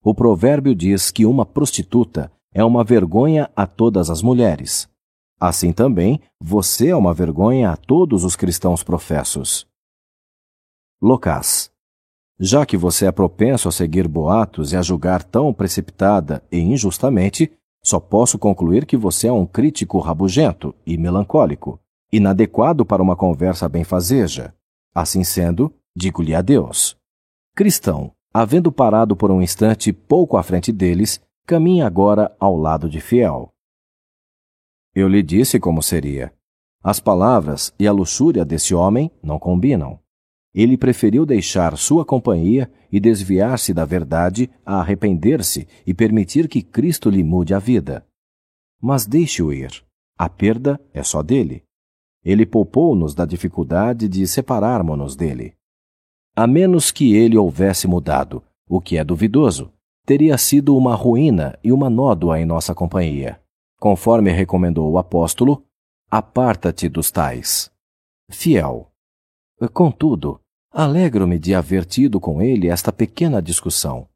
O 0.01 0.15
provérbio 0.15 0.73
diz 0.73 1.11
que 1.11 1.25
uma 1.25 1.45
prostituta 1.45 2.31
é 2.53 2.63
uma 2.63 2.85
vergonha 2.85 3.51
a 3.53 3.67
todas 3.67 4.09
as 4.09 4.21
mulheres. 4.21 4.87
Assim 5.37 5.73
também, 5.73 6.21
você 6.39 6.87
é 6.87 6.95
uma 6.95 7.13
vergonha 7.13 7.69
a 7.71 7.75
todos 7.75 8.23
os 8.23 8.37
cristãos 8.37 8.81
professos. 8.81 9.67
Locas. 11.01 11.69
Já 12.39 12.65
que 12.65 12.77
você 12.77 13.07
é 13.07 13.11
propenso 13.11 13.67
a 13.67 13.71
seguir 13.73 14.07
boatos 14.07 14.71
e 14.71 14.77
a 14.77 14.81
julgar 14.81 15.21
tão 15.21 15.53
precipitada 15.53 16.41
e 16.49 16.59
injustamente, 16.59 17.51
só 17.83 17.99
posso 17.99 18.39
concluir 18.39 18.85
que 18.85 18.95
você 18.95 19.27
é 19.27 19.33
um 19.33 19.45
crítico 19.45 19.99
rabugento 19.99 20.73
e 20.85 20.97
melancólico, 20.97 21.77
inadequado 22.09 22.85
para 22.85 23.03
uma 23.03 23.15
conversa 23.15 23.67
benfazeja. 23.67 24.53
Assim 24.93 25.23
sendo, 25.23 25.73
digo-lhe 25.95 26.33
adeus. 26.33 26.97
Cristão, 27.55 28.11
havendo 28.33 28.71
parado 28.71 29.15
por 29.15 29.31
um 29.31 29.41
instante 29.41 29.91
pouco 29.91 30.37
à 30.37 30.43
frente 30.43 30.71
deles, 30.71 31.21
caminha 31.45 31.87
agora 31.87 32.35
ao 32.39 32.55
lado 32.55 32.89
de 32.89 32.99
Fiel. 32.99 33.53
Eu 34.93 35.07
lhe 35.07 35.21
disse 35.21 35.59
como 35.59 35.81
seria. 35.81 36.33
As 36.83 36.99
palavras 36.99 37.73
e 37.79 37.87
a 37.87 37.91
luxúria 37.91 38.45
desse 38.45 38.73
homem 38.73 39.11
não 39.21 39.37
combinam. 39.37 39.99
Ele 40.53 40.77
preferiu 40.77 41.25
deixar 41.25 41.77
sua 41.77 42.03
companhia 42.03 42.71
e 42.91 42.99
desviar-se 42.99 43.73
da 43.73 43.85
verdade 43.85 44.49
a 44.65 44.79
arrepender-se 44.79 45.67
e 45.85 45.93
permitir 45.93 46.47
que 46.47 46.63
Cristo 46.63 47.09
lhe 47.09 47.23
mude 47.23 47.53
a 47.53 47.59
vida. 47.59 48.07
Mas 48.81 49.05
deixe-o 49.05 49.53
ir. 49.53 49.83
A 50.17 50.27
perda 50.27 50.79
é 50.93 51.03
só 51.03 51.21
dele. 51.21 51.66
Ele 52.23 52.45
poupou-nos 52.45 53.13
da 53.15 53.25
dificuldade 53.25 54.07
de 54.07 54.27
separarmos-nos 54.27 55.15
dele. 55.15 55.55
A 56.35 56.45
menos 56.45 56.91
que 56.91 57.15
ele 57.15 57.37
houvesse 57.37 57.87
mudado, 57.87 58.43
o 58.69 58.79
que 58.79 58.97
é 58.97 59.03
duvidoso, 59.03 59.71
teria 60.05 60.37
sido 60.37 60.75
uma 60.77 60.95
ruína 60.95 61.57
e 61.63 61.71
uma 61.71 61.89
nódoa 61.89 62.39
em 62.39 62.45
nossa 62.45 62.75
companhia. 62.75 63.41
Conforme 63.79 64.31
recomendou 64.31 64.91
o 64.91 64.97
apóstolo, 64.97 65.63
aparta-te 66.09 66.87
dos 66.87 67.11
tais. 67.11 67.71
Fiel. 68.29 68.91
Contudo, 69.73 70.39
alegro-me 70.71 71.39
de 71.39 71.55
haver 71.55 71.85
tido 71.85 72.19
com 72.19 72.41
ele 72.41 72.67
esta 72.69 72.91
pequena 72.91 73.41
discussão. 73.41 74.07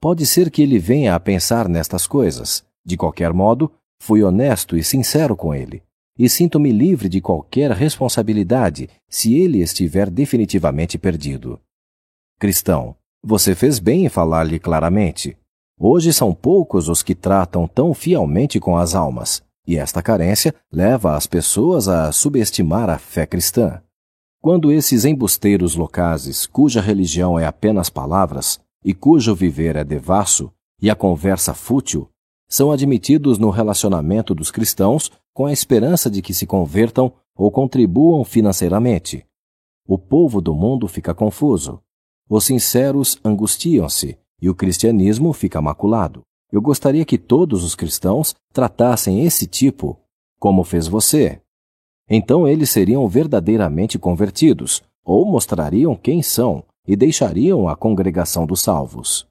Pode 0.00 0.26
ser 0.26 0.50
que 0.50 0.62
ele 0.62 0.78
venha 0.78 1.14
a 1.14 1.20
pensar 1.20 1.68
nestas 1.68 2.06
coisas. 2.06 2.64
De 2.84 2.96
qualquer 2.96 3.32
modo, 3.32 3.72
fui 4.00 4.22
honesto 4.22 4.76
e 4.76 4.82
sincero 4.82 5.36
com 5.36 5.54
ele, 5.54 5.82
e 6.22 6.28
sinto-me 6.28 6.70
livre 6.70 7.08
de 7.08 7.20
qualquer 7.20 7.72
responsabilidade 7.72 8.88
se 9.08 9.34
ele 9.34 9.58
estiver 9.58 10.08
definitivamente 10.08 10.96
perdido. 10.96 11.58
Cristão, 12.38 12.94
você 13.20 13.56
fez 13.56 13.80
bem 13.80 14.06
em 14.06 14.08
falar-lhe 14.08 14.60
claramente. 14.60 15.36
Hoje 15.76 16.12
são 16.12 16.32
poucos 16.32 16.88
os 16.88 17.02
que 17.02 17.16
tratam 17.16 17.66
tão 17.66 17.92
fielmente 17.92 18.60
com 18.60 18.76
as 18.76 18.94
almas, 18.94 19.42
e 19.66 19.76
esta 19.76 20.00
carência 20.00 20.54
leva 20.70 21.16
as 21.16 21.26
pessoas 21.26 21.88
a 21.88 22.12
subestimar 22.12 22.88
a 22.88 22.98
fé 22.98 23.26
cristã. 23.26 23.82
Quando 24.40 24.70
esses 24.70 25.04
embusteiros 25.04 25.74
locais, 25.74 26.46
cuja 26.46 26.80
religião 26.80 27.36
é 27.36 27.46
apenas 27.46 27.90
palavras, 27.90 28.60
e 28.84 28.94
cujo 28.94 29.34
viver 29.34 29.74
é 29.74 29.82
devasso, 29.82 30.52
e 30.80 30.88
a 30.88 30.94
conversa 30.94 31.52
fútil, 31.52 32.08
são 32.48 32.70
admitidos 32.70 33.38
no 33.38 33.50
relacionamento 33.50 34.36
dos 34.36 34.52
cristãos 34.52 35.10
com 35.34 35.46
a 35.46 35.52
esperança 35.52 36.10
de 36.10 36.20
que 36.20 36.34
se 36.34 36.46
convertam 36.46 37.12
ou 37.34 37.50
contribuam 37.50 38.24
financeiramente. 38.24 39.26
O 39.86 39.98
povo 39.98 40.40
do 40.40 40.54
mundo 40.54 40.86
fica 40.86 41.14
confuso. 41.14 41.80
Os 42.28 42.44
sinceros 42.44 43.18
angustiam-se 43.24 44.18
e 44.40 44.48
o 44.48 44.54
cristianismo 44.54 45.32
fica 45.32 45.60
maculado. 45.60 46.22
Eu 46.50 46.60
gostaria 46.60 47.04
que 47.04 47.18
todos 47.18 47.64
os 47.64 47.74
cristãos 47.74 48.34
tratassem 48.52 49.24
esse 49.24 49.46
tipo 49.46 49.98
como 50.38 50.64
fez 50.64 50.86
você. 50.86 51.40
Então 52.10 52.46
eles 52.46 52.68
seriam 52.68 53.08
verdadeiramente 53.08 53.98
convertidos, 53.98 54.82
ou 55.04 55.24
mostrariam 55.24 55.96
quem 55.96 56.20
são 56.20 56.64
e 56.86 56.96
deixariam 56.96 57.68
a 57.68 57.76
congregação 57.76 58.44
dos 58.44 58.60
salvos. 58.60 59.26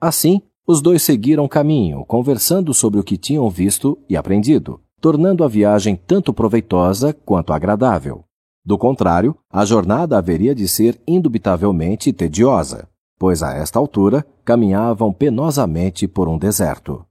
Assim, 0.00 0.40
os 0.66 0.80
dois 0.80 1.02
seguiram 1.02 1.46
caminho, 1.46 2.04
conversando 2.06 2.72
sobre 2.72 2.98
o 2.98 3.04
que 3.04 3.18
tinham 3.18 3.48
visto 3.50 3.98
e 4.08 4.16
aprendido 4.16 4.80
tornando 5.04 5.44
a 5.44 5.48
viagem 5.48 5.96
tanto 5.96 6.32
proveitosa 6.32 7.12
quanto 7.12 7.52
agradável. 7.52 8.24
Do 8.64 8.78
contrário, 8.78 9.36
a 9.52 9.62
jornada 9.62 10.16
haveria 10.16 10.54
de 10.54 10.66
ser 10.66 10.98
indubitavelmente 11.06 12.10
tediosa, 12.10 12.88
pois 13.18 13.42
a 13.42 13.54
esta 13.54 13.78
altura 13.78 14.24
caminhavam 14.46 15.12
penosamente 15.12 16.08
por 16.08 16.26
um 16.26 16.38
deserto. 16.38 17.04